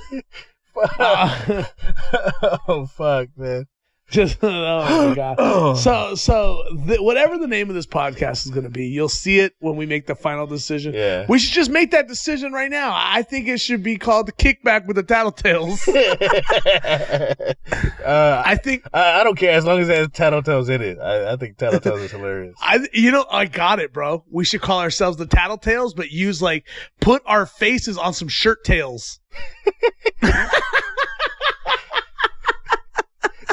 oh 2.68 2.86
fuck, 2.86 3.30
man. 3.36 3.66
Just 4.10 4.38
oh 4.41 5.10
my 5.10 5.16
god. 5.16 5.38
So 5.78 6.16
so 6.16 6.64
th- 6.88 7.01
whatever 7.01 7.38
the 7.38 7.47
name 7.47 7.68
of 7.68 7.76
this 7.76 7.86
podcast 7.86 8.45
is 8.45 8.51
going 8.51 8.64
to 8.64 8.70
be, 8.70 8.88
you'll 8.88 9.10
see 9.10 9.39
it 9.39 9.53
when 9.60 9.76
we 9.76 9.86
make 9.86 10.08
the 10.08 10.16
final 10.16 10.47
decision. 10.47 10.93
Yeah. 10.93 11.26
We 11.28 11.39
should 11.39 11.53
just 11.53 11.70
make 11.70 11.91
that 11.91 12.08
decision 12.08 12.53
right 12.53 12.72
now. 12.72 12.93
I 12.95 13.24
think 13.24 13.49
it 13.49 13.60
should 13.60 13.84
be 13.84 13.97
called 13.97 14.28
the 14.28 14.32
kickback 14.32 14.88
with 14.88 14.95
the 14.95 15.03
tattletales. 15.03 15.86
uh, 18.05 18.43
I 18.45 18.55
think 18.55 18.88
I, 18.93 19.20
I 19.20 19.24
don't 19.26 19.38
care 19.38 19.51
as 19.51 19.66
long 19.66 19.80
as 19.80 19.89
it 19.89 19.97
has 19.97 20.08
Tattletales 20.08 20.70
in 20.70 20.82
it. 20.82 20.97
I, 20.99 21.34
I 21.34 21.36
think 21.36 21.58
Tattletales 21.58 22.05
is 22.05 22.12
hilarious. 22.12 22.55
I 22.62 22.88
you 22.93 23.12
know 23.12 23.26
I 23.30 23.43
got 23.43 23.80
it, 23.80 23.91
bro. 23.91 24.24
We 24.32 24.45
should 24.45 24.62
call 24.62 24.80
ourselves 24.80 25.18
the 25.18 25.28
tattletales, 25.28 25.93
but 25.93 26.12
use 26.12 26.41
like 26.41 26.66
put 27.01 27.24
our 27.26 27.45
faces 27.45 27.97
on 27.97 28.14
some 28.14 28.30
shirt 28.30 28.64
tails. 28.64 29.20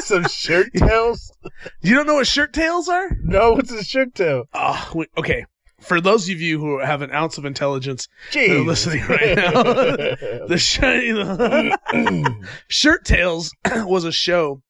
Some 0.05 0.27
shirt 0.27 0.71
tails? 0.75 1.31
You 1.81 1.95
don't 1.95 2.05
know 2.05 2.13
what 2.15 2.27
shirt 2.27 2.53
tails 2.53 2.87
are? 2.87 3.09
No, 3.23 3.53
what's 3.53 3.71
a 3.71 3.83
shirt 3.83 4.13
tail? 4.13 4.43
Oh, 4.53 4.91
wait, 4.93 5.09
okay. 5.17 5.45
For 5.81 5.99
those 5.99 6.29
of 6.29 6.39
you 6.39 6.59
who 6.59 6.79
have 6.79 7.01
an 7.01 7.11
ounce 7.11 7.39
of 7.39 7.45
intelligence, 7.45 8.07
that 8.31 8.49
are 8.51 8.59
listening 8.59 9.03
right 9.07 9.35
now. 9.35 9.51
the 10.47 10.57
sh- 10.57 10.79
Shirt 12.67 13.03
Tales 13.03 13.51
was 13.75 14.03
a 14.03 14.11
show 14.11 14.61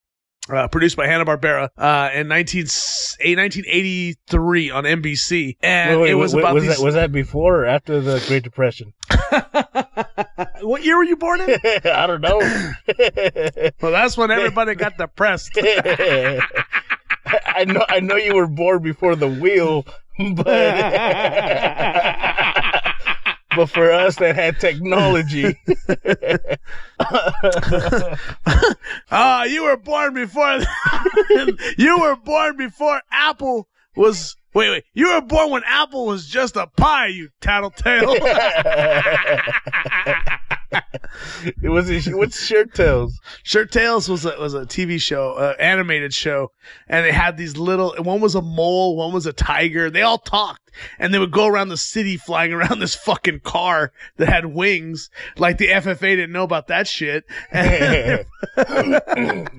uh, 0.49 0.69
produced 0.69 0.95
by 0.95 1.07
Hanna 1.07 1.25
Barbera 1.25 1.69
uh, 1.77 2.11
in 2.13 2.29
19, 2.29 2.61
eh, 2.61 3.35
1983 3.35 4.71
on 4.71 4.83
NBC, 4.85 5.57
and 5.61 5.99
Wait, 5.99 6.03
wait, 6.03 6.11
it 6.11 6.15
was 6.15 6.33
wait, 6.33 6.41
about 6.41 6.53
was 6.53 6.63
these. 6.63 6.77
that 6.77 6.83
was 6.83 6.93
that 6.95 7.11
before 7.11 7.61
or 7.63 7.65
after 7.65 7.99
the 7.99 8.23
Great 8.27 8.43
Depression? 8.43 8.93
what 10.65 10.83
year 10.83 10.97
were 10.97 11.03
you 11.03 11.15
born 11.15 11.41
in? 11.41 11.49
I 11.85 12.07
don't 12.07 12.21
know. 12.21 12.39
well, 13.81 13.91
that's 13.91 14.17
when 14.17 14.31
everybody 14.31 14.73
got 14.75 14.97
depressed. 14.97 15.51
I 15.57 16.39
know 17.65 17.85
I 17.89 17.99
know 18.01 18.15
you 18.15 18.35
were 18.35 18.47
born 18.47 18.83
before 18.83 19.15
the 19.15 19.27
wheel, 19.27 19.85
but 20.17 20.45
but 23.55 23.67
for 23.67 23.91
us 23.91 24.17
that 24.17 24.35
had 24.35 24.59
technology. 24.59 25.57
Ah, 29.11 29.43
you 29.45 29.63
were 29.63 29.77
born 29.77 30.13
before. 30.13 30.59
you 31.77 31.99
were 31.99 32.15
born 32.15 32.57
before 32.57 33.01
Apple 33.11 33.67
was. 33.95 34.35
Wait, 34.53 34.69
wait. 34.69 34.83
You 34.93 35.13
were 35.13 35.21
born 35.21 35.51
when 35.51 35.63
Apple 35.65 36.05
was 36.05 36.27
just 36.27 36.55
a 36.55 36.67
pie. 36.67 37.07
You 37.07 37.29
tattletale. 37.41 38.15
it 41.61 41.69
was 41.69 41.89
a, 41.89 42.11
what's 42.11 42.43
shirt 42.43 42.73
tails? 42.73 43.19
Shirt 43.43 43.71
Tales 43.71 44.09
was 44.09 44.25
a 44.25 44.39
was 44.39 44.53
a 44.53 44.61
TV 44.61 44.99
show, 44.99 45.33
uh, 45.33 45.53
animmated 45.59 46.13
show, 46.13 46.51
and 46.87 47.05
they 47.05 47.11
had 47.11 47.37
these 47.37 47.57
little. 47.57 47.95
One 47.97 48.21
was 48.21 48.35
a 48.35 48.41
mole, 48.41 48.95
one 48.95 49.13
was 49.13 49.25
a 49.25 49.33
tiger. 49.33 49.89
They 49.89 50.01
all 50.01 50.17
talked, 50.17 50.71
and 50.99 51.13
they 51.13 51.19
would 51.19 51.31
go 51.31 51.47
around 51.47 51.69
the 51.69 51.77
city 51.77 52.17
flying 52.17 52.53
around 52.53 52.79
this 52.79 52.95
fucking 52.95 53.41
car 53.41 53.91
that 54.17 54.29
had 54.29 54.45
wings. 54.45 55.09
Like 55.37 55.57
the 55.57 55.67
FFA 55.67 55.99
didn't 55.99 56.31
know 56.31 56.43
about 56.43 56.67
that 56.67 56.87
shit. 56.87 57.25
The 57.51 58.25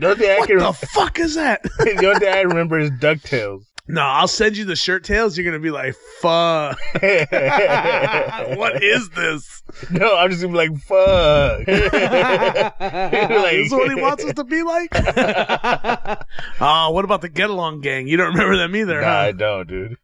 only 0.02 0.16
thing 0.16 0.30
I 0.30 0.38
what 0.38 0.80
the 0.80 0.86
fuck 0.92 1.18
is 1.18 1.34
that? 1.34 1.62
the 1.78 2.06
only 2.06 2.20
thing 2.20 2.32
I 2.32 2.42
remember 2.42 2.78
is 2.78 2.90
Ducktales. 2.90 3.64
No, 3.88 4.02
I'll 4.02 4.28
send 4.28 4.56
you 4.56 4.64
the 4.64 4.76
Shirt 4.76 5.04
tails. 5.04 5.36
You're 5.36 5.44
gonna 5.44 5.62
be 5.62 5.70
like, 5.70 5.94
fuck. 6.20 6.78
what 6.94 8.82
is 8.82 9.08
this? 9.10 9.62
No, 9.90 10.16
I'm 10.16 10.30
just 10.30 10.42
gonna 10.42 10.52
be 10.52 10.68
like, 10.68 10.78
fuck. 10.80 11.64
this 11.66 13.66
is 13.66 13.72
what 13.72 13.88
he 13.88 13.94
wants 14.00 14.24
us 14.24 14.34
to 14.34 14.44
be 14.44 14.62
like. 14.62 14.90
oh, 16.60 16.90
what 16.90 17.04
about 17.04 17.20
the 17.20 17.28
Get 17.28 17.50
Along 17.50 17.80
Gang? 17.80 18.06
You 18.08 18.16
don't 18.16 18.32
remember 18.32 18.56
them 18.56 18.74
either, 18.76 19.00
Nah, 19.00 19.06
I 19.08 19.24
huh? 19.26 19.32
don't, 19.32 19.68
dude. 19.68 19.96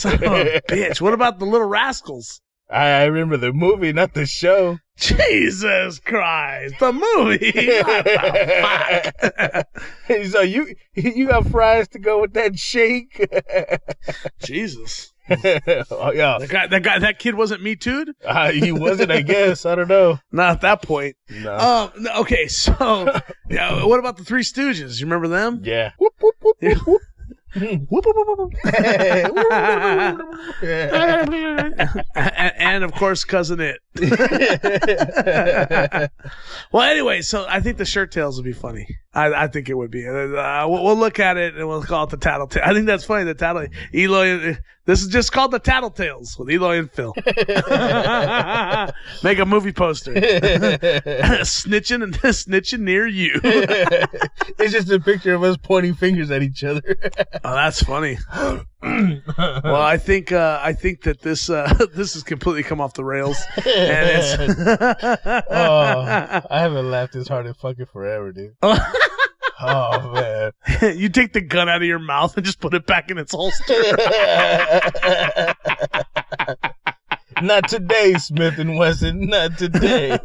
Son 0.00 0.14
of 0.14 0.22
a 0.22 0.60
bitch. 0.68 1.00
What 1.00 1.14
about 1.14 1.38
the 1.38 1.44
Little 1.46 1.68
Rascals? 1.68 2.40
I, 2.70 2.88
I 2.88 3.04
remember 3.04 3.36
the 3.36 3.52
movie, 3.52 3.92
not 3.92 4.14
the 4.14 4.26
show. 4.26 4.78
Jesus 4.96 6.00
Christ, 6.00 6.74
the 6.80 6.92
movie. 6.92 7.52
What 7.82 8.04
the 8.04 9.64
fuck? 10.08 10.26
so 10.30 10.40
you 10.40 10.74
you 10.94 11.28
got 11.28 11.46
fries 11.48 11.88
to 11.88 11.98
go 11.98 12.20
with 12.20 12.32
that 12.34 12.58
shake? 12.58 13.24
Jesus. 14.40 15.12
oh 15.30 16.10
yeah, 16.12 16.38
That 16.40 16.48
guy, 16.50 16.66
that 16.68 16.82
guy, 16.82 16.98
that 17.00 17.18
kid 17.18 17.34
wasn't 17.34 17.62
me 17.62 17.76
too. 17.76 18.06
uh, 18.24 18.50
he 18.50 18.72
wasn't. 18.72 19.10
I 19.12 19.20
guess 19.20 19.66
I 19.66 19.74
don't 19.74 19.88
know. 19.88 20.18
Not 20.32 20.52
at 20.56 20.60
that 20.62 20.82
point. 20.82 21.16
No. 21.30 21.54
Um. 21.54 22.06
Okay. 22.20 22.48
So, 22.48 23.12
yeah. 23.50 23.84
What 23.84 23.98
about 24.00 24.16
the 24.16 24.24
Three 24.24 24.42
Stooges? 24.42 24.98
You 25.00 25.06
remember 25.06 25.28
them? 25.28 25.60
yeah. 25.64 25.92
Whoop, 25.98 26.14
whoop, 26.20 26.34
whoop, 26.40 26.56
whoop, 26.60 26.86
whoop, 26.86 26.86
whoop. 26.86 27.02
and, 27.54 27.88
and 32.14 32.84
of 32.84 32.92
course, 32.92 33.24
cousin 33.24 33.60
it. 33.60 33.80
well, 36.72 36.82
anyway, 36.82 37.22
so 37.22 37.46
I 37.48 37.60
think 37.60 37.78
the 37.78 37.84
shirt 37.84 38.12
tails 38.12 38.36
would 38.36 38.44
be 38.44 38.52
funny. 38.52 38.86
I, 39.14 39.44
I 39.44 39.48
think 39.48 39.68
it 39.68 39.74
would 39.74 39.90
be. 39.90 40.06
Uh, 40.06 40.68
we'll, 40.68 40.84
we'll 40.84 40.96
look 40.96 41.18
at 41.18 41.36
it 41.36 41.56
and 41.56 41.66
we'll 41.66 41.82
call 41.82 42.04
it 42.04 42.10
the 42.10 42.18
tattletale. 42.18 42.62
I 42.64 42.74
think 42.74 42.86
that's 42.86 43.04
funny. 43.04 43.24
The 43.24 43.34
tattle, 43.34 43.66
Eloy. 43.94 44.56
This 44.88 45.02
is 45.02 45.08
just 45.08 45.32
called 45.32 45.50
the 45.50 45.60
tattletales 45.60 46.38
with 46.38 46.48
Eloy 46.48 46.78
and 46.78 46.90
Phil. 46.90 47.12
Make 49.22 49.38
a 49.38 49.44
movie 49.44 49.70
poster. 49.70 50.14
snitching 51.44 52.02
and 52.02 52.14
snitching 52.22 52.78
near 52.80 53.06
you. 53.06 53.32
it's 53.44 54.72
just 54.72 54.90
a 54.90 54.98
picture 54.98 55.34
of 55.34 55.42
us 55.42 55.58
pointing 55.62 55.92
fingers 55.92 56.30
at 56.30 56.42
each 56.42 56.64
other. 56.64 56.96
Oh, 57.44 57.54
that's 57.54 57.82
funny. 57.82 58.16
well, 58.82 59.76
I 59.76 59.98
think 59.98 60.32
uh, 60.32 60.58
I 60.62 60.72
think 60.72 61.02
that 61.02 61.20
this 61.20 61.50
uh, 61.50 61.70
this 61.94 62.14
has 62.14 62.22
completely 62.22 62.62
come 62.62 62.80
off 62.80 62.94
the 62.94 63.04
rails, 63.04 63.36
and 63.56 63.66
it's. 63.66 64.38
oh, 65.50 66.42
I 66.50 66.60
haven't 66.60 66.90
laughed 66.90 67.12
this 67.12 67.28
hard 67.28 67.44
in 67.44 67.52
fucking 67.52 67.86
forever, 67.92 68.32
dude. 68.32 68.54
Oh 69.60 70.12
man. 70.12 70.52
you 70.96 71.08
take 71.08 71.32
the 71.32 71.40
gun 71.40 71.68
out 71.68 71.82
of 71.82 71.88
your 71.88 71.98
mouth 71.98 72.36
and 72.36 72.46
just 72.46 72.60
put 72.60 72.74
it 72.74 72.86
back 72.86 73.10
in 73.10 73.18
its 73.18 73.32
holster. 73.32 73.74
Not 77.42 77.68
today, 77.68 78.14
Smith 78.14 78.58
and 78.58 78.76
Wesson. 78.76 79.26
Not 79.26 79.58
today. 79.58 80.10
and 80.10 80.20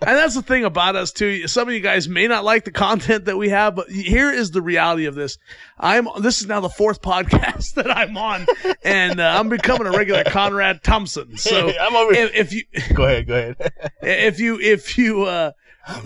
that's 0.00 0.34
the 0.34 0.42
thing 0.42 0.64
about 0.64 0.94
us 0.94 1.10
too. 1.10 1.48
Some 1.48 1.68
of 1.68 1.74
you 1.74 1.80
guys 1.80 2.08
may 2.08 2.26
not 2.26 2.44
like 2.44 2.64
the 2.64 2.70
content 2.70 3.24
that 3.26 3.38
we 3.38 3.48
have, 3.48 3.74
but 3.74 3.88
here 3.88 4.30
is 4.30 4.50
the 4.50 4.60
reality 4.60 5.06
of 5.06 5.14
this. 5.14 5.38
I'm 5.78 6.06
this 6.18 6.40
is 6.40 6.48
now 6.48 6.60
the 6.60 6.68
fourth 6.68 7.00
podcast 7.00 7.74
that 7.74 7.90
I'm 7.90 8.16
on, 8.16 8.46
and 8.84 9.20
uh, 9.20 9.36
I'm 9.38 9.48
becoming 9.48 9.86
a 9.86 9.96
regular 9.96 10.24
Conrad 10.24 10.82
Thompson. 10.82 11.36
So 11.38 11.72
I'm 11.80 11.96
over. 11.96 12.12
if, 12.12 12.34
if 12.34 12.52
you 12.52 12.62
Go 12.94 13.04
ahead. 13.04 13.26
Go 13.26 13.36
ahead. 13.36 13.72
if 14.02 14.38
you 14.38 14.60
if 14.60 14.98
you 14.98 15.22
uh 15.22 15.52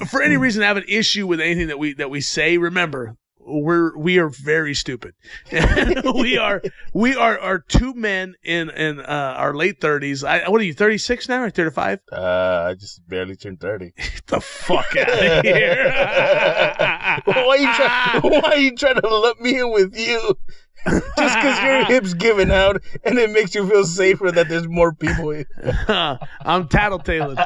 for 0.09 0.23
any 0.23 0.37
reason 0.37 0.63
have 0.63 0.77
an 0.77 0.85
issue 0.89 1.27
with 1.27 1.41
anything 1.41 1.69
that 1.69 1.79
we 1.79 1.95
that 1.95 2.11
we 2.11 2.21
say 2.21 2.59
remember 2.59 3.17
we're 3.47 3.95
we 3.99 4.19
are 4.19 4.31
very 4.31 4.73
stupid 4.75 5.15
we 6.15 6.39
are 6.39 6.63
we 6.95 7.15
are 7.15 7.39
are 7.39 7.59
two 7.59 7.93
men 7.93 8.35
in 8.43 8.71
in 8.71 9.01
uh, 9.01 9.35
our 9.37 9.55
late 9.55 9.81
30s 9.81 10.27
I, 10.27 10.49
what 10.49 10.61
are 10.61 10.65
you 10.65 10.73
36 10.73 11.29
now 11.29 11.43
or 11.43 11.51
35 11.51 11.99
Uh, 12.11 12.69
I 12.71 12.75
just 12.75 13.07
barely 13.07 13.37
turned 13.37 13.61
thirty. 13.61 13.93
Get 13.97 14.23
the 14.29 14.41
fuck 14.41 14.97
out 14.97 15.09
of 15.11 15.45
here 15.45 15.85
why 17.25 17.35
are 17.35 17.57
you 17.57 17.75
trying? 17.75 18.23
Why 18.23 18.51
are 18.51 18.59
you 18.59 18.75
trying 18.77 19.01
to 19.01 19.09
lump 19.09 19.41
me 19.41 19.59
in 19.61 19.71
with 19.71 19.97
you? 19.97 20.37
Just 20.87 21.07
because 21.17 21.63
your 21.63 21.85
hips 21.87 22.15
giving 22.15 22.51
out, 22.51 22.83
and 23.05 23.19
it 23.19 23.31
makes 23.31 23.55
you 23.55 23.69
feel 23.69 23.85
safer 23.85 24.31
that 24.33 24.49
there's 24.49 24.69
more 24.69 24.93
people. 24.93 25.31
here. 25.31 25.47
I'm 25.89 26.69
tattletaling. 26.69 27.39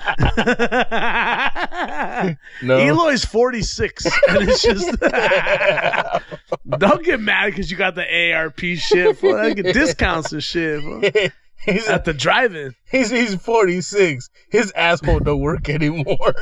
No. 2.62 2.76
Eloy's 2.76 3.24
46, 3.24 4.04
and 4.04 4.48
it's 4.48 4.62
just 4.62 5.00
Don't 6.78 7.04
get 7.04 7.20
mad 7.20 7.46
because 7.50 7.70
you 7.70 7.76
got 7.76 7.94
the 7.94 8.02
AARP 8.02 8.76
shit. 8.76 9.20
Get 9.56 9.72
discounts 9.74 10.32
and 10.32 10.42
shit. 10.42 11.32
He's, 11.64 11.88
at 11.88 12.04
the 12.04 12.12
drive-in. 12.12 12.74
he's 12.90 13.10
he's 13.10 13.34
46. 13.34 14.30
His 14.50 14.72
asshole 14.72 15.20
don't 15.20 15.40
work 15.40 15.68
anymore. 15.68 16.06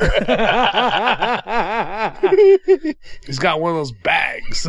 He's 3.25 3.39
got 3.39 3.59
one 3.59 3.71
of 3.71 3.77
those 3.77 3.91
bags. 3.91 4.67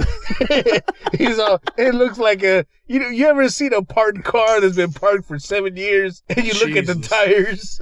he's 1.16 1.38
all. 1.38 1.60
It 1.76 1.94
looks 1.94 2.18
like 2.18 2.42
a. 2.42 2.64
You 2.86 3.00
know, 3.00 3.08
you 3.08 3.26
ever 3.26 3.48
seen 3.48 3.72
a 3.72 3.82
parked 3.82 4.24
car 4.24 4.60
that's 4.60 4.76
been 4.76 4.92
parked 4.92 5.26
for 5.26 5.38
seven 5.38 5.76
years, 5.76 6.22
and 6.28 6.44
you 6.44 6.52
look 6.54 6.76
at 6.76 6.86
the 6.86 6.94
tires. 6.94 7.80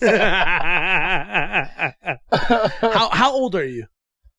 how 2.82 3.10
how 3.10 3.32
old 3.32 3.54
are 3.54 3.66
you? 3.66 3.86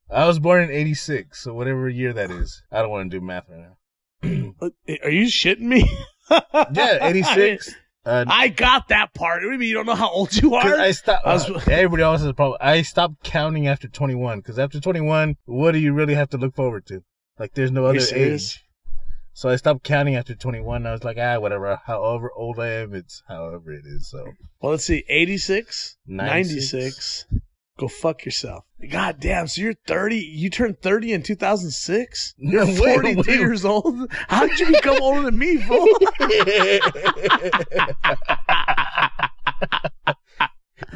I 0.09 0.25
was 0.25 0.39
born 0.39 0.63
in 0.63 0.71
'86, 0.71 1.43
so 1.43 1.53
whatever 1.53 1.88
year 1.88 2.13
that 2.13 2.32
is. 2.32 2.63
I 2.71 2.82
don't 2.82 2.89
want 2.89 3.11
to 3.11 3.19
do 3.19 3.25
math 3.25 3.45
right 3.49 3.59
now. 3.59 3.77
Are 5.03 5.11
you 5.11 5.27
shitting 5.27 5.61
me? 5.61 5.89
Yeah, 6.30 6.97
'86. 7.01 7.75
Uh, 8.05 8.25
I 8.27 8.47
got 8.47 8.88
that 8.88 9.13
part. 9.13 9.41
What 9.41 9.47
do 9.49 9.53
you 9.53 9.59
mean 9.59 9.69
you 9.69 9.75
don't 9.75 9.86
know 9.86 9.95
how 9.95 10.09
old 10.09 10.34
you 10.36 10.55
are? 10.55 10.75
I 10.80 10.91
stopped. 10.91 11.25
I 11.25 11.34
was- 11.34 11.49
uh, 11.49 11.61
everybody 11.69 12.01
else 12.03 12.21
has 12.21 12.30
a 12.30 12.34
problem. 12.34 12.57
I 12.61 12.82
stopped 12.82 13.23
counting 13.23 13.67
after 13.67 13.88
21 13.88 14.39
because 14.39 14.57
after 14.57 14.80
21, 14.80 15.36
what 15.45 15.73
do 15.73 15.80
you 15.80 15.93
really 15.93 16.15
have 16.15 16.30
to 16.30 16.38
look 16.38 16.55
forward 16.55 16.86
to? 16.88 17.03
Like, 17.38 17.53
there's 17.53 17.71
no 17.71 17.86
other 17.86 17.99
age. 18.13 18.63
So 19.34 19.49
I 19.49 19.55
stopped 19.57 19.84
counting 19.84 20.15
after 20.15 20.34
21. 20.36 20.86
I 20.86 20.91
was 20.91 21.03
like, 21.03 21.17
ah, 21.19 21.39
whatever. 21.39 21.80
However 21.86 22.32
old 22.36 22.59
I 22.59 22.67
am, 22.67 22.93
it's 22.93 23.21
however 23.27 23.71
it 23.73 23.84
is. 23.86 24.09
So 24.09 24.34
Well, 24.61 24.71
let's 24.71 24.86
see. 24.86 25.03
86, 25.07 25.97
96. 26.07 26.73
96. 26.73 27.25
Go 27.77 27.88
fuck 27.88 28.25
yourself. 28.25 28.65
God 28.88 29.19
damn. 29.19 29.47
So 29.47 29.61
you're 29.61 29.73
30. 29.88 30.15
You 30.17 30.49
turned 30.49 30.80
30 30.82 31.13
in 31.13 31.21
2006? 31.23 32.36
You're 32.38 32.65
Wait, 32.65 33.17
wait. 33.17 33.27
years 33.27 33.65
old? 33.65 34.09
How 34.30 34.47
did 34.47 34.59
you 34.59 34.67
become 34.67 35.01
older 35.01 35.23
than 35.23 35.38
me, 35.38 35.57
fool? 35.57 35.86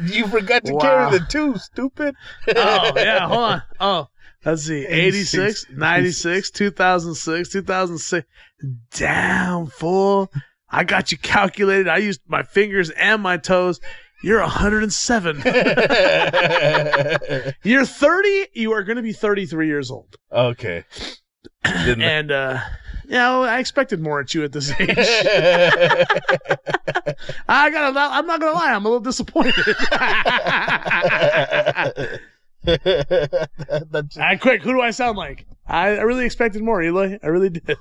you 0.02 0.26
forgot 0.28 0.64
to 0.64 0.72
Wow. 0.74 0.80
carry 0.80 1.18
the 1.18 1.26
two, 1.28 1.56
stupid. 1.58 2.14
oh, 2.56 2.92
yeah. 2.96 3.26
Hold 3.28 3.38
on. 3.40 3.62
Oh, 3.80 4.08
let's 4.44 4.62
see. 4.62 4.86
86, 4.86 5.66
86, 5.66 5.78
96, 5.78 6.50
2006, 6.52 7.48
2006. 7.50 8.26
Damn, 8.94 9.66
fool. 9.66 10.30
I 10.70 10.84
got 10.84 11.12
you 11.12 11.18
calculated. 11.18 11.86
I 11.88 11.98
used 11.98 12.20
my 12.26 12.42
fingers 12.42 12.90
and 12.90 13.22
my 13.22 13.36
toes. 13.36 13.78
You're 14.24 14.40
107. 14.40 15.36
You're 17.62 17.84
30. 17.84 18.46
You 18.54 18.72
are 18.72 18.82
going 18.82 18.96
to 18.96 19.02
be 19.02 19.12
33 19.12 19.66
years 19.66 19.90
old. 19.90 20.16
okay. 20.32 20.84
Didn't- 21.64 22.02
And, 22.02 22.30
uh, 22.32 22.58
you 23.04 23.12
know, 23.12 23.42
I 23.42 23.58
expected 23.58 24.00
more 24.00 24.20
at 24.20 24.32
you 24.34 24.44
at 24.44 24.52
this 24.52 24.70
age. 24.78 24.88
I 27.48 27.70
gotta, 27.70 27.98
I'm 28.00 28.26
not 28.26 28.40
gonna 28.40 28.52
lie, 28.52 28.72
I'm 28.72 28.84
a 28.84 28.88
little 28.88 29.00
disappointed. 29.00 29.54
That's- 32.64 34.16
I 34.18 34.36
quick, 34.36 34.62
who 34.62 34.72
do 34.72 34.80
I 34.80 34.90
sound 34.90 35.16
like? 35.18 35.46
I, 35.66 35.88
I 35.96 36.00
really 36.02 36.24
expected 36.26 36.62
more, 36.62 36.82
Eli. 36.82 37.18
I 37.22 37.26
really 37.26 37.50
did. 37.50 37.76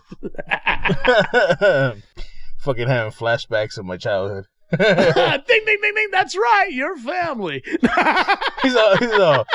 Fucking 2.59 2.87
having 2.87 3.11
flashbacks 3.11 3.77
of 3.77 3.85
my 3.85 3.97
childhood. 3.97 4.45
ding, 5.47 5.65
ding, 5.65 5.77
ding, 5.81 5.93
ding. 5.95 6.07
That's 6.11 6.35
right. 6.35 6.67
Your 6.71 6.97
family. 6.97 7.63
he's 8.61 8.75
all, 8.75 8.97
he's 8.97 9.11
all, 9.11 9.45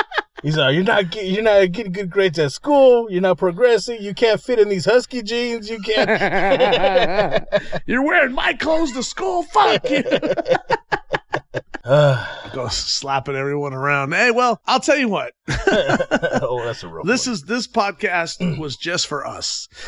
he's 0.43 0.57
all, 0.57 0.71
you're 0.71 0.83
not, 0.83 1.09
get- 1.11 1.25
you're 1.25 1.43
not 1.43 1.71
getting 1.71 1.91
good 1.91 2.09
grades 2.09 2.39
at 2.39 2.51
school. 2.51 3.09
You're 3.11 3.21
not 3.21 3.37
progressing. 3.37 4.01
You 4.01 4.13
can't 4.13 4.41
fit 4.41 4.59
in 4.59 4.69
these 4.69 4.85
husky 4.85 5.21
jeans. 5.21 5.69
You 5.69 5.79
can't. 5.81 7.45
You're 7.85 8.03
wearing 8.05 8.33
my 8.33 8.53
clothes 8.53 8.91
to 8.93 9.03
school. 9.03 9.43
Fuck 9.43 9.89
you. 9.89 10.03
Uh, 11.83 12.49
Go 12.53 12.67
slapping 12.67 13.35
everyone 13.35 13.73
around. 13.73 14.11
Hey, 14.11 14.29
well, 14.31 14.61
I'll 14.67 14.81
tell 14.81 14.97
you 14.97 15.07
what. 15.07 15.33
oh, 15.49 16.61
that's 16.63 16.83
a 16.83 16.87
rough 16.87 17.07
This 17.07 17.25
is 17.25 17.43
this 17.43 17.67
podcast 17.67 18.57
was 18.59 18.75
just 18.75 19.07
for 19.07 19.25
us. 19.25 19.67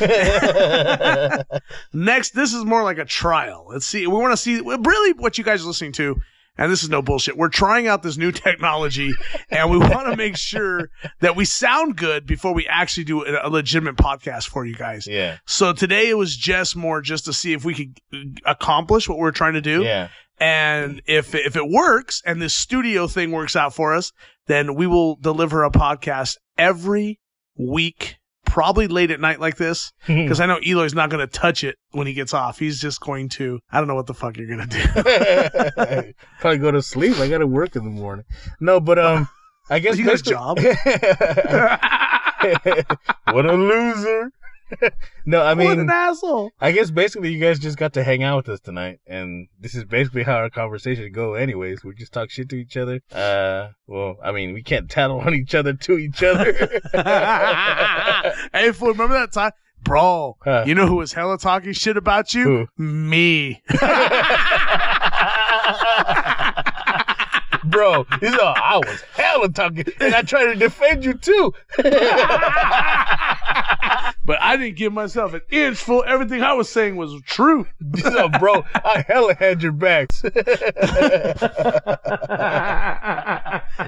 Next, 1.92 2.30
this 2.30 2.52
is 2.54 2.64
more 2.64 2.82
like 2.82 2.98
a 2.98 3.04
trial. 3.04 3.66
Let's 3.68 3.86
see. 3.86 4.06
We 4.06 4.14
want 4.14 4.32
to 4.32 4.36
see 4.36 4.60
really 4.60 5.12
what 5.12 5.38
you 5.38 5.44
guys 5.44 5.62
are 5.62 5.66
listening 5.66 5.92
to. 5.92 6.16
And 6.58 6.70
this 6.70 6.82
is 6.82 6.90
no 6.90 7.00
bullshit. 7.00 7.36
We're 7.38 7.48
trying 7.48 7.86
out 7.88 8.02
this 8.02 8.18
new 8.18 8.30
technology 8.30 9.12
and 9.50 9.70
we 9.70 9.78
want 9.78 10.10
to 10.10 10.16
make 10.16 10.36
sure 10.36 10.90
that 11.20 11.34
we 11.34 11.46
sound 11.46 11.96
good 11.96 12.26
before 12.26 12.52
we 12.52 12.66
actually 12.66 13.04
do 13.04 13.24
a 13.24 13.48
legitimate 13.48 13.96
podcast 13.96 14.48
for 14.48 14.66
you 14.66 14.74
guys. 14.74 15.06
yeah. 15.06 15.38
So 15.46 15.72
today 15.72 16.10
it 16.10 16.14
was 16.18 16.36
just 16.36 16.76
more 16.76 17.00
just 17.00 17.24
to 17.24 17.32
see 17.32 17.54
if 17.54 17.64
we 17.64 17.74
could 17.74 18.40
accomplish 18.44 19.08
what 19.08 19.18
we're 19.18 19.30
trying 19.30 19.54
to 19.54 19.62
do. 19.62 19.82
Yeah. 19.82 20.08
And 20.42 21.00
if 21.06 21.34
if 21.36 21.54
it 21.56 21.68
works 21.68 22.20
and 22.26 22.42
this 22.42 22.52
studio 22.54 23.06
thing 23.06 23.30
works 23.30 23.54
out 23.54 23.74
for 23.74 23.94
us, 23.94 24.12
then 24.48 24.74
we 24.74 24.86
will 24.88 25.14
deliver 25.16 25.62
a 25.62 25.70
podcast 25.70 26.36
every 26.58 27.20
week, 27.56 28.16
probably 28.44 28.88
late 28.88 29.12
at 29.12 29.20
night 29.20 29.38
like 29.38 29.56
this, 29.56 29.92
because 30.06 30.40
I 30.40 30.46
know 30.46 30.56
Eloy's 30.66 30.94
not 30.94 31.10
going 31.10 31.20
to 31.26 31.32
touch 31.32 31.62
it 31.62 31.76
when 31.92 32.08
he 32.08 32.12
gets 32.12 32.34
off. 32.34 32.58
He's 32.58 32.80
just 32.80 33.00
going 33.00 33.28
to. 33.30 33.60
I 33.70 33.78
don't 33.78 33.86
know 33.86 33.94
what 33.94 34.06
the 34.06 34.14
fuck 34.14 34.36
you're 34.36 34.48
going 34.48 34.68
to 34.68 36.02
do. 36.04 36.12
Probably 36.40 36.58
go 36.58 36.72
to 36.72 36.82
sleep. 36.82 37.18
I 37.20 37.28
got 37.28 37.38
to 37.38 37.46
work 37.46 37.76
in 37.76 37.84
the 37.84 37.90
morning. 37.90 38.24
No, 38.60 38.80
but 38.80 38.98
um, 38.98 39.28
I 39.70 39.78
guess 39.78 39.96
You 39.96 40.04
got 40.06 40.26
a 40.26 40.68
basically- 42.42 42.84
what 43.32 43.46
a 43.46 43.52
loser. 43.52 44.32
no, 45.26 45.42
I 45.42 45.54
mean, 45.54 45.68
what 45.68 45.78
an 45.78 45.90
asshole! 45.90 46.52
I 46.60 46.72
guess 46.72 46.90
basically 46.90 47.32
you 47.32 47.40
guys 47.40 47.58
just 47.58 47.78
got 47.78 47.92
to 47.94 48.04
hang 48.04 48.22
out 48.22 48.36
with 48.36 48.48
us 48.48 48.60
tonight, 48.60 49.00
and 49.06 49.48
this 49.58 49.74
is 49.74 49.84
basically 49.84 50.22
how 50.22 50.36
our 50.36 50.50
conversation 50.50 51.10
go. 51.12 51.34
Anyways, 51.34 51.84
we 51.84 51.94
just 51.94 52.12
talk 52.12 52.30
shit 52.30 52.48
to 52.50 52.56
each 52.56 52.76
other. 52.76 53.00
Uh, 53.12 53.68
well, 53.86 54.16
I 54.22 54.32
mean, 54.32 54.52
we 54.52 54.62
can't 54.62 54.90
tattle 54.90 55.20
on 55.20 55.34
each 55.34 55.54
other 55.54 55.74
to 55.74 55.98
each 55.98 56.22
other. 56.22 56.52
hey, 58.52 58.72
fool! 58.72 58.88
Remember 58.88 59.14
that 59.14 59.32
time, 59.32 59.52
bro? 59.82 60.36
Huh. 60.42 60.64
You 60.66 60.74
know 60.74 60.86
who 60.86 60.96
was 60.96 61.12
hella 61.12 61.38
talking 61.38 61.72
shit 61.72 61.96
about 61.96 62.34
you? 62.34 62.68
Me. 62.76 63.62
Bro, 67.72 68.06
he's 68.20 68.38
all, 68.38 68.54
I 68.56 68.76
was 68.76 69.02
hella 69.14 69.48
talking, 69.48 69.86
and 69.98 70.14
I 70.14 70.22
tried 70.22 70.52
to 70.52 70.54
defend 70.54 71.04
you 71.04 71.14
too. 71.14 71.54
but 74.24 74.40
I 74.40 74.56
didn't 74.58 74.76
give 74.76 74.92
myself 74.92 75.32
an 75.34 75.40
inch 75.50 75.78
full. 75.78 76.04
Everything 76.06 76.42
I 76.42 76.52
was 76.52 76.68
saying 76.68 76.96
was 76.96 77.20
true. 77.22 77.66
He's 77.94 78.14
all, 78.14 78.28
bro, 78.28 78.64
I 78.74 79.04
hella 79.08 79.34
had 79.34 79.62
your 79.62 79.72
backs, 79.72 80.22
and 80.24 80.34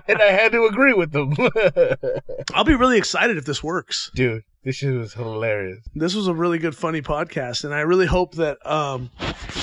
I 0.09 0.30
had 0.30 0.53
to 0.53 0.64
agree 0.64 0.95
with 0.95 1.12
them. 1.12 1.35
I'll 2.55 2.64
be 2.64 2.74
really 2.74 2.99
excited 2.99 3.37
if 3.37 3.45
this 3.45 3.62
works. 3.62 4.11
Dude, 4.14 4.45
this 4.64 4.76
shit 4.76 4.94
was 4.94 5.14
hilarious. 5.14 5.78
This 5.94 6.14
was 6.14 6.26
a 6.26 6.34
really 6.34 6.58
good, 6.58 6.76
funny 6.76 7.02
podcast, 7.02 7.64
and 7.64 7.74
I 7.74 7.80
really 7.80 8.06
hope 8.06 8.34
that 8.36 8.58
um 8.66 9.10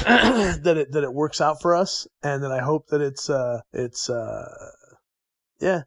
that 0.06 0.78
it 0.78 0.92
that 0.92 1.04
it 1.04 1.14
works 1.14 1.42
out 1.42 1.62
for 1.62 1.76
us, 1.76 2.08
and 2.24 2.44
that 2.44 2.52
I 2.52 2.60
hope 2.60 2.88
that 2.88 3.02
it's 3.02 3.30
uh 3.30 3.62
it's 3.74 4.10
uh 4.10 4.48
yeah. 5.60 5.82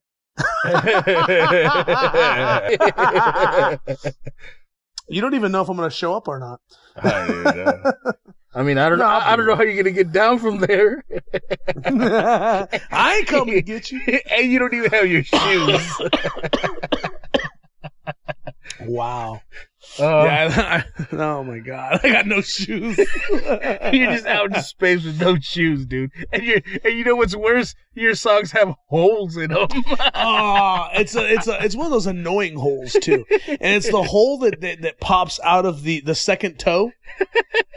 You 5.07 5.21
don't 5.21 5.35
even 5.35 5.53
know 5.53 5.61
if 5.61 5.69
I'm 5.69 5.77
gonna 5.77 5.91
show 5.91 6.15
up 6.15 6.29
or 6.29 6.39
not. 6.39 6.61
I, 6.97 7.11
uh, 7.11 7.93
I 8.55 8.63
mean, 8.63 8.79
I 8.79 8.89
don't 8.89 8.99
No, 8.99 9.05
know. 9.05 9.11
I, 9.11 9.33
I 9.33 9.37
don't 9.37 9.47
know 9.47 9.55
how 9.55 9.63
you're 9.63 9.77
gonna 9.77 9.91
get 9.91 10.13
down 10.13 10.39
from 10.39 10.61
there, 10.61 11.05
I 11.85 13.17
ain't 13.19 13.27
coming 13.27 13.55
to 13.57 13.63
get 13.63 13.93
you. 13.93 14.01
and 14.31 14.51
you 14.51 14.59
don't 14.59 14.73
even 14.73 14.91
have 14.93 15.07
your 15.07 15.23
shoes. 15.23 16.01
Wow. 18.81 19.43
Uh, 19.99 20.25
yeah. 20.25 20.85
I, 20.99 21.15
oh 21.17 21.45
my 21.45 21.59
god. 21.59 22.01
I 22.03 22.11
got 22.11 22.27
no 22.27 22.41
shoes. 22.41 22.99
You're 23.31 24.13
just 24.13 24.27
out 24.27 24.55
in 24.55 24.63
space 24.63 25.05
with 25.05 25.21
no 25.21 25.37
shoes, 25.39 25.87
dude. 25.87 26.11
And 26.33 26.43
you 26.43 26.61
and 26.85 26.99
you 26.99 27.05
know 27.05 27.17
what's 27.17 27.37
worse? 27.37 27.75
Your 27.95 28.15
socks 28.15 28.51
have 28.53 28.75
holes 28.89 29.37
in 29.37 29.51
them. 29.51 29.69
Oh, 30.15 30.89
it's 30.95 31.15
a 31.15 31.33
it's 31.33 31.47
a 31.47 31.65
it's 31.65 31.77
one 31.77 31.87
of 31.87 31.93
those 31.93 32.07
annoying 32.07 32.57
holes 32.57 32.93
too, 32.93 33.25
and 33.47 33.77
it's 33.77 33.91
the 33.91 34.03
hole 34.03 34.39
that 34.39 34.61
that, 34.61 34.83
that 34.83 35.01
pops 35.01 35.39
out 35.45 35.65
of 35.65 35.83
the 35.83 36.01
the 36.01 36.15
second 36.15 36.59
toe. 36.59 36.91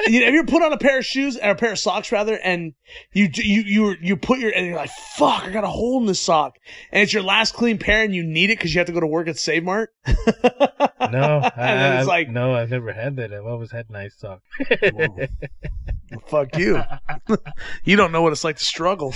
You 0.07 0.23
have 0.23 0.33
you 0.33 0.39
ever 0.39 0.47
put 0.47 0.63
on 0.63 0.73
a 0.73 0.77
pair 0.77 0.99
of 0.99 1.05
shoes 1.05 1.37
or 1.37 1.51
a 1.51 1.55
pair 1.55 1.73
of 1.73 1.79
socks 1.79 2.11
rather, 2.11 2.39
and 2.43 2.73
you 3.11 3.29
you 3.33 3.61
you 3.61 3.95
you 4.01 4.17
put 4.17 4.39
your 4.39 4.51
and 4.51 4.65
you're 4.65 4.75
like, 4.75 4.89
fuck, 5.15 5.43
I 5.43 5.51
got 5.51 5.63
a 5.63 5.69
hole 5.69 5.99
in 5.99 6.05
this 6.05 6.19
sock, 6.19 6.57
and 6.91 7.03
it's 7.03 7.13
your 7.13 7.23
last 7.23 7.53
clean 7.53 7.77
pair, 7.77 8.03
and 8.03 8.15
you 8.15 8.23
need 8.23 8.49
it 8.49 8.57
because 8.57 8.73
you 8.73 8.79
have 8.79 8.87
to 8.87 8.93
go 8.93 8.99
to 8.99 9.07
work 9.07 9.27
at 9.27 9.37
Save 9.37 9.63
Mart. 9.63 9.91
no, 10.07 11.41
I, 11.55 11.96
it's 11.99 12.07
I- 12.07 12.11
like, 12.11 12.29
no, 12.29 12.53
I've 12.53 12.69
never 12.69 12.91
had 12.93 13.15
that. 13.17 13.33
I've 13.33 13.45
always 13.45 13.71
had 13.71 13.89
nice 13.89 14.15
socks. 14.15 14.43
fuck 16.27 16.57
you. 16.57 16.81
you 17.83 17.95
don't 17.95 18.11
know 18.11 18.21
what 18.21 18.31
it's 18.31 18.43
like 18.43 18.57
to 18.57 18.63
struggle. 18.63 19.13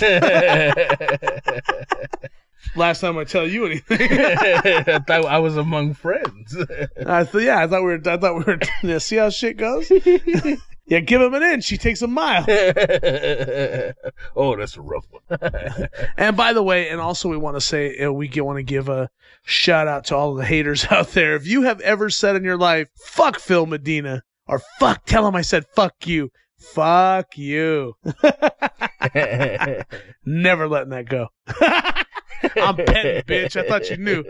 last 2.76 3.00
time 3.00 3.18
I 3.18 3.24
tell 3.24 3.46
you 3.46 3.66
anything. 3.66 4.08
I 4.10 4.98
thought 5.06 5.24
I 5.26 5.38
was 5.38 5.56
among 5.56 5.94
friends. 5.94 6.56
I 7.06 7.24
thought, 7.24 7.42
yeah, 7.42 7.60
I 7.62 7.66
thought 7.66 7.80
we 7.82 7.96
were. 7.96 8.00
I 8.04 8.16
thought 8.16 8.36
we 8.36 8.44
were. 8.92 9.00
See 9.00 9.16
how 9.16 9.30
shit 9.30 9.56
goes. 9.56 9.90
Yeah, 10.86 11.00
give 11.00 11.20
him 11.20 11.32
an 11.34 11.42
inch. 11.42 11.68
He 11.68 11.78
takes 11.78 12.02
a 12.02 12.06
mile. 12.06 12.44
oh, 14.36 14.56
that's 14.56 14.76
a 14.76 14.82
rough 14.82 15.06
one. 15.10 15.22
And 16.16 16.36
by 16.36 16.52
the 16.52 16.62
way, 16.62 16.88
and 16.88 17.00
also 17.00 17.28
we 17.28 17.36
want 17.36 17.56
to 17.56 17.60
say 17.60 17.98
uh, 17.98 18.10
we 18.10 18.28
want 18.40 18.58
to 18.58 18.62
give 18.62 18.88
a 18.88 19.08
shout 19.44 19.88
out 19.88 20.06
to 20.06 20.16
all 20.16 20.34
the 20.34 20.44
haters 20.44 20.84
out 20.90 21.08
there. 21.12 21.36
If 21.36 21.46
you 21.46 21.62
have 21.62 21.80
ever 21.80 22.10
said 22.10 22.36
in 22.36 22.44
your 22.44 22.58
life, 22.58 22.88
"Fuck 22.96 23.38
Phil 23.38 23.66
Medina," 23.66 24.22
or 24.46 24.60
"Fuck," 24.78 25.04
tell 25.06 25.26
him 25.26 25.36
I 25.36 25.42
said 25.42 25.66
"fuck 25.74 26.06
you." 26.06 26.30
Fuck 26.58 27.36
you. 27.36 27.94
Never 30.24 30.68
letting 30.68 30.90
that 30.90 31.08
go. 31.08 31.26
I'm 32.56 32.76
petting, 32.76 33.22
bitch. 33.22 33.56
I 33.56 33.66
thought 33.66 33.90
you 33.90 33.96
knew. 33.96 34.22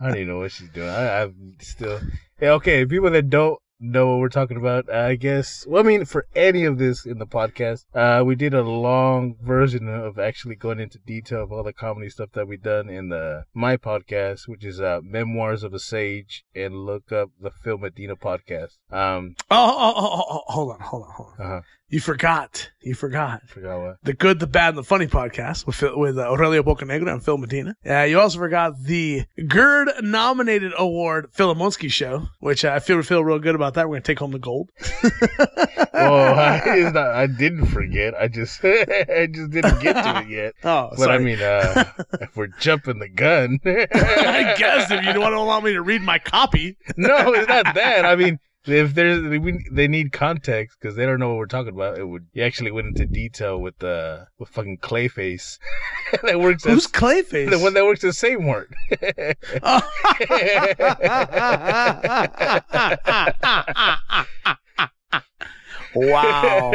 I 0.00 0.08
don't 0.08 0.16
even 0.16 0.28
know 0.28 0.38
what 0.38 0.50
she's 0.50 0.68
doing. 0.70 0.88
I, 0.88 1.22
I'm 1.22 1.56
still 1.60 2.00
yeah, 2.40 2.52
okay. 2.52 2.84
People 2.84 3.10
that 3.10 3.30
don't 3.30 3.58
know 3.80 4.06
what 4.08 4.18
we're 4.20 4.28
talking 4.28 4.56
about, 4.56 4.90
I 4.92 5.16
guess. 5.16 5.66
Well, 5.66 5.82
I 5.82 5.86
mean, 5.86 6.04
for 6.04 6.26
any 6.34 6.64
of 6.64 6.78
this 6.78 7.04
in 7.04 7.18
the 7.18 7.26
podcast, 7.26 7.84
uh, 7.94 8.24
we 8.24 8.34
did 8.34 8.54
a 8.54 8.62
long 8.62 9.36
version 9.42 9.88
of 9.88 10.18
actually 10.18 10.54
going 10.56 10.80
into 10.80 10.98
detail 10.98 11.42
of 11.42 11.52
all 11.52 11.62
the 11.62 11.72
comedy 11.72 12.08
stuff 12.10 12.30
that 12.32 12.46
we've 12.48 12.62
done 12.62 12.88
in 12.88 13.08
the 13.08 13.44
my 13.52 13.76
podcast, 13.76 14.46
which 14.48 14.64
is 14.64 14.80
uh, 14.80 15.00
Memoirs 15.02 15.62
of 15.62 15.74
a 15.74 15.78
Sage, 15.78 16.44
and 16.54 16.74
look 16.74 17.12
up 17.12 17.30
the 17.40 17.50
Phil 17.50 17.78
Medina 17.78 18.16
podcast. 18.16 18.76
Um, 18.90 19.34
Oh, 19.50 19.56
oh, 19.56 19.94
oh, 19.96 20.10
oh, 20.16 20.24
oh, 20.30 20.52
hold 20.52 20.70
on, 20.72 20.80
hold 20.80 21.02
on, 21.04 21.10
hold 21.14 21.28
on. 21.38 21.46
uh-huh. 21.46 21.60
You 21.88 22.00
forgot. 22.00 22.70
You 22.82 22.94
forgot. 22.94 23.42
Forgot 23.48 23.80
what. 23.80 23.96
The 24.02 24.14
Good, 24.14 24.40
the 24.40 24.46
Bad, 24.46 24.70
and 24.70 24.78
the 24.78 24.82
Funny 24.82 25.06
podcast 25.06 25.66
with 25.66 25.82
with 25.96 26.18
uh, 26.18 26.30
Aurelio 26.30 26.62
Bocanegra 26.62 27.12
and 27.12 27.22
Phil 27.24 27.38
Medina. 27.38 27.76
Uh, 27.88 28.02
you 28.02 28.18
also 28.18 28.38
forgot 28.38 28.72
the 28.82 29.24
GERD 29.46 30.02
nominated 30.02 30.72
award 30.78 31.30
Philomonski 31.36 31.90
show, 31.90 32.28
which 32.40 32.64
I 32.64 32.78
feel 32.80 33.00
feel 33.02 33.22
real 33.22 33.38
good 33.38 33.54
about 33.54 33.74
that. 33.74 33.88
We're 33.88 33.96
gonna 33.96 34.02
take 34.02 34.18
home 34.18 34.32
the 34.32 34.38
gold. 34.38 34.70
Oh, 35.96 36.16
I, 36.16 36.60
it's 36.66 36.92
not, 36.92 37.10
I 37.10 37.28
didn't 37.28 37.66
forget. 37.66 38.14
I 38.14 38.26
just, 38.26 38.58
I 38.64 39.28
just 39.32 39.52
didn't 39.52 39.80
get 39.80 39.92
to 39.94 40.22
it 40.22 40.28
yet. 40.28 40.54
Oh, 40.64 40.88
But 40.90 40.98
sorry. 40.98 41.14
I 41.14 41.18
mean, 41.18 41.40
uh, 41.40 41.84
if 42.20 42.36
we're 42.36 42.48
jumping 42.58 42.98
the 42.98 43.08
gun, 43.08 43.60
I 43.64 44.54
guess 44.58 44.90
if 44.90 45.04
you 45.04 45.12
don't 45.12 45.22
want 45.22 45.34
to 45.34 45.38
allow 45.38 45.60
me 45.60 45.72
to 45.72 45.82
read 45.82 46.02
my 46.02 46.18
copy, 46.18 46.76
no, 46.96 47.32
it's 47.32 47.48
not 47.48 47.74
that. 47.76 48.04
I 48.04 48.16
mean, 48.16 48.38
if 48.66 48.94
there's 48.94 49.22
we, 49.22 49.64
they 49.70 49.88
need 49.88 50.12
context 50.12 50.78
because 50.80 50.96
they 50.96 51.04
don't 51.04 51.20
know 51.20 51.28
what 51.28 51.38
we're 51.38 51.46
talking 51.46 51.74
about. 51.74 51.98
It 51.98 52.04
would 52.04 52.26
you 52.32 52.42
actually 52.42 52.70
went 52.70 52.88
into 52.88 53.06
detail 53.06 53.58
with 53.58 53.82
uh 53.82 54.24
with 54.38 54.48
fucking 54.48 54.78
Clayface 54.78 55.58
that 56.22 56.40
works 56.40 56.64
who's 56.64 56.86
at 56.86 56.92
Clayface? 56.92 57.50
the 57.50 57.58
one 57.58 57.74
that 57.74 57.84
works 57.84 58.04
at 58.04 58.14
Save 58.14 58.40
Mart. 58.40 58.72
wow. 65.94 66.72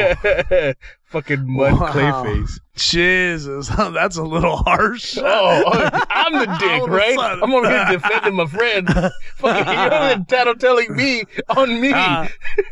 Fucking 1.10 1.46
mud 1.46 1.80
Wow. 1.80 1.92
Clayface. 1.92 2.60
Jesus, 2.76 3.68
that's 3.78 4.16
a 4.16 4.24
little 4.24 4.56
harsh. 4.58 5.18
Oh, 5.18 5.24
oh, 5.66 6.00
I'm 6.10 6.32
the 6.34 6.46
dick, 6.60 6.82
of 6.84 6.88
a 6.88 6.92
right? 6.92 7.16
sudden. 7.16 7.44
I'm 7.44 7.54
over 7.54 7.70
here 7.70 7.86
defending 7.92 8.36
my 8.36 8.46
friend. 8.46 8.88
fucking 8.88 9.74
you're 9.74 9.94
over 9.94 10.24
there 10.26 10.46
tattletelling 10.46 10.96
me 10.96 11.24
on 11.50 11.82
me. 11.82 11.92
Uh, 11.92 12.24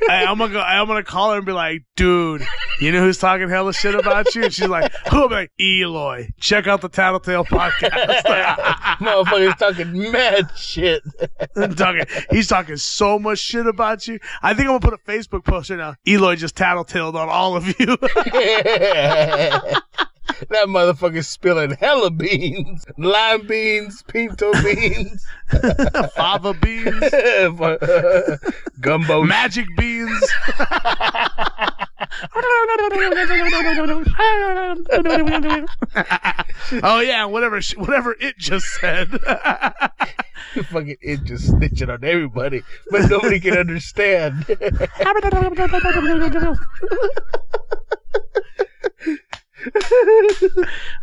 hey, 0.08 0.24
I'm 0.26 0.38
gonna 0.38 0.54
go. 0.54 0.62
I'm 0.62 0.88
gonna 0.88 1.04
call 1.04 1.32
her 1.32 1.38
and 1.38 1.46
be 1.46 1.52
like, 1.52 1.84
"Dude, 1.98 2.42
you 2.80 2.94
know 2.94 3.02
who's 3.02 3.18
talking 3.18 3.50
hella 3.50 3.74
shit 3.74 3.96
about 3.96 4.34
you?" 4.34 4.46
And 4.46 4.54
she's 4.54 4.70
like, 4.70 4.94
"Who?" 5.12 5.26
I'm 5.26 5.32
like, 5.32 5.52
"Eloy. 5.60 6.30
Check 6.40 6.68
out 6.68 6.80
the 6.80 6.90
Tattletale 6.90 7.44
podcast." 7.44 8.22
Motherfucker's 9.00 9.60
talking 9.60 10.10
mad 10.12 10.50
shit. 10.56 11.04
talking, 11.76 12.06
he's 12.32 12.48
talking 12.48 12.78
so 12.78 13.20
much 13.20 13.40
shit 13.40 13.68
about 13.68 14.08
you. 14.08 14.20
I 14.42 14.54
think 14.54 14.70
I'm 14.70 14.80
gonna 14.80 14.92
put 14.92 14.94
a 14.94 14.98
Facebook 15.12 15.44
post 15.44 15.70
right 15.70 15.76
now. 15.78 15.96
Eloy 16.08 16.38
just 16.38 16.56
tattletaled 16.56 17.16
on 17.16 17.28
all 17.28 17.58
of 17.58 17.68
you. 17.78 17.98
that 20.50 20.68
motherfucker's 20.68 21.28
spilling 21.28 21.72
hella 21.72 22.12
beans, 22.12 22.86
lime 22.98 23.48
beans, 23.48 24.04
pinto 24.04 24.52
beans, 24.64 25.26
Fava 26.16 26.54
beans, 26.54 27.04
gumbo. 28.82 29.24
magic 29.24 29.68
beans. 29.78 30.32
Oh 36.84 37.00
yeah, 37.00 37.26
whatever, 37.26 37.62
sh- 37.62 37.78
whatever 37.78 38.16
it 38.20 38.38
just 38.38 38.66
said. 38.80 39.10
fucking 40.70 40.98
it 41.02 41.24
just 41.24 41.52
snitching 41.52 41.92
on 41.92 42.04
everybody, 42.04 42.62
but 42.90 43.10
nobody 43.10 43.40
can 43.40 43.58
understand. 43.58 44.46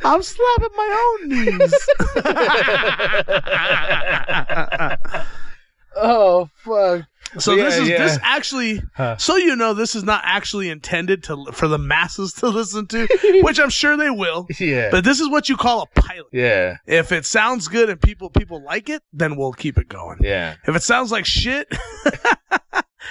I'm 0.04 0.22
slapping 0.22 0.68
my 0.76 1.18
own 1.20 1.28
knees. 1.28 1.74
oh 5.96 6.48
fuck! 6.56 7.04
So 7.38 7.54
Yeah, 7.54 7.64
this 7.64 7.78
is 7.78 7.88
yeah. 7.88 7.98
this 7.98 8.18
actually 8.22 8.82
Huh. 8.94 9.16
so 9.16 9.36
you 9.36 9.56
know 9.56 9.74
this 9.74 9.94
is 9.94 10.04
not 10.04 10.22
actually 10.24 10.68
intended 10.70 11.22
to 11.24 11.46
for 11.52 11.68
the 11.68 11.78
masses 11.78 12.32
to 12.34 12.48
listen 12.60 12.86
to, 12.88 13.06
which 13.42 13.58
I'm 13.58 13.70
sure 13.70 13.96
they 13.96 14.10
will. 14.10 14.46
Yeah, 14.60 14.90
But 14.90 15.04
this 15.04 15.20
is 15.20 15.28
what 15.28 15.48
you 15.48 15.56
call 15.56 15.82
a 15.82 16.00
pilot. 16.00 16.26
yeah, 16.32 16.76
If 16.86 17.12
it 17.12 17.24
sounds 17.26 17.68
good 17.68 17.90
and 17.90 18.00
people 18.00 18.30
people 18.30 18.62
like 18.62 18.88
it, 18.88 19.02
then 19.12 19.36
we'll 19.36 19.52
keep 19.52 19.78
it 19.78 19.88
going. 19.88 20.18
yeah. 20.20 20.54
If 20.66 20.74
it 20.76 20.82
sounds 20.82 21.10
like 21.12 21.26
shit, 21.26 21.66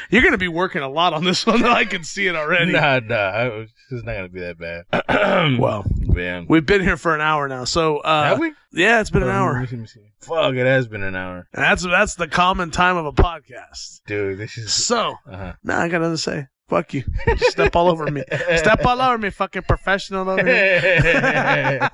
you're 0.10 0.22
gonna 0.24 0.38
be 0.38 0.48
working 0.48 0.82
a 0.82 0.90
lot 0.90 1.14
on 1.14 1.24
this 1.24 1.46
one. 1.48 1.64
I 1.64 1.86
can 1.86 2.04
see 2.04 2.28
it 2.28 2.36
already. 2.36 2.72
Nah, 2.72 3.00
nah. 3.00 3.64
It's 3.92 4.04
not 4.06 4.14
gonna 4.14 4.30
be 4.30 4.42
that 4.42 4.58
bad. 4.58 5.60
Well, 5.60 5.84
man, 5.98 6.46
we've 6.50 6.66
been 6.66 6.82
here 6.82 6.98
for 6.98 7.14
an 7.16 7.22
hour 7.22 7.48
now, 7.48 7.64
so 7.66 7.98
uh, 7.98 8.24
have 8.24 8.40
we? 8.40 8.54
yeah, 8.72 9.02
it's 9.02 9.10
been 9.10 9.24
an 9.24 9.30
hour. 9.30 9.60
me 9.60 9.86
see. 9.88 10.00
Fuck, 10.22 10.54
it 10.56 10.66
has 10.66 10.88
been 10.88 11.04
an 11.04 11.16
hour, 11.16 11.48
And 11.54 11.64
that's 11.64 11.84
that's 11.84 12.16
the 12.16 12.28
common 12.28 12.72
time 12.72 12.98
of 12.98 13.06
a 13.06 13.12
podcast. 13.12 14.02
dude. 14.08 14.38
This 14.38 14.58
is. 14.58 14.72
So, 14.74 15.16
Uh-huh. 15.28 15.54
nah, 15.64 15.80
I 15.82 15.90
got 15.90 16.00
nothing 16.02 16.14
to 16.14 16.18
say. 16.18 16.48
Fuck 16.70 16.94
you. 16.94 17.04
Step 17.38 17.76
all 17.76 17.90
over 17.90 18.10
me. 18.10 18.24
Step 18.56 18.86
all 18.86 19.02
over 19.02 19.18
me, 19.18 19.30
fucking 19.30 19.64
professional 19.64 20.30
over 20.30 20.44
here. 20.46 21.90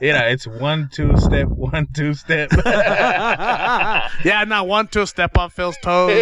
you 0.00 0.12
know, 0.12 0.26
it's 0.26 0.46
one, 0.46 0.88
two 0.92 1.16
step, 1.16 1.46
one, 1.48 1.86
two 1.94 2.14
step. 2.14 2.50
yeah, 4.24 4.44
now 4.46 4.64
one, 4.64 4.88
two, 4.88 5.06
step 5.06 5.38
on 5.38 5.48
Phil's 5.50 5.76
toes. 5.82 6.10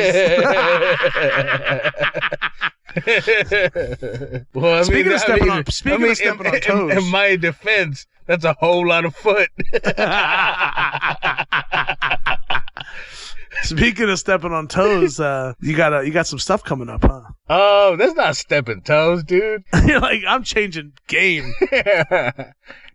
well, 4.55 4.79
I 4.79 4.83
Speaking 4.83 5.07
mean, 5.07 5.13
of 5.15 5.21
stepping 5.21 5.43
I 5.45 5.47
mean, 5.47 5.51
on- 5.51 5.67
speaking 5.67 6.05
I 6.05 6.09
of 6.09 6.17
stepping 6.17 6.47
in, 6.47 6.55
on 6.55 6.61
toes. 6.61 6.93
In, 6.93 6.99
in 6.99 7.11
my 7.11 7.37
defense, 7.37 8.07
that's 8.27 8.45
a 8.45 8.53
whole 8.55 8.87
lot 8.87 9.05
of 9.07 9.17
foot. 9.17 9.49
Speaking 13.63 14.09
of 14.09 14.19
stepping 14.19 14.53
on 14.53 14.69
toes, 14.69 15.21
uh, 15.21 15.55
you 15.61 15.77
got 15.77 15.93
a, 15.93 16.07
you 16.07 16.13
got 16.13 16.27
some 16.27 16.39
stuff 16.39 16.63
coming 16.63 16.89
up, 16.89 17.03
huh? 17.03 17.23
oh, 17.51 17.97
that's 17.97 18.15
not 18.15 18.37
stepping 18.37 18.83
toes, 18.83 19.25
dude. 19.25 19.65
You're 19.87 20.01
like, 20.01 20.23
I'm 20.27 20.43
changing 20.43 20.93
game. 21.07 21.53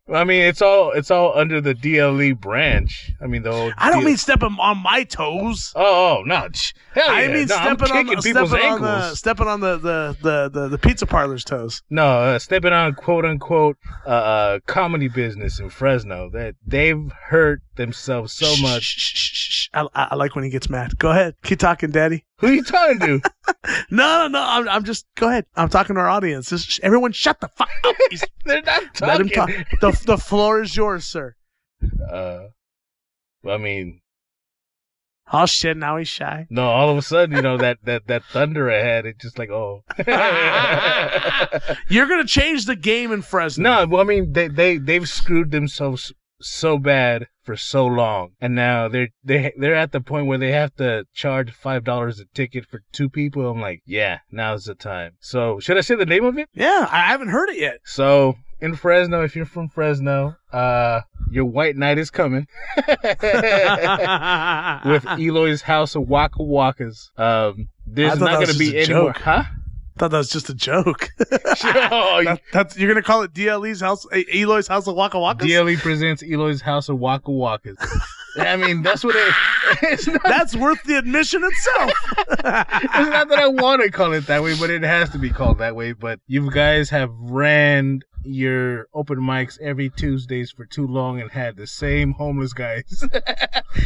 Well, 0.06 0.20
I 0.20 0.26
mean, 0.26 0.42
it's 0.42 0.62
all 0.62 0.92
it's 0.92 1.10
all 1.12 1.32
under 1.38 1.62
the 1.62 1.74
DLE 1.74 2.38
branch. 2.38 3.12
I 3.22 3.28
mean, 3.28 3.44
the. 3.44 3.74
I 3.78 3.90
don't 3.90 4.04
DL 4.04 4.08
mean 4.08 4.18
stepping 4.18 4.58
on 4.60 4.84
my 4.84 5.06
toes. 5.06 5.72
Oh, 5.78 6.20
oh 6.20 6.24
no! 6.26 6.50
Hell 6.94 7.06
yeah! 7.08 7.12
I 7.14 7.28
mean 7.30 7.48
no, 7.48 7.56
I'm 7.56 7.78
stepping 7.78 7.96
on 7.96 8.06
the, 8.08 8.22
people's 8.22 8.50
stepping 8.50 8.66
on 8.66 8.74
ankles. 8.74 8.82
the 8.82 9.16
stepping 9.16 9.48
on 9.48 9.60
the 9.62 9.78
the, 9.78 10.18
the, 10.22 10.50
the, 10.50 10.68
the 10.68 10.78
pizza 10.78 11.06
parlor's 11.06 11.46
toes. 11.46 11.82
No, 11.90 12.06
uh, 12.06 12.40
stepping 12.40 12.74
on 12.74 12.96
quote 12.96 13.24
unquote 13.24 13.78
uh, 14.06 14.10
uh, 14.10 14.60
comedy 14.68 15.08
business 15.08 15.62
in 15.62 15.70
Fresno. 15.70 16.30
That 16.30 16.56
they've 16.68 17.10
hurt 17.30 17.62
themselves 17.76 18.34
so 18.34 18.56
much. 18.62 18.84
shh, 18.84 19.16
shh, 19.16 19.34
shh. 19.34 19.70
I, 19.74 19.88
I 19.96 20.16
like 20.16 20.36
when 20.36 20.44
he 20.44 20.50
gets 20.50 20.70
mad. 20.70 20.98
Go 21.00 21.10
ahead, 21.12 21.36
keep 21.44 21.60
talking, 21.60 21.92
Daddy. 21.92 22.26
Who 22.40 22.48
are 22.48 22.54
you 22.54 22.64
talking 22.64 23.00
to? 23.00 23.22
No, 23.90 24.24
no, 24.24 24.28
no. 24.30 24.42
I'm, 24.42 24.68
I'm 24.70 24.84
just 24.84 25.06
go 25.16 25.28
ahead. 25.30 25.46
I'm 25.56 25.70
talking 25.70 25.96
to 25.96 26.02
our 26.02 26.10
audience. 26.10 26.50
Just, 26.50 26.80
everyone, 26.82 27.12
shut 27.12 27.40
the 27.40 27.48
fuck 27.50 27.70
up. 27.86 27.96
They're 28.46 28.62
not 28.62 28.94
talking. 28.96 29.08
Let 29.08 29.22
him 29.22 29.30
talk. 29.30 29.50
The 29.82 29.92
the 30.06 30.18
floor 30.30 30.62
is 30.62 30.76
yours, 30.76 31.06
sir. 31.06 31.36
Uh, 32.10 32.46
well, 33.44 33.56
I 33.56 33.58
mean, 33.58 34.02
Oh 35.32 35.46
shit! 35.46 35.78
Now 35.78 35.98
he's 35.98 36.08
shy. 36.10 36.48
no. 36.50 36.64
All 36.64 36.90
of 36.90 36.98
a 36.98 37.02
sudden, 37.02 37.36
you 37.36 37.42
know 37.42 37.58
that 37.58 37.78
that 37.84 38.08
that 38.08 38.24
thunder 38.26 38.70
ahead. 38.70 39.06
It's 39.06 39.22
just 39.24 39.38
like, 39.40 39.50
oh. 39.50 39.84
You're 41.90 42.08
gonna 42.08 42.26
change 42.26 42.66
the 42.66 42.76
game 42.76 43.12
in 43.12 43.22
Fresno. 43.22 43.64
no, 43.64 43.86
well, 43.88 44.02
I 44.02 44.06
mean, 44.06 44.34
they 44.34 44.48
they 44.48 44.78
they've 44.78 45.08
screwed 45.08 45.52
themselves 45.52 46.14
so 46.42 46.78
bad 46.78 47.28
for 47.44 47.56
so 47.56 47.86
long, 47.86 48.32
and 48.42 48.56
now 48.56 48.88
they're 48.88 49.10
they 49.24 49.54
they're 49.58 49.76
at 49.76 49.92
the 49.92 50.02
point 50.02 50.28
where 50.28 50.38
they 50.38 50.52
have 50.52 50.76
to 50.76 51.06
charge 51.14 51.52
five 51.52 51.84
dollars 51.84 52.20
a 52.20 52.26
ticket 52.34 52.66
for 52.66 52.82
two 52.92 53.10
people. 53.10 53.50
I'm 53.50 53.62
like, 53.62 53.82
yeah, 53.86 54.20
now's 54.32 54.66
the 54.66 54.76
time. 54.76 55.14
So 55.20 55.60
should 55.60 55.78
I 55.78 55.82
say 55.82 55.96
the 55.96 56.06
name 56.06 56.26
of 56.26 56.38
it? 56.38 56.50
Yeah, 56.54 56.88
I 56.92 57.02
haven't 57.02 57.30
heard 57.30 57.50
it 57.50 57.58
yet. 57.58 57.80
So 57.86 58.36
in 58.62 58.76
Fresno, 58.76 59.24
if 59.24 59.36
you're 59.36 59.46
from 59.46 59.68
Fresno, 59.68 60.36
uh, 60.52 61.02
your 61.30 61.46
white 61.46 61.76
night 61.76 61.98
is 61.98 62.10
coming 62.10 62.48
with 62.78 62.88
Eloy's 65.20 65.62
House 65.64 65.96
of 65.96 66.08
Waka 66.08 66.40
Wakas. 66.40 67.10
Um, 67.18 67.70
there's 67.86 68.20
not 68.20 68.36
going 68.36 68.48
to 68.48 68.58
be 68.58 68.78
any 68.78 68.94
more, 68.94 69.14
huh? 69.14 69.44
Thought 69.98 70.12
that 70.12 70.18
was 70.18 70.30
just 70.30 70.50
a 70.50 70.54
joke. 70.56 71.10
Oh, 71.66 72.22
That- 72.24 72.42
that's 72.52 72.78
you're 72.78 72.90
gonna 72.92 73.04
call 73.04 73.22
it 73.22 73.34
DLE's 73.34 73.82
house, 73.82 74.06
Eloy's 74.34 74.68
house 74.68 74.88
of 74.88 74.96
Waka 74.96 75.18
Wakas. 75.18 75.40
DLE 75.48 75.78
presents 75.78 76.24
Eloy's 76.24 76.62
House 76.62 76.90
of 76.90 76.98
Waka 77.00 77.30
Wakas. 77.32 77.76
I 78.38 78.56
mean, 78.56 78.82
that's 78.82 79.04
what 79.04 79.16
it. 79.16 79.34
It's 79.84 80.08
not, 80.08 80.22
That's 80.24 80.56
worth 80.56 80.82
the 80.84 80.98
admission 80.98 81.44
itself. 81.44 81.92
it's 82.30 83.10
not 83.10 83.30
that 83.30 83.40
I 83.40 83.48
want 83.48 83.82
to 83.84 83.92
call 83.92 84.14
it 84.14 84.26
that 84.28 84.42
way, 84.44 84.56
but 84.60 84.70
it 84.70 84.82
has 84.84 85.10
to 85.12 85.18
be 85.18 85.30
called 85.30 85.58
that 85.60 85.76
way. 85.76 85.94
But 85.94 86.20
you 86.28 86.50
guys 86.52 86.90
have 86.90 87.10
ran 87.12 88.02
your 88.24 88.88
open 88.94 89.20
mics 89.20 89.60
every 89.62 89.90
Tuesdays 89.90 90.52
for 90.52 90.66
too 90.66 90.88
long 90.88 91.20
and 91.20 91.32
had 91.32 91.56
the 91.56 91.68
same 91.68 92.14
homeless 92.14 92.54
guys, 92.54 93.04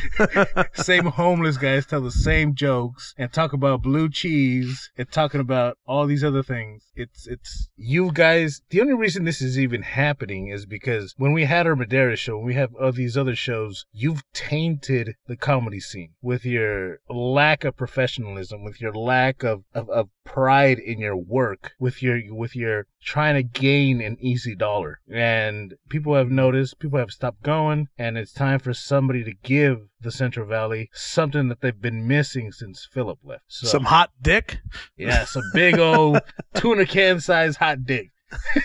same 0.74 1.06
homeless 1.06 1.58
guys 1.58 1.86
tell 1.86 2.02
the 2.02 2.12
same 2.12 2.56
jokes 2.56 3.14
and 3.18 3.32
talk 3.32 3.54
about 3.54 3.82
blue 3.82 4.10
cheese 4.10 4.90
and 4.98 5.12
talking 5.12 5.42
about 5.42 5.78
all 5.86 6.06
these 6.06 6.24
other 6.24 6.44
things. 6.44 6.92
It's 6.96 7.28
it's 7.28 7.70
you 7.76 8.12
guys. 8.12 8.62
The 8.70 8.82
only 8.82 8.94
reason 8.94 9.26
this 9.26 9.42
is 9.42 9.60
even 9.60 9.82
happening 9.82 10.48
is 10.48 10.66
because 10.66 11.14
when 11.18 11.34
we 11.34 11.46
had 11.46 11.68
our 11.68 11.76
Madera 11.76 12.16
show, 12.16 12.38
we 12.38 12.54
have 12.56 12.74
all 12.76 12.92
these 12.92 13.18
other 13.18 13.36
shows, 13.36 13.86
you've 13.92 14.24
tainted 14.34 15.16
the 15.28 15.36
comedy 15.36 15.80
scene 15.80 16.14
with 16.22 16.46
your 16.46 17.00
lack 17.10 17.64
of 17.64 17.78
professionalism, 17.78 18.64
with 18.64 18.82
your 18.82 18.94
lack 18.94 19.44
of, 19.44 19.64
of, 19.74 19.90
of 19.90 20.10
pride 20.28 20.78
in 20.78 21.00
your 21.00 21.16
work, 21.16 21.72
with 21.80 22.04
your 22.04 22.20
with 22.36 22.56
your 22.56 22.86
trying 23.02 23.36
to 23.36 23.44
gain 23.44 24.02
an 24.02 24.18
easy 24.20 24.54
dollar. 24.56 25.00
And 25.12 25.74
people 25.90 26.14
have 26.16 26.30
noticed, 26.30 26.80
people 26.80 27.00
have 27.00 27.12
stopped 27.12 27.42
going, 27.42 27.88
and 27.98 28.18
it's 28.18 28.34
time 28.34 28.60
for 28.60 28.74
somebody 28.74 29.24
to 29.24 29.34
give 29.42 29.88
the 30.02 30.12
Central 30.12 30.46
Valley 30.46 30.90
something 30.94 31.48
that 31.48 31.62
they've 31.62 31.82
been 31.82 32.08
missing 32.08 32.52
since 32.52 32.88
Philip 32.92 33.20
left. 33.24 33.44
So, 33.48 33.68
Some 33.68 33.86
hot 33.86 34.12
dick. 34.22 34.60
yeah, 34.98 35.26
some 35.26 35.44
big 35.54 35.80
old 35.80 36.20
tuna 36.56 36.86
can 36.86 37.20
size 37.22 37.56
hot 37.56 37.86
dick. 37.86 38.10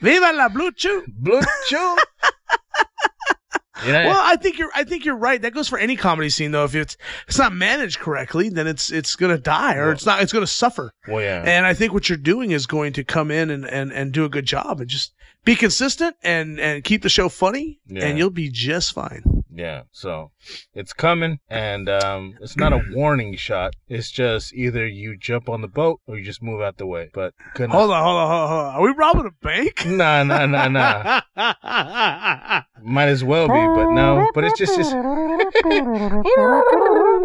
Viva 0.00 0.32
la 0.34 0.48
Blue 0.50 0.70
Chew. 0.72 1.04
Blue 1.08 1.40
chew. 1.68 1.96
You 3.84 3.92
know, 3.92 4.06
Well, 4.06 4.20
I 4.22 4.36
think 4.36 4.58
you're. 4.58 4.70
I 4.74 4.84
think 4.84 5.04
you're 5.04 5.16
right. 5.16 5.40
That 5.42 5.52
goes 5.52 5.68
for 5.68 5.78
any 5.78 5.96
comedy 5.96 6.30
scene, 6.30 6.50
though. 6.52 6.64
If 6.64 6.74
it's 6.74 6.96
it's 7.28 7.38
not 7.38 7.52
managed 7.52 7.98
correctly, 7.98 8.48
then 8.48 8.66
it's 8.66 8.90
it's 8.90 9.16
gonna 9.16 9.36
die, 9.38 9.74
or 9.76 9.82
Well- 9.84 9.92
it's 9.92 10.06
not. 10.06 10.22
It's 10.22 10.32
gonna 10.32 10.46
suffer. 10.46 10.92
well, 11.08 11.20
yeah. 11.22 11.42
And 11.44 11.66
I 11.66 11.74
think 11.74 11.92
what 11.92 12.08
you're 12.08 12.16
doing 12.18 12.52
is 12.52 12.66
going 12.66 12.92
to 12.94 13.04
come 13.04 13.30
in 13.30 13.50
and, 13.50 13.66
and, 13.66 13.92
and 13.92 14.12
do 14.12 14.24
a 14.24 14.28
good 14.30 14.46
job 14.46 14.80
and 14.80 14.88
just 14.88 15.12
be 15.44 15.54
consistent 15.56 16.16
and, 16.22 16.58
and 16.58 16.82
keep 16.84 17.02
the 17.02 17.08
show 17.08 17.28
funny, 17.28 17.78
Yeah. 17.86 18.06
and 18.06 18.18
you'll 18.18 18.30
be 18.30 18.48
just 18.50 18.92
fine. 18.94 19.35
Yeah, 19.56 19.82
so 19.90 20.32
it's 20.74 20.92
coming, 20.92 21.38
and 21.48 21.88
um, 21.88 22.34
it's 22.42 22.58
not 22.58 22.74
a 22.74 22.82
warning 22.92 23.36
shot. 23.36 23.72
It's 23.88 24.10
just 24.10 24.52
either 24.52 24.86
you 24.86 25.16
jump 25.16 25.48
on 25.48 25.62
the 25.62 25.68
boat 25.68 26.00
or 26.06 26.18
you 26.18 26.24
just 26.24 26.42
move 26.42 26.60
out 26.60 26.76
the 26.76 26.86
way. 26.86 27.08
But 27.14 27.32
Hold 27.56 27.70
on, 27.70 27.72
hold 27.72 27.90
on, 27.90 28.02
hold 28.02 28.18
on. 28.18 28.48
Hold 28.48 28.60
on. 28.60 28.74
Are 28.74 28.82
we 28.82 28.90
robbing 28.90 29.26
a 29.26 29.30
bank? 29.44 29.84
Nah, 29.96 30.24
nah, 30.24 30.44
nah, 30.44 30.68
nah. 30.68 31.20
Might 32.82 33.08
as 33.08 33.24
well 33.24 33.46
be, 33.46 33.54
but 33.54 33.92
no. 33.92 34.28
But 34.34 34.44
it's 34.44 34.58
just, 34.58 34.76
just 34.76 34.92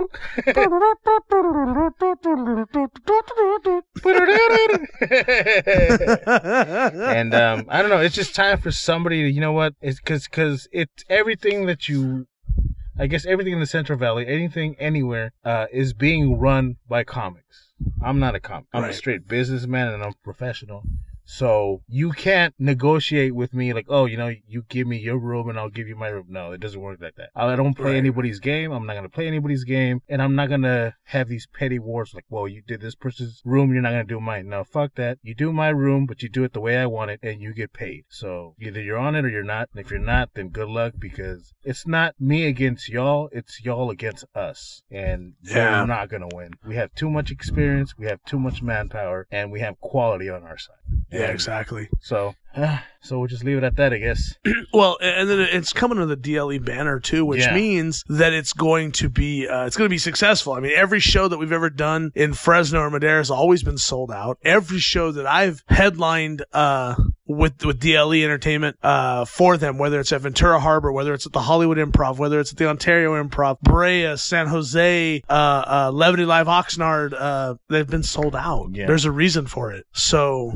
and 7.15 7.33
um, 7.33 7.65
I 7.69 7.81
don't 7.81 7.89
know. 7.89 7.99
It's 7.99 8.15
just 8.15 8.35
time 8.35 8.59
for 8.59 8.71
somebody 8.71 9.23
to, 9.23 9.29
you 9.29 9.41
know 9.41 9.51
what? 9.51 9.73
It's 9.81 9.99
because 9.99 10.25
because 10.25 10.67
it's 10.71 11.03
everything 11.09 11.65
that 11.65 11.89
you, 11.89 12.27
I 12.99 13.07
guess 13.07 13.25
everything 13.25 13.53
in 13.53 13.59
the 13.59 13.65
Central 13.65 13.97
Valley, 13.97 14.27
anything 14.27 14.75
anywhere, 14.79 15.33
uh, 15.43 15.65
is 15.71 15.93
being 15.93 16.37
run 16.37 16.77
by 16.87 17.03
comics. 17.03 17.69
I'm 18.03 18.19
not 18.19 18.35
a 18.35 18.39
comic. 18.39 18.67
I'm 18.73 18.83
a 18.83 18.93
straight 18.93 19.27
businessman 19.27 19.93
and 19.93 20.03
I'm 20.03 20.13
professional. 20.23 20.83
So 21.25 21.81
you 21.87 22.11
can't 22.11 22.53
negotiate 22.59 23.33
with 23.35 23.53
me 23.53 23.73
like, 23.73 23.85
oh, 23.89 24.05
you 24.05 24.17
know, 24.17 24.33
you 24.47 24.63
give 24.67 24.87
me 24.87 24.97
your 24.97 25.17
room 25.17 25.49
and 25.49 25.57
I'll 25.57 25.69
give 25.69 25.87
you 25.87 25.95
my 25.95 26.09
room. 26.09 26.25
No, 26.29 26.51
it 26.51 26.59
doesn't 26.59 26.79
work 26.81 26.99
like 27.01 27.15
that. 27.15 27.29
I 27.35 27.55
don't 27.55 27.73
play 27.73 27.91
Right. 27.91 27.97
anybody's 27.97 28.39
game. 28.39 28.71
I'm 28.71 28.85
not 28.85 28.95
gonna 28.95 29.09
play 29.09 29.27
anybody's 29.27 29.63
game, 29.63 30.01
and 30.09 30.21
I'm 30.21 30.35
not 30.35 30.49
gonna 30.49 30.95
have 31.05 31.29
these 31.29 31.47
petty 31.47 31.79
wars 31.79 32.13
like, 32.13 32.25
well, 32.29 32.47
you 32.47 32.61
did 32.61 32.81
this 32.81 32.95
person's 32.95 33.41
room, 33.45 33.71
you're 33.73 33.81
not 33.81 33.91
gonna 33.91 34.03
do 34.03 34.19
mine. 34.19 34.47
No, 34.49 34.63
fuck 34.63 34.95
that. 34.95 35.19
You 35.21 35.33
do 35.35 35.53
my 35.53 35.69
room, 35.69 36.05
but 36.05 36.21
you 36.21 36.29
do 36.29 36.43
it 36.43 36.53
the 36.53 36.59
way 36.59 36.77
I 36.77 36.85
want 36.85 37.11
it, 37.11 37.19
and 37.23 37.41
you 37.41 37.53
get 37.53 37.73
paid. 37.73 38.03
So 38.09 38.55
either 38.59 38.81
you're 38.81 38.97
on 38.97 39.15
it 39.15 39.25
or 39.25 39.29
you're 39.29 39.43
not. 39.43 39.69
And 39.73 39.83
if 39.83 39.91
you're 39.91 39.99
not, 39.99 40.29
then 40.33 40.49
good 40.49 40.69
luck 40.69 40.93
because 40.99 41.53
it's 41.63 41.87
not 41.87 42.15
me 42.19 42.45
against 42.45 42.89
y'all. 42.89 43.29
It's 43.31 43.63
y'all 43.63 43.89
against 43.89 44.25
us, 44.35 44.83
and 44.91 45.33
Yeah. 45.43 45.81
we're 45.81 45.87
not 45.87 46.09
gonna 46.09 46.29
win. 46.33 46.51
We 46.65 46.75
have 46.75 46.93
too 46.93 47.09
much 47.09 47.31
experience. 47.31 47.97
We 47.97 48.07
have 48.07 48.23
too 48.25 48.39
much 48.39 48.61
manpower, 48.61 49.27
and 49.31 49.51
we 49.51 49.59
have 49.61 49.79
quality 49.79 50.29
on 50.29 50.43
our 50.43 50.57
side. 50.57 50.75
Yeah, 51.11 51.23
And 51.23 51.31
exactly. 51.31 51.89
So, 52.01 52.35
so 53.01 53.17
we'll 53.19 53.27
just 53.27 53.43
leave 53.43 53.57
it 53.57 53.63
at 53.63 53.75
that, 53.77 53.93
I 53.93 53.97
guess. 53.97 54.35
Well, 54.73 54.97
and 55.01 55.29
then 55.29 55.39
it's 55.41 55.73
coming 55.73 55.97
to 55.97 56.05
the 56.05 56.15
DLE 56.15 56.63
banner 56.63 56.97
too, 57.01 57.25
which 57.25 57.41
Yeah. 57.41 57.53
means 57.53 58.05
that 58.07 58.31
it's 58.31 58.53
going 58.53 58.93
to 58.93 59.09
be 59.09 59.45
uh, 59.45 59.65
it's 59.65 59.75
going 59.75 59.85
to 59.87 59.93
be 59.93 59.97
successful. 59.97 60.53
I 60.53 60.61
mean, 60.61 60.71
every 60.73 61.01
show 61.01 61.27
that 61.27 61.37
we've 61.37 61.51
ever 61.51 61.69
done 61.69 62.11
in 62.15 62.31
Fresno 62.33 62.79
or 62.79 62.89
Madera 62.89 63.17
has 63.17 63.29
always 63.29 63.63
been 63.63 63.77
sold 63.77 64.11
out. 64.11 64.37
Every 64.43 64.79
show 64.79 65.11
that 65.11 65.27
I've 65.27 65.61
headlined 65.67 66.45
uh, 66.53 66.95
with 67.27 67.65
with 67.65 67.81
DLE 67.81 68.23
Entertainment 68.23 68.77
uh, 68.81 69.25
for 69.25 69.57
them, 69.57 69.77
whether 69.77 69.99
it's 69.99 70.13
at 70.13 70.21
Ventura 70.21 70.61
Harbor, 70.61 70.93
whether 70.93 71.13
it's 71.13 71.25
at 71.25 71.33
the 71.33 71.41
Hollywood 71.41 71.77
Improv, 71.77 72.17
whether 72.17 72.39
it's 72.39 72.53
at 72.53 72.57
the 72.57 72.69
Ontario 72.69 73.21
Improv, 73.21 73.59
Brea, 73.59 74.15
San 74.15 74.47
Jose, 74.47 75.21
uh, 75.29 75.33
uh, 75.33 75.91
Levity 75.93 76.23
Live, 76.23 76.47
Oxnard, 76.47 77.13
uh, 77.13 77.55
they've 77.67 77.89
been 77.89 78.03
sold 78.03 78.37
out. 78.37 78.69
Yeah. 78.71 78.87
There's 78.87 79.03
a 79.05 79.11
reason 79.11 79.47
for 79.47 79.73
it. 79.73 79.85
So 79.91 80.53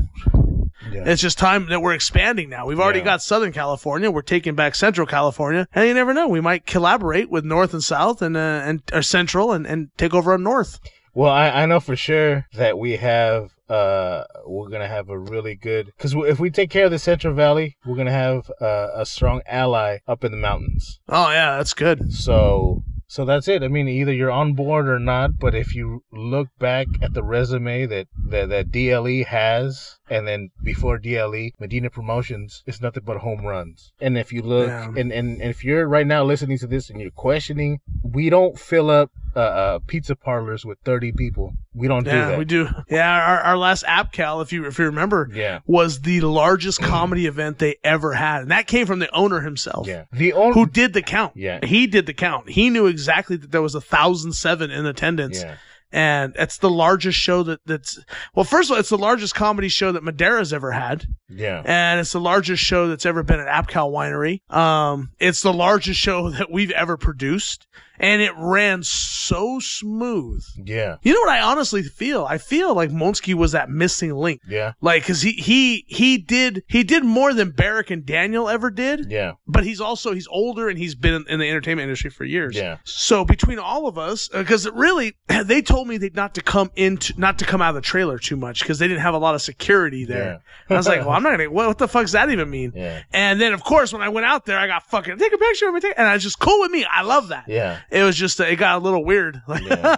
Yeah. 0.92 1.04
it's 1.06 1.22
just 1.22 1.38
time 1.38 1.68
that 1.70 1.80
we're 1.80 1.94
expanding 1.94 2.48
now. 2.50 2.66
We've 2.66 2.80
already 2.80 2.98
Yeah. 3.00 3.04
got 3.06 3.22
Southern 3.22 3.52
California. 3.52 4.10
We're 4.10 4.22
taking 4.22 4.54
back 4.54 4.74
Central 4.74 5.06
California, 5.06 5.66
and 5.74 5.88
you 5.88 5.94
never 5.94 6.12
know. 6.14 6.28
We 6.28 6.40
might 6.40 6.66
collaborate 6.66 7.30
with 7.30 7.44
North 7.44 7.72
and 7.72 7.82
South 7.82 8.22
and 8.22 8.36
uh, 8.36 8.40
and 8.64 8.82
or 8.92 9.02
Central 9.02 9.52
and, 9.52 9.66
and 9.66 9.88
take 9.96 10.14
over 10.14 10.32
on 10.34 10.42
North. 10.42 10.78
Well, 11.14 11.30
I, 11.32 11.48
I 11.48 11.66
know 11.66 11.80
for 11.80 11.96
sure 11.96 12.46
that 12.54 12.78
we 12.78 12.96
have 12.96 13.50
uh 13.70 14.22
we're 14.46 14.68
gonna 14.68 14.86
have 14.86 15.08
a 15.08 15.18
really 15.18 15.56
good 15.56 15.86
because 15.96 16.14
if 16.14 16.38
we 16.38 16.50
take 16.50 16.70
care 16.70 16.84
of 16.84 16.90
the 16.90 16.98
Central 16.98 17.34
Valley, 17.34 17.76
we're 17.86 17.96
gonna 17.96 18.12
have 18.12 18.50
uh, 18.60 18.88
a 18.94 19.06
strong 19.06 19.40
ally 19.46 19.98
up 20.06 20.22
in 20.24 20.30
the 20.30 20.36
mountains. 20.38 21.00
Oh 21.08 21.30
yeah, 21.30 21.56
that's 21.56 21.72
good. 21.74 22.12
So 22.12 22.82
so 23.08 23.24
that's 23.24 23.48
it. 23.48 23.62
I 23.62 23.68
mean, 23.68 23.88
either 23.88 24.12
you're 24.12 24.30
on 24.30 24.54
board 24.54 24.88
or 24.88 24.98
not. 24.98 25.38
But 25.38 25.54
if 25.54 25.74
you 25.74 26.02
look 26.12 26.48
back 26.58 26.86
at 27.02 27.14
the 27.14 27.22
resume 27.22 27.86
that 27.86 28.08
that, 28.28 28.48
that 28.48 28.70
DLE 28.70 29.24
has, 29.26 29.98
and 30.10 30.26
then 30.26 30.50
before 30.62 30.98
DLE, 30.98 31.52
Medina 31.58 31.90
Promotions, 31.90 32.62
it's 32.66 32.80
nothing 32.80 33.04
but 33.06 33.18
home 33.18 33.44
runs. 33.46 33.92
And 34.00 34.18
if 34.18 34.32
you 34.32 34.42
look, 34.42 34.68
Yeah. 34.68 34.88
and, 34.96 35.12
and, 35.12 35.40
and 35.40 35.50
if 35.50 35.64
you're 35.64 35.86
right 35.88 36.06
now 36.06 36.24
listening 36.24 36.58
to 36.58 36.66
this 36.66 36.90
and 36.90 37.00
you're 37.00 37.10
questioning, 37.10 37.80
we 38.02 38.30
don't 38.30 38.58
fill 38.58 38.90
up 38.90 39.10
uh, 39.36 39.40
uh, 39.40 39.78
pizza 39.86 40.16
parlors 40.16 40.64
with 40.64 40.78
30 40.84 41.12
people. 41.12 41.52
We 41.74 41.88
don't 41.88 42.04
do 42.04 42.10
that. 42.10 42.38
we 42.38 42.44
do. 42.46 42.68
Yeah, 42.88 43.10
our, 43.12 43.40
our 43.40 43.58
last 43.58 43.84
AppCal, 43.84 44.42
if 44.42 44.52
you 44.52 44.64
if 44.66 44.78
you 44.78 44.86
remember, 44.86 45.28
Yeah. 45.32 45.58
was 45.66 46.00
the 46.00 46.22
largest 46.22 46.80
comedy 46.82 47.26
event 47.26 47.58
they 47.58 47.76
ever 47.84 48.14
had, 48.14 48.42
and 48.42 48.50
that 48.50 48.66
came 48.66 48.86
from 48.86 48.98
the 48.98 49.14
owner 49.14 49.40
himself. 49.40 49.86
Yeah. 49.86 50.04
The 50.12 50.32
only 50.32 50.54
Who 50.54 50.66
did 50.66 50.94
the 50.94 51.02
count? 51.02 51.36
Yeah. 51.36 51.64
He 51.64 51.86
did 51.86 52.06
the 52.06 52.14
count. 52.14 52.48
He 52.50 52.70
knew 52.70 52.86
exactly 52.86 53.36
that 53.36 53.52
there 53.52 53.62
was 53.62 53.74
a 53.74 53.80
thousand 53.80 54.32
seven 54.32 54.70
in 54.70 54.86
attendance. 54.86 55.42
Yeah. 55.42 55.56
and 55.92 56.34
it's 56.36 56.58
the 56.58 56.68
largest 56.70 57.16
show 57.16 57.44
that 57.44 57.60
that's 57.64 57.96
well 58.34 58.44
first 58.44 58.68
of 58.70 58.74
all 58.74 58.80
it's 58.80 58.88
the 58.88 58.98
largest 58.98 59.36
comedy 59.36 59.68
show 59.68 59.92
that 59.92 60.02
Madera's 60.02 60.52
ever 60.52 60.72
had 60.72 61.06
Yeah. 61.28 61.62
and 61.64 62.00
it's 62.00 62.10
the 62.10 62.20
largest 62.20 62.60
show 62.62 62.88
that's 62.88 63.06
ever 63.06 63.22
been 63.22 63.38
at 63.38 63.46
apcal 63.46 63.92
winery 63.92 64.40
um 64.52 65.10
it's 65.20 65.42
the 65.42 65.52
largest 65.52 66.00
show 66.00 66.28
that 66.38 66.50
we've 66.50 66.72
ever 66.72 66.96
produced 66.96 67.68
and 67.98 68.22
it 68.22 68.32
ran 68.36 68.82
so 68.82 69.58
smooth 69.58 70.44
Yeah. 70.64 70.96
you 71.02 71.12
know 71.14 71.20
what 71.20 71.30
i 71.30 71.40
honestly 71.40 71.82
feel 71.82 72.24
i 72.28 72.38
feel 72.38 72.74
like 72.74 72.90
monsky 72.90 73.34
was 73.34 73.52
that 73.52 73.70
missing 73.70 74.12
link 74.14 74.40
Yeah. 74.48 74.72
like 74.80 75.02
because 75.02 75.22
he 75.22 75.32
he 75.32 75.84
he 75.88 76.18
did 76.18 76.62
he 76.68 76.82
did 76.84 77.04
more 77.04 77.32
than 77.32 77.50
barrick 77.50 77.90
and 77.90 78.04
daniel 78.04 78.48
ever 78.48 78.70
did 78.70 79.10
Yeah. 79.10 79.32
but 79.46 79.64
he's 79.64 79.80
also 79.80 80.12
he's 80.12 80.28
older 80.28 80.68
and 80.68 80.78
he's 80.78 80.94
been 80.94 81.14
in, 81.14 81.24
in 81.28 81.38
the 81.40 81.48
entertainment 81.48 81.84
industry 81.84 82.10
for 82.10 82.24
years. 82.24 82.56
Yeah. 82.56 82.78
So 82.84 83.24
between 83.24 83.58
all 83.58 83.86
of 83.86 83.98
us, 83.98 84.28
uh, 84.32 84.38
because 84.40 84.68
really 84.70 85.14
they 85.44 85.62
told 85.62 85.88
me 85.88 85.96
they 85.98 86.10
not 86.14 86.34
to 86.34 86.42
come 86.42 86.70
into 86.76 87.14
not 87.18 87.38
to 87.38 87.44
come 87.44 87.62
out 87.62 87.70
of 87.70 87.74
the 87.76 87.80
trailer 87.80 88.18
too 88.18 88.36
much 88.36 88.60
because 88.60 88.78
they 88.78 88.88
didn't 88.88 89.02
have 89.02 89.14
a 89.14 89.18
lot 89.18 89.34
of 89.34 89.42
security 89.42 90.04
there. 90.04 90.40
Yeah. 90.68 90.74
I 90.74 90.78
was 90.78 90.88
like, 90.88 91.00
well, 91.00 91.10
I'm 91.10 91.22
not 91.22 91.30
gonna. 91.30 91.50
What, 91.50 91.66
what 91.68 91.78
the 91.78 91.88
fuck 91.88 92.02
does 92.02 92.12
that 92.12 92.30
even 92.30 92.50
mean? 92.50 92.72
Yeah. 92.74 93.02
And 93.12 93.40
then 93.40 93.52
of 93.52 93.62
course 93.62 93.92
when 93.92 94.02
I 94.02 94.08
went 94.08 94.26
out 94.26 94.46
there, 94.46 94.58
I 94.58 94.66
got 94.66 94.84
fucking 94.84 95.18
take 95.18 95.32
a 95.32 95.38
picture 95.38 95.68
of 95.68 95.74
me, 95.74 95.80
take-" 95.80 95.94
and 95.96 96.06
I 96.06 96.14
was 96.14 96.22
just 96.22 96.38
cool 96.38 96.60
with 96.60 96.70
me. 96.70 96.84
I 96.90 97.02
love 97.02 97.28
that. 97.28 97.44
Yeah. 97.48 97.78
It 97.90 98.02
was 98.02 98.16
just 98.16 98.40
it 98.40 98.56
got 98.58 98.76
a 98.76 98.84
little 98.84 99.04
weird. 99.04 99.40
Like, 99.46 99.62
Yeah. 99.64 99.96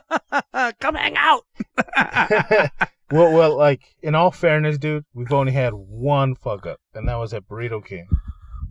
come 0.80 0.95
hang 0.95 1.16
out. 1.16 1.45
Well, 3.11 3.32
well, 3.32 3.57
like 3.57 3.80
in 4.03 4.14
all 4.14 4.30
fairness, 4.30 4.76
dude, 4.76 5.07
we've 5.14 5.32
only 5.32 5.53
had 5.53 5.72
one 5.72 6.34
fuck 6.34 6.66
up, 6.66 6.78
and 6.93 7.09
that 7.09 7.14
was 7.16 7.32
at 7.32 7.49
Burrito 7.49 7.82
King. 7.82 8.07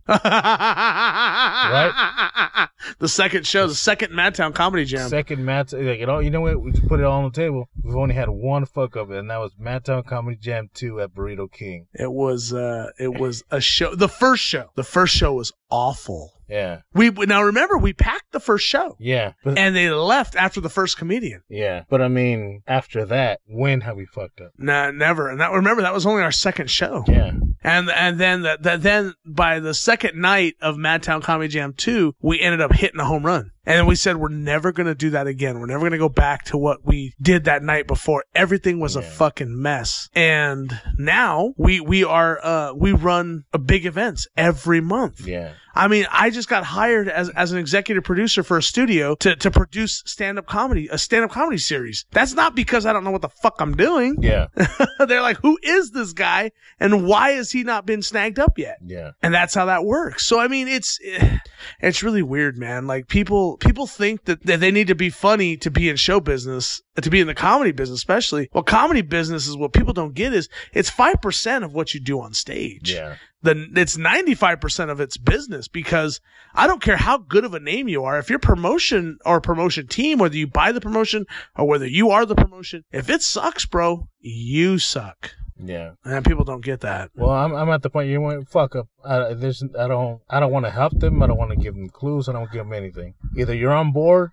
right? 0.07 2.67
The 2.99 3.07
second 3.09 3.45
show, 3.45 3.67
the 3.67 3.75
second 3.75 4.13
Madtown 4.13 4.53
Comedy 4.55 4.85
Jam. 4.85 5.09
Second 5.09 5.39
Madtown, 5.39 5.85
like 5.89 5.99
you 5.99 6.05
know, 6.05 6.19
you 6.19 6.29
know 6.29 6.41
what? 6.41 6.61
We 6.61 6.71
just 6.71 6.87
put 6.87 6.99
it 6.99 7.05
all 7.05 7.23
on 7.23 7.31
the 7.31 7.35
table. 7.35 7.67
We've 7.83 7.95
only 7.97 8.13
had 8.15 8.29
one 8.29 8.65
fuck 8.65 8.95
up, 8.95 9.09
and 9.09 9.29
that 9.29 9.37
was 9.39 9.53
Madtown 9.55 10.05
Comedy 10.05 10.37
Jam 10.37 10.69
two 10.73 11.01
at 11.01 11.13
Burrito 11.13 11.51
King. 11.51 11.87
It 11.93 12.11
was 12.13 12.53
uh 12.53 12.91
it 12.99 13.19
was 13.19 13.43
a 13.51 13.59
show 13.59 13.93
the 13.95 14.07
first 14.07 14.43
show. 14.43 14.69
The 14.75 14.83
first 14.83 15.15
show 15.15 15.33
was 15.33 15.51
awful. 15.69 16.33
Yeah, 16.49 16.79
We 16.93 17.09
now 17.09 17.43
remember 17.43 17.77
we 17.77 17.91
packed 17.91 18.31
the 18.31 18.39
first 18.39 18.65
show 18.65 18.95
yeah, 19.01 19.33
but, 19.43 19.57
and 19.57 19.75
they 19.75 19.89
left 19.89 20.33
after 20.37 20.61
the 20.61 20.69
first 20.69 20.97
comedian. 20.97 21.41
yeah. 21.49 21.83
But 21.89 22.01
I 22.01 22.07
mean, 22.07 22.61
after 22.65 23.03
that, 23.03 23.41
when 23.45 23.81
have 23.81 23.97
we 23.97 24.05
fucked 24.05 24.39
up? 24.39 24.51
Nah, 24.57 24.91
never. 24.91 25.27
And 25.27 25.41
that 25.41 25.51
remember 25.51 25.81
that 25.81 25.93
was 25.93 26.05
only 26.05 26.23
our 26.23 26.31
second 26.31 26.71
show. 26.71 27.03
Yeah, 27.05 27.33
And 27.63 27.89
and 27.89 28.17
then 28.17 28.43
the, 28.43 28.57
the, 28.61 28.77
then 28.77 29.13
by 29.25 29.59
the 29.59 29.73
second 29.73 30.21
night 30.21 30.55
of 30.61 30.77
Madtown 30.77 31.21
Comedy 31.21 31.49
Jam 31.49 31.73
2, 31.73 32.13
we 32.21 32.39
ended 32.39 32.61
up 32.61 32.71
hitting 32.71 33.01
a 33.01 33.05
home 33.05 33.25
run. 33.25 33.51
And 33.67 33.85
we 33.85 33.95
said 33.95 34.15
we're 34.15 34.29
never 34.29 34.71
going 34.71 34.87
to 34.87 34.95
do 34.95 35.09
that 35.09 35.27
again. 35.27 35.59
We're 35.59 35.65
never 35.65 35.81
going 35.81 35.91
to 35.91 35.97
go 35.97 36.07
back 36.07 36.45
to 36.45 36.57
what 36.57 36.85
we 36.85 37.13
did 37.21 37.43
that 37.43 37.61
night 37.61 37.85
before. 37.85 38.23
Everything 38.33 38.79
was 38.79 38.95
a 38.95 39.01
fucking 39.01 39.61
mess. 39.61 40.09
And 40.15 40.79
now 40.97 41.53
we 41.57 41.81
we 41.81 42.05
are 42.05 42.39
uh 42.41 42.73
we 42.73 42.93
run 42.93 43.43
a 43.51 43.59
big 43.59 43.85
events 43.85 44.25
every 44.37 44.79
month. 44.79 45.27
yeah, 45.27 45.53
I 45.77 45.87
mean, 45.87 46.07
I 46.11 46.31
just 46.31 46.49
got 46.49 46.63
hired 46.63 47.07
as, 47.07 47.29
as 47.29 47.51
an 47.51 47.59
executive 47.59 48.03
producer 48.03 48.41
for 48.41 48.57
a 48.57 48.63
studio 48.63 49.13
to, 49.15 49.35
to 49.35 49.51
produce 49.51 50.01
stand 50.05 50.39
up 50.39 50.47
comedy, 50.47 50.87
a 50.91 50.97
stand 50.97 51.23
up 51.23 51.31
comedy 51.31 51.59
series. 51.59 52.05
That's 52.11 52.33
not 52.33 52.55
because 52.55 52.85
I 52.87 52.93
don't 52.93 53.03
know 53.03 53.11
what 53.11 53.21
the 53.21 53.29
fuck 53.29 53.55
I'm 53.59 53.75
doing. 53.77 54.17
yeah, 54.21 54.47
They're 55.07 55.21
like, 55.21 55.37
who 55.37 55.59
is 55.61 55.91
this 55.91 56.13
guy 56.13 56.51
and 56.79 57.05
why 57.05 57.31
has 57.31 57.51
he 57.51 57.63
not 57.63 57.85
been 57.85 58.01
snagged 58.01 58.39
up 58.39 58.57
yet? 58.57 58.77
yeah, 58.83 59.11
And 59.21 59.33
that's 59.33 59.53
how 59.53 59.65
that 59.65 59.85
works. 59.85 60.25
So 60.25 60.39
I 60.39 60.47
mean, 60.47 60.67
it's 60.67 60.99
it's 61.79 62.01
really 62.01 62.23
weird, 62.23 62.57
man. 62.57 62.87
Like 62.87 63.07
people 63.07 63.57
people 63.57 63.85
think 63.85 64.25
that, 64.25 64.43
that 64.45 64.59
they 64.59 64.71
need 64.71 64.87
to 64.87 64.95
be 64.95 65.11
funny 65.11 65.57
to 65.57 65.69
be 65.69 65.89
in 65.89 65.95
show 65.95 66.19
business, 66.19 66.81
to 66.99 67.09
be 67.09 67.19
in 67.19 67.27
the 67.27 67.35
comedy 67.35 67.71
business, 67.71 67.99
especially. 67.99 68.49
Well, 68.51 68.63
comedy 68.63 69.01
business 69.01 69.47
is 69.47 69.55
what 69.55 69.73
people 69.73 69.93
don't 69.93 70.15
get 70.15 70.33
is 70.33 70.49
it's 70.73 70.89
five 70.89 71.21
percent 71.21 71.63
of 71.63 71.73
what 71.73 71.93
you 71.93 71.99
do 71.99 72.19
on 72.19 72.33
stage 72.33 72.91
yeah, 72.91 73.17
then 73.47 73.73
it's 73.75 73.97
95% 73.97 74.89
of 74.89 74.99
its 74.99 75.17
business 75.17 75.67
because 75.67 76.19
I 76.53 76.67
don't 76.67 76.81
care 76.81 76.97
how 76.97 77.17
good 77.17 77.45
of 77.45 77.53
a 77.53 77.59
name 77.59 77.87
you 77.87 78.03
are. 78.03 78.19
If 78.19 78.29
your 78.29 78.39
promotion 78.39 79.17
or 79.25 79.41
promotion 79.41 79.87
team, 79.87 80.19
whether 80.19 80.35
you 80.35 80.47
buy 80.47 80.71
the 80.71 80.81
promotion 80.81 81.25
or 81.55 81.67
whether 81.67 81.87
you 81.87 82.09
are 82.09 82.25
the 82.25 82.35
promotion, 82.35 82.83
if 82.91 83.09
it 83.09 83.21
sucks, 83.21 83.65
bro, 83.65 84.09
you 84.19 84.79
suck. 84.79 85.31
Yeah. 85.63 85.91
And 86.05 86.23
people 86.25 86.43
don't 86.43 86.63
get 86.63 86.81
that. 86.81 87.11
Well, 87.15 87.31
I'm 87.31 87.53
I'm 87.53 87.69
at 87.69 87.81
the 87.81 87.89
point 87.89 88.09
you 88.09 88.21
went 88.21 88.47
fuck 88.49 88.75
up. 88.75 88.87
I, 89.05 89.33
there's 89.33 89.63
I 89.79 89.87
don't 89.87 90.21
I 90.29 90.39
don't 90.39 90.51
want 90.51 90.65
to 90.65 90.71
help 90.71 90.99
them. 90.99 91.21
I 91.23 91.27
don't 91.27 91.37
want 91.37 91.51
to 91.51 91.57
give 91.57 91.75
them 91.75 91.89
clues. 91.89 92.27
I 92.27 92.33
don't 92.33 92.51
give 92.51 92.65
them 92.65 92.73
anything. 92.73 93.13
Either 93.37 93.53
you're 93.55 93.71
on 93.73 93.91
board 93.91 94.31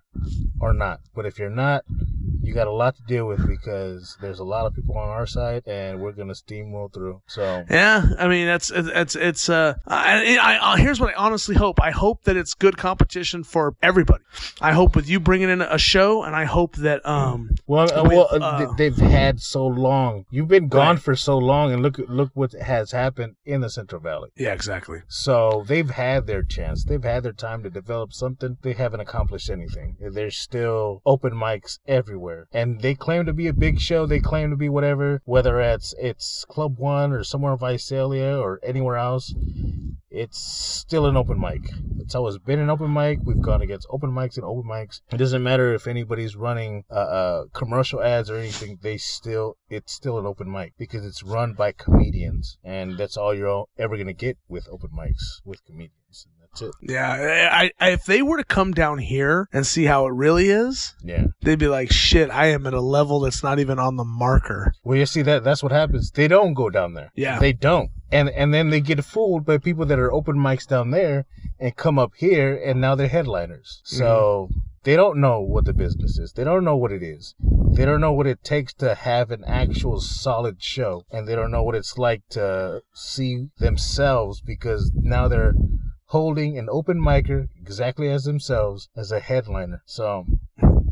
or 0.61 0.73
not. 0.73 1.01
But 1.15 1.27
if 1.27 1.39
you're 1.39 1.51
not, 1.51 1.85
you 2.43 2.53
got 2.55 2.67
a 2.67 2.73
lot 2.73 2.97
to 2.97 3.03
deal 3.03 3.27
with 3.27 3.47
because 3.47 4.17
there's 4.21 4.39
a 4.41 4.45
lot 4.45 4.67
of 4.67 4.75
people 4.75 4.97
on 4.99 5.09
our 5.09 5.27
side, 5.27 5.63
and 5.67 6.01
we're 6.01 6.13
gonna 6.13 6.35
steamroll 6.35 6.93
through. 6.93 7.23
So 7.27 7.65
Yeah, 7.71 8.05
I 8.19 8.29
mean 8.29 8.47
that's 8.47 8.71
it's 8.75 9.15
it's 9.17 9.49
uh 9.49 9.75
I, 9.87 10.37
I, 10.37 10.73
I 10.75 10.79
here's 10.79 11.01
what 11.01 11.11
I 11.11 11.15
honestly 11.15 11.55
hope. 11.55 11.81
I 11.81 11.91
hope 11.91 12.25
that 12.25 12.37
it's 12.37 12.55
good 12.55 12.77
competition 12.77 13.45
for 13.45 13.75
everybody. 13.83 14.25
I 14.61 14.73
hope 14.73 14.97
with 14.97 15.09
you 15.09 15.21
bringing 15.21 15.51
in 15.51 15.63
a 15.63 15.79
show, 15.79 16.23
and 16.25 16.35
I 16.35 16.45
hope 16.45 16.77
that 16.77 17.05
um 17.07 17.51
well, 17.67 17.87
With, 18.05 18.13
well, 18.13 18.29
uh, 18.31 18.73
they've 18.75 18.97
had 18.97 19.41
so 19.41 19.67
long. 19.67 20.27
You've 20.31 20.49
been 20.49 20.69
gone 20.69 20.97
Right. 20.97 20.99
for 21.03 21.14
so 21.17 21.39
long, 21.39 21.73
and 21.73 21.83
look 21.83 21.99
look 22.09 22.31
what 22.35 22.53
has 22.53 22.93
happened 22.93 23.37
in 23.45 23.61
the 23.61 23.71
Central 23.71 24.01
Valley. 24.01 24.31
yeah 24.37 24.53
exactly 24.53 25.01
So 25.09 25.65
they've 25.67 25.91
had 25.91 26.27
their 26.27 26.43
chance. 26.43 26.85
They've 26.85 27.03
had 27.03 27.23
their 27.23 27.33
time 27.33 27.63
to 27.63 27.71
develop 27.71 28.13
something. 28.13 28.59
They 28.63 28.73
haven't 28.73 29.01
accomplished 29.01 29.51
anything. 29.51 29.97
There's 30.01 30.37
still 30.37 31.03
open 31.05 31.33
mics 31.33 31.79
everywhere. 31.87 32.49
And 32.53 32.81
they 32.81 32.95
claim 32.95 33.27
to 33.27 33.33
be 33.33 33.47
a 33.49 33.53
big 33.53 33.81
show. 33.81 34.07
They 34.07 34.21
claim 34.21 34.51
to 34.51 34.57
be 34.57 34.69
whatever, 34.69 35.21
whether 35.25 35.61
it's 35.61 35.95
it's 35.99 36.45
Club 36.49 36.79
One 36.79 37.13
or 37.13 37.25
somewhere 37.25 37.53
in 37.53 37.59
Visalia 37.59 38.39
or 38.39 38.61
anywhere 38.63 38.97
else. 38.97 39.35
It's 40.11 40.39
still 40.39 41.07
an 41.07 41.17
open 41.17 41.41
mic. 41.41 41.63
It's 42.05 42.15
always 42.15 42.37
been 42.37 42.59
an 42.59 42.69
open 42.69 42.93
mic. 42.93 43.21
We've 43.25 43.41
gone 43.41 43.63
against 43.63 43.87
open 43.89 44.11
mics 44.11 44.37
and 44.37 44.45
open 44.45 44.69
mics. 44.71 45.01
It 45.11 45.17
doesn't 45.17 45.43
matter 45.43 45.73
if 45.73 45.87
anybody's 45.87 46.37
running 46.37 46.85
uh, 46.91 46.95
uh, 46.95 47.45
commercial 47.55 48.03
ads 48.03 48.29
or 48.29 48.37
anything. 48.37 48.79
They 48.83 48.99
still, 48.99 49.57
it's 49.71 49.95
still 49.95 50.19
an 50.19 50.27
open 50.27 50.53
mic 50.53 50.75
because 50.77 51.07
it's 51.07 51.23
run 51.23 51.55
by 51.55 51.73
comedians, 51.73 52.59
and 52.63 52.99
that's 52.99 53.17
all 53.17 53.35
you're 53.35 53.65
ever 53.79 53.97
gonna 53.97 54.13
get 54.13 54.37
with 54.49 54.69
open 54.71 54.91
mics 54.91 55.41
with 55.47 55.65
comedians. 55.65 56.04
That's 56.61 56.63
it. 56.63 56.75
yeah 56.81 57.49
I, 57.53 57.71
I 57.81 57.91
if 57.91 58.05
they 58.05 58.23
were 58.23 58.37
to 58.39 58.45
come 58.45 58.73
down 58.73 58.99
here 58.99 59.49
and 59.53 59.67
see 59.67 59.85
how 59.85 60.07
it 60.07 60.13
really 60.13 60.49
is 60.51 60.95
Yeah. 61.03 61.27
they'd 61.43 61.59
be 61.59 61.69
like 61.69 61.91
shit 61.91 62.31
I 62.31 62.47
am 62.47 62.67
at 62.67 62.75
a 62.75 62.81
level 62.81 63.21
that's 63.21 63.43
not 63.43 63.59
even 63.59 63.79
on 63.79 63.97
the 63.97 64.05
marker 64.05 64.75
Well, 64.85 64.99
you 64.99 65.07
see 65.07 65.23
that 65.23 65.45
that's 65.45 65.63
what 65.63 65.73
happens. 65.73 66.11
They 66.11 66.29
don't 66.29 66.55
go 66.55 66.71
down 66.71 66.95
there. 66.95 67.11
Yeah. 67.15 67.39
They 67.39 67.53
don't. 67.53 67.91
And 68.13 68.29
and 68.31 68.53
then 68.55 68.71
they 68.71 68.81
get 68.81 69.05
fooled 69.05 69.45
by 69.45 69.59
people 69.59 69.87
that 69.87 69.99
are 69.99 70.13
open 70.13 70.37
mics 70.37 70.67
down 70.67 70.91
there 70.91 71.27
and 71.59 71.75
come 71.77 71.99
up 71.99 72.13
here 72.17 72.55
and 72.65 72.81
now 72.81 72.95
they're 72.95 73.09
headliners. 73.09 73.83
Mm-hmm. 73.87 73.97
So 73.99 74.49
they 74.85 74.97
don't 74.97 75.19
know 75.19 75.41
what 75.41 75.65
the 75.65 75.73
business 75.73 76.19
is. 76.19 76.33
They 76.33 76.45
don't 76.45 76.63
know 76.65 76.77
what 76.77 76.93
it 76.93 77.03
is. 77.03 77.35
They 77.73 77.85
don't 77.87 78.03
know 78.03 78.13
what 78.13 78.27
it 78.27 78.45
takes 78.45 78.75
to 78.75 78.95
have 78.95 79.31
an 79.31 79.43
actual 79.47 79.99
solid 80.01 80.63
show. 80.63 81.07
And 81.11 81.27
they 81.27 81.35
don't 81.35 81.51
know 81.51 81.63
what 81.63 81.75
it's 81.75 81.97
like 81.99 82.23
to 82.31 82.83
see 82.93 83.49
themselves 83.59 84.41
because 84.43 84.93
now 84.95 85.27
they're 85.27 85.55
holding 86.15 86.57
an 86.57 86.69
open 86.71 87.01
micer 87.01 87.49
exactly 87.61 88.09
as 88.09 88.23
themselves 88.23 88.89
as 88.97 89.11
a 89.11 89.19
headliner. 89.19 89.83
So 89.85 90.25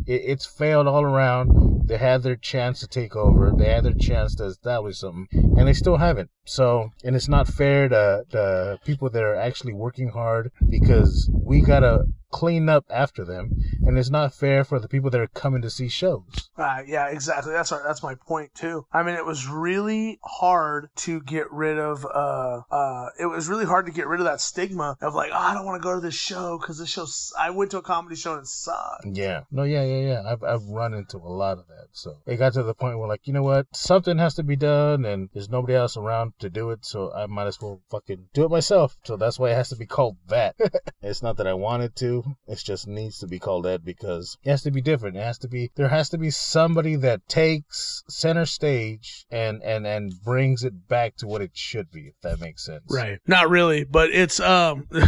it, 0.05 0.23
it's 0.25 0.45
failed 0.45 0.89
all 0.89 1.05
around. 1.05 1.87
They 1.87 1.97
had 1.97 2.25
their 2.25 2.35
chance 2.35 2.81
to 2.81 2.89
take 2.89 3.14
over. 3.14 3.53
They 3.57 3.70
had 3.70 3.85
their 3.85 3.95
chance 3.95 4.35
to 4.35 4.47
establish 4.47 4.99
something, 4.99 5.29
and 5.57 5.68
they 5.68 5.75
still 5.75 5.99
haven't. 5.99 6.31
So, 6.45 6.91
and 7.05 7.14
it's 7.14 7.29
not 7.29 7.47
fair 7.47 7.89
to 7.89 8.25
the 8.31 8.81
people 8.85 9.11
that 9.11 9.23
are 9.23 9.37
actually 9.37 9.75
working 9.75 10.09
hard 10.09 10.51
because 10.68 11.31
we 11.33 11.61
gotta 11.61 12.07
clean 12.33 12.68
up 12.68 12.85
after 12.91 13.24
them, 13.24 13.51
and 13.85 13.97
it's 13.97 14.11
not 14.11 14.35
fair 14.35 14.64
for 14.64 14.80
the 14.80 14.89
people 14.89 15.11
that 15.11 15.20
are 15.20 15.28
coming 15.28 15.62
to 15.62 15.70
see 15.70 15.89
shows. 15.89 16.51
Uh, 16.57 16.78
yeah, 16.87 17.09
exactly. 17.09 17.53
That's 17.53 17.70
our, 17.70 17.83
that's 17.87 18.03
my 18.03 18.14
point 18.14 18.55
too. 18.55 18.87
I 18.93 19.03
mean, 19.03 19.14
it 19.14 19.24
was 19.24 19.47
really 19.47 20.18
hard 20.24 20.89
to 20.97 21.20
get 21.20 21.51
rid 21.53 21.78
of. 21.78 22.05
Uh, 22.05 22.62
uh, 22.70 23.07
it 23.20 23.26
was 23.26 23.49
really 23.49 23.66
hard 23.66 23.87
to 23.87 23.93
get 23.93 24.09
rid 24.09 24.20
of 24.20 24.26
that 24.26 24.41
stigma 24.41 24.97
of 25.01 25.14
like, 25.14 25.30
oh, 25.33 25.39
I 25.39 25.55
don't 25.55 25.64
want 25.64 25.80
to 25.80 25.87
go 25.87 25.95
to 25.95 26.01
this 26.01 26.14
show 26.14 26.59
because 26.59 26.78
this 26.78 26.89
show. 26.89 27.07
I 27.39 27.51
went 27.51 27.70
to 27.72 27.78
a 27.78 27.83
comedy 27.83 28.16
show 28.16 28.33
and 28.33 28.43
it 28.43 28.49
sucked. 28.49 29.07
Yeah. 29.07 29.43
No, 29.51 29.62
yeah, 29.62 29.85
yeah, 29.85 30.09
yeah. 30.09 30.22
I've, 30.26 30.43
I've 30.43 30.64
run 30.66 30.95
into 30.95 31.18
a 31.18 31.28
lot 31.28 31.59
of 31.59 31.66
that. 31.68 31.89
So 31.93 32.16
it 32.26 32.37
got 32.37 32.55
to 32.55 32.62
the 32.62 32.74
point 32.74 32.99
where, 32.99 33.09
like, 33.09 33.26
you 33.26 33.33
know 33.33 33.43
what? 33.43 33.66
Something 33.72 34.18
has 34.18 34.35
to 34.35 34.43
be 34.43 34.57
done, 34.57 35.05
and 35.05 35.28
there's 35.33 35.51
nobody 35.51 35.74
else 35.74 35.97
around 35.97 36.33
to 36.41 36.51
do 36.51 36.70
it, 36.70 36.85
so 36.85 37.12
I 37.12 37.26
might 37.26 37.47
as 37.47 37.61
well 37.61 37.83
fucking 37.91 38.28
do 38.33 38.45
it 38.45 38.51
myself. 38.51 38.97
So 39.05 39.16
that's 39.16 39.39
why 39.39 39.51
it 39.51 39.55
has 39.55 39.68
to 39.70 39.76
be 39.76 39.87
called 39.87 40.16
that. 40.28 40.57
it's 41.03 41.22
not 41.22 41.37
that 41.37 41.47
I 41.47 41.55
wanted 41.55 41.97
to, 41.97 42.22
it 42.47 42.59
just 42.59 42.87
needs 42.87 43.18
to 43.18 43.27
be 43.27 43.39
called 43.39 43.64
that 43.64 43.85
because 43.85 44.37
it 44.45 44.51
has 44.51 44.62
to 44.62 44.70
be 44.70 44.81
different. 44.81 45.16
It 45.16 45.23
has 45.23 45.39
to 45.39 45.49
be, 45.49 45.70
there 45.75 45.89
has 45.89 46.09
to 46.11 46.18
be 46.18 46.31
somebody 46.31 46.97
that 46.97 47.29
takes 47.29 48.03
center 48.09 48.47
stage 48.47 49.27
and, 49.31 49.62
and, 49.62 49.87
and 49.87 50.12
brings 50.25 50.64
it 50.64 50.89
back 50.89 51.16
to 51.16 51.27
what 51.27 51.43
it 51.43 51.53
should 51.55 51.91
be, 51.91 52.09
if 52.09 52.20
that 52.23 52.41
makes 52.41 52.64
sense. 52.64 52.85
Right. 52.91 53.18
Not 53.27 53.51
really, 53.51 53.85
but 53.85 54.11
it's 54.11 54.41
um. 54.41 54.89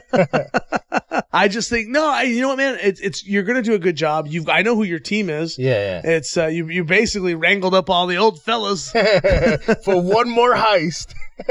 I 1.32 1.48
just 1.48 1.68
think 1.70 1.88
no. 1.88 2.08
I, 2.08 2.22
you 2.22 2.40
know 2.40 2.48
what, 2.48 2.58
man? 2.58 2.78
It's 2.82 3.00
it's 3.00 3.26
you're 3.26 3.42
gonna 3.42 3.62
do 3.62 3.74
a 3.74 3.78
good 3.78 3.96
job. 3.96 4.26
You 4.26 4.44
I 4.48 4.62
know 4.62 4.74
who 4.74 4.84
your 4.84 4.98
team 4.98 5.30
is. 5.30 5.58
Yeah, 5.58 6.00
yeah. 6.04 6.10
It's 6.12 6.36
uh, 6.36 6.46
you 6.46 6.68
you 6.68 6.84
basically 6.84 7.34
wrangled 7.34 7.74
up 7.74 7.90
all 7.90 8.06
the 8.06 8.16
old 8.16 8.40
fellas. 8.42 8.90
For 9.84 10.00
one 10.00 10.28
more 10.30 10.54
heist. 10.54 11.14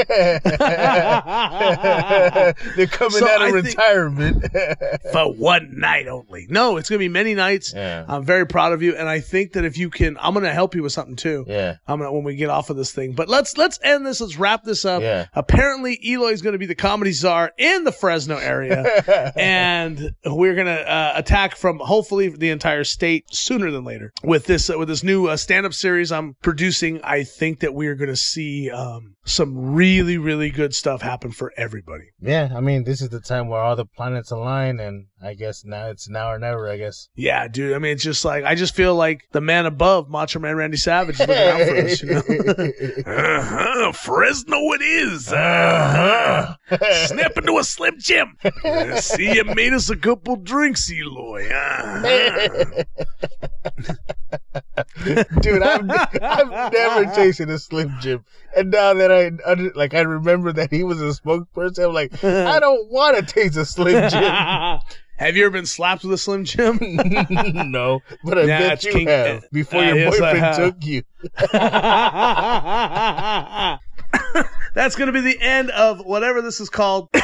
They're 2.76 2.88
coming 2.88 3.12
So 3.20 3.28
out 3.28 3.42
of 3.42 3.48
I 3.48 3.50
retirement. 3.50 4.46
for 5.12 5.34
one 5.34 5.80
night 5.80 6.08
only. 6.08 6.48
No, 6.50 6.78
it's 6.78 6.90
gonna 6.90 7.00
be 7.00 7.10
many 7.10 7.34
nights. 7.34 7.74
yeah. 7.76 8.06
I'm 8.08 8.24
very 8.24 8.46
proud 8.48 8.74
of 8.74 8.82
you, 8.82 8.96
and 8.96 9.08
I 9.10 9.20
think 9.20 9.54
that 9.54 9.66
if 9.66 9.78
you 9.78 9.90
can, 9.90 10.18
I'm 10.20 10.34
gonna 10.34 10.54
help 10.54 10.76
you 10.76 10.84
with 10.84 10.92
something 10.94 11.16
too. 11.16 11.46
Yeah. 11.48 11.78
I'm 11.88 12.00
gonna 12.00 12.12
when 12.12 12.24
we 12.24 12.36
get 12.36 12.50
off 12.50 12.70
of 12.70 12.78
this 12.78 12.92
thing. 12.92 13.14
But 13.14 13.30
let's 13.30 13.58
let's 13.58 13.80
end 13.84 14.06
this. 14.06 14.22
Let's 14.22 14.38
wrap 14.38 14.64
this 14.64 14.86
up. 14.86 15.02
Yeah. 15.02 15.26
Apparently, 15.34 16.00
Eloy's 16.06 16.42
gonna 16.42 16.58
be 16.58 16.66
the 16.66 16.76
comedy 16.76 17.12
czar 17.12 17.52
in 17.58 17.84
the 17.84 17.92
Fresno 17.92 18.38
area, 18.38 19.34
and 19.36 20.14
we're 20.26 20.56
gonna 20.56 20.72
uh, 20.72 21.14
attack 21.16 21.56
from 21.56 21.80
hopefully 21.80 22.30
the 22.30 22.50
entire 22.50 22.84
state 22.84 23.26
sooner 23.32 23.72
than 23.72 23.84
later 23.84 24.12
with 24.24 24.46
this 24.46 24.70
uh, 24.70 24.78
with 24.78 24.88
this 24.88 25.04
new 25.04 25.28
uh, 25.28 25.38
stand 25.38 25.66
up 25.66 25.74
series 25.74 26.12
I'm 26.12 26.36
producing. 26.42 27.02
I 27.04 27.24
think 27.24 27.60
that 27.62 27.74
we 27.74 27.88
are 27.88 27.96
gonna 27.96 28.16
see 28.16 28.70
um, 28.72 29.16
some 29.24 29.76
really, 29.76 30.18
really 30.18 30.50
good 30.50 30.74
stuff 30.74 31.02
happen 31.02 31.32
for 31.32 31.54
everybody. 31.56 32.12
Yeah, 32.20 32.50
I 32.56 32.60
mean, 32.60 32.84
this 32.84 33.02
is 33.02 33.10
the 33.10 33.20
time 33.20 33.48
where 33.48 33.62
all 33.62 33.76
the 33.76 33.86
planets 33.86 34.32
align, 34.32 34.80
and 34.80 35.08
I 35.24 35.36
guess 35.36 35.64
now 35.64 35.88
it's 35.90 36.10
now 36.10 36.32
or 36.32 36.40
never. 36.40 36.68
I 36.70 36.78
guess. 36.78 37.10
Yeah, 37.16 37.48
dude. 37.48 37.74
I 37.74 37.80
mean, 37.80 37.92
it's 37.94 38.04
just 38.04 38.26
like 38.26 38.44
I 38.44 38.56
just 38.56 38.76
feel 38.76 38.96
like 38.96 39.28
the 39.32 39.42
man 39.42 39.68
above, 39.68 40.10
Macho 40.10 40.40
Man 40.40 40.56
Randy 40.56 40.78
Savage, 40.78 41.20
is 41.20 41.28
looking 41.28 41.36
out 41.36 41.68
for 41.68 41.76
us. 41.78 42.02
You 42.02 42.10
know? 42.10 42.18
uh-huh, 43.12 43.92
Fresno, 43.92 44.58
it 44.74 44.82
is. 44.82 45.32
Uh-huh. 45.32 46.56
Snap 47.06 47.38
into 47.38 47.58
a 47.60 47.64
Slim 47.64 47.96
Jim. 48.00 48.36
Uh, 48.44 48.96
see, 49.00 49.36
you 49.36 49.44
made 49.44 49.74
us 49.74 49.90
a 49.92 49.96
couple 49.96 50.38
drinks, 50.38 50.92
Eloy. 50.92 51.48
Uh-huh. 51.50 52.84
Dude, 55.42 55.62
I've, 55.62 55.90
I've 56.22 56.74
never 56.74 57.06
tasted 57.14 57.50
a 57.50 57.60
Slim 57.60 57.96
Jim, 58.00 58.24
and 58.56 58.72
now 58.72 58.94
that 58.94 59.12
I 59.12 59.32
under, 59.50 59.72
like, 59.76 59.94
I 59.94 60.02
remember 60.02 60.52
that 60.54 60.72
he 60.72 60.84
was 60.84 61.02
a 61.02 61.06
spokesperson. 61.06 61.88
I'm 61.88 61.94
like, 61.94 62.24
I 62.24 62.60
don't 62.60 62.90
want 62.92 63.18
to 63.18 63.24
taste 63.24 63.58
a 63.58 63.66
Slim 63.66 64.10
Jim. 64.10 64.80
Have 65.22 65.38
you 65.38 65.46
ever 65.46 65.52
been 65.52 65.68
slapped 65.68 66.04
with 66.04 66.14
a 66.14 66.18
Slim 66.18 66.46
Jim? 66.46 66.80
no, 67.72 68.00
but 68.24 68.40
I 68.40 68.42
Nah, 68.42 68.48
bet 68.58 68.84
you 68.84 68.92
King- 68.92 69.08
have 69.08 69.46
before 69.52 69.82
uh, 69.82 69.94
your 69.94 69.98
yes, 69.98 70.20
boyfriend 70.20 70.56
took 70.56 70.84
you. 70.84 71.04
That's 74.74 74.96
going 74.96 75.08
to 75.08 75.14
be 75.14 75.22
the 75.22 75.38
end 75.40 75.70
of 75.70 76.04
whatever 76.04 76.42
this 76.42 76.60
is 76.60 76.72
called 76.72 77.12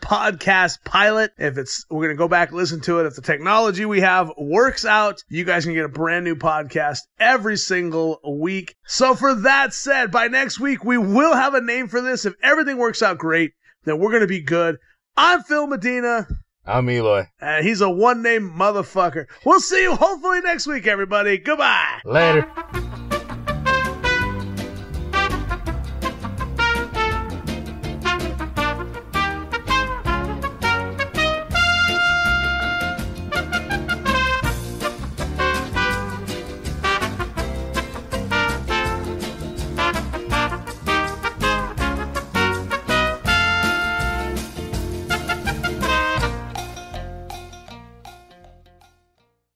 podcast 0.00 0.84
pilot. 0.84 1.32
If 1.36 1.58
it's, 1.58 1.84
we're 1.90 2.04
going 2.04 2.14
to 2.14 2.18
go 2.18 2.28
back 2.28 2.52
listen 2.52 2.80
to 2.82 3.00
it. 3.00 3.06
If 3.06 3.16
the 3.16 3.22
technology 3.22 3.84
we 3.84 4.00
have 4.02 4.30
works 4.38 4.84
out, 4.84 5.24
you 5.28 5.44
guys 5.44 5.64
can 5.64 5.74
get 5.74 5.84
a 5.84 5.88
brand 5.88 6.24
new 6.24 6.36
podcast 6.36 6.98
every 7.18 7.56
single 7.56 8.20
week. 8.24 8.76
So 8.86 9.16
for 9.16 9.34
that 9.34 9.74
said, 9.74 10.12
by 10.12 10.28
next 10.28 10.60
week, 10.60 10.84
we 10.84 10.98
will 10.98 11.34
have 11.34 11.54
a 11.54 11.60
name 11.60 11.88
for 11.88 12.00
this. 12.00 12.26
If 12.26 12.34
everything 12.44 12.78
works 12.78 13.02
out 13.02 13.18
great, 13.18 13.54
then 13.82 13.98
we're 13.98 14.10
going 14.10 14.20
to 14.20 14.28
be 14.28 14.40
good. 14.40 14.76
I'm 15.16 15.42
Phil 15.42 15.66
Medina, 15.66 16.28
I'm 16.66 16.88
Eloy. 16.88 17.28
he's 17.62 17.80
a 17.80 17.90
one 17.90 18.22
name 18.22 18.50
motherfucker. 18.56 19.26
We'll 19.44 19.60
see 19.60 19.82
you 19.82 19.94
hopefully 19.94 20.40
next 20.40 20.66
week, 20.66 20.86
everybody. 20.86 21.38
Goodbye. 21.38 22.00
Later. 22.04 22.50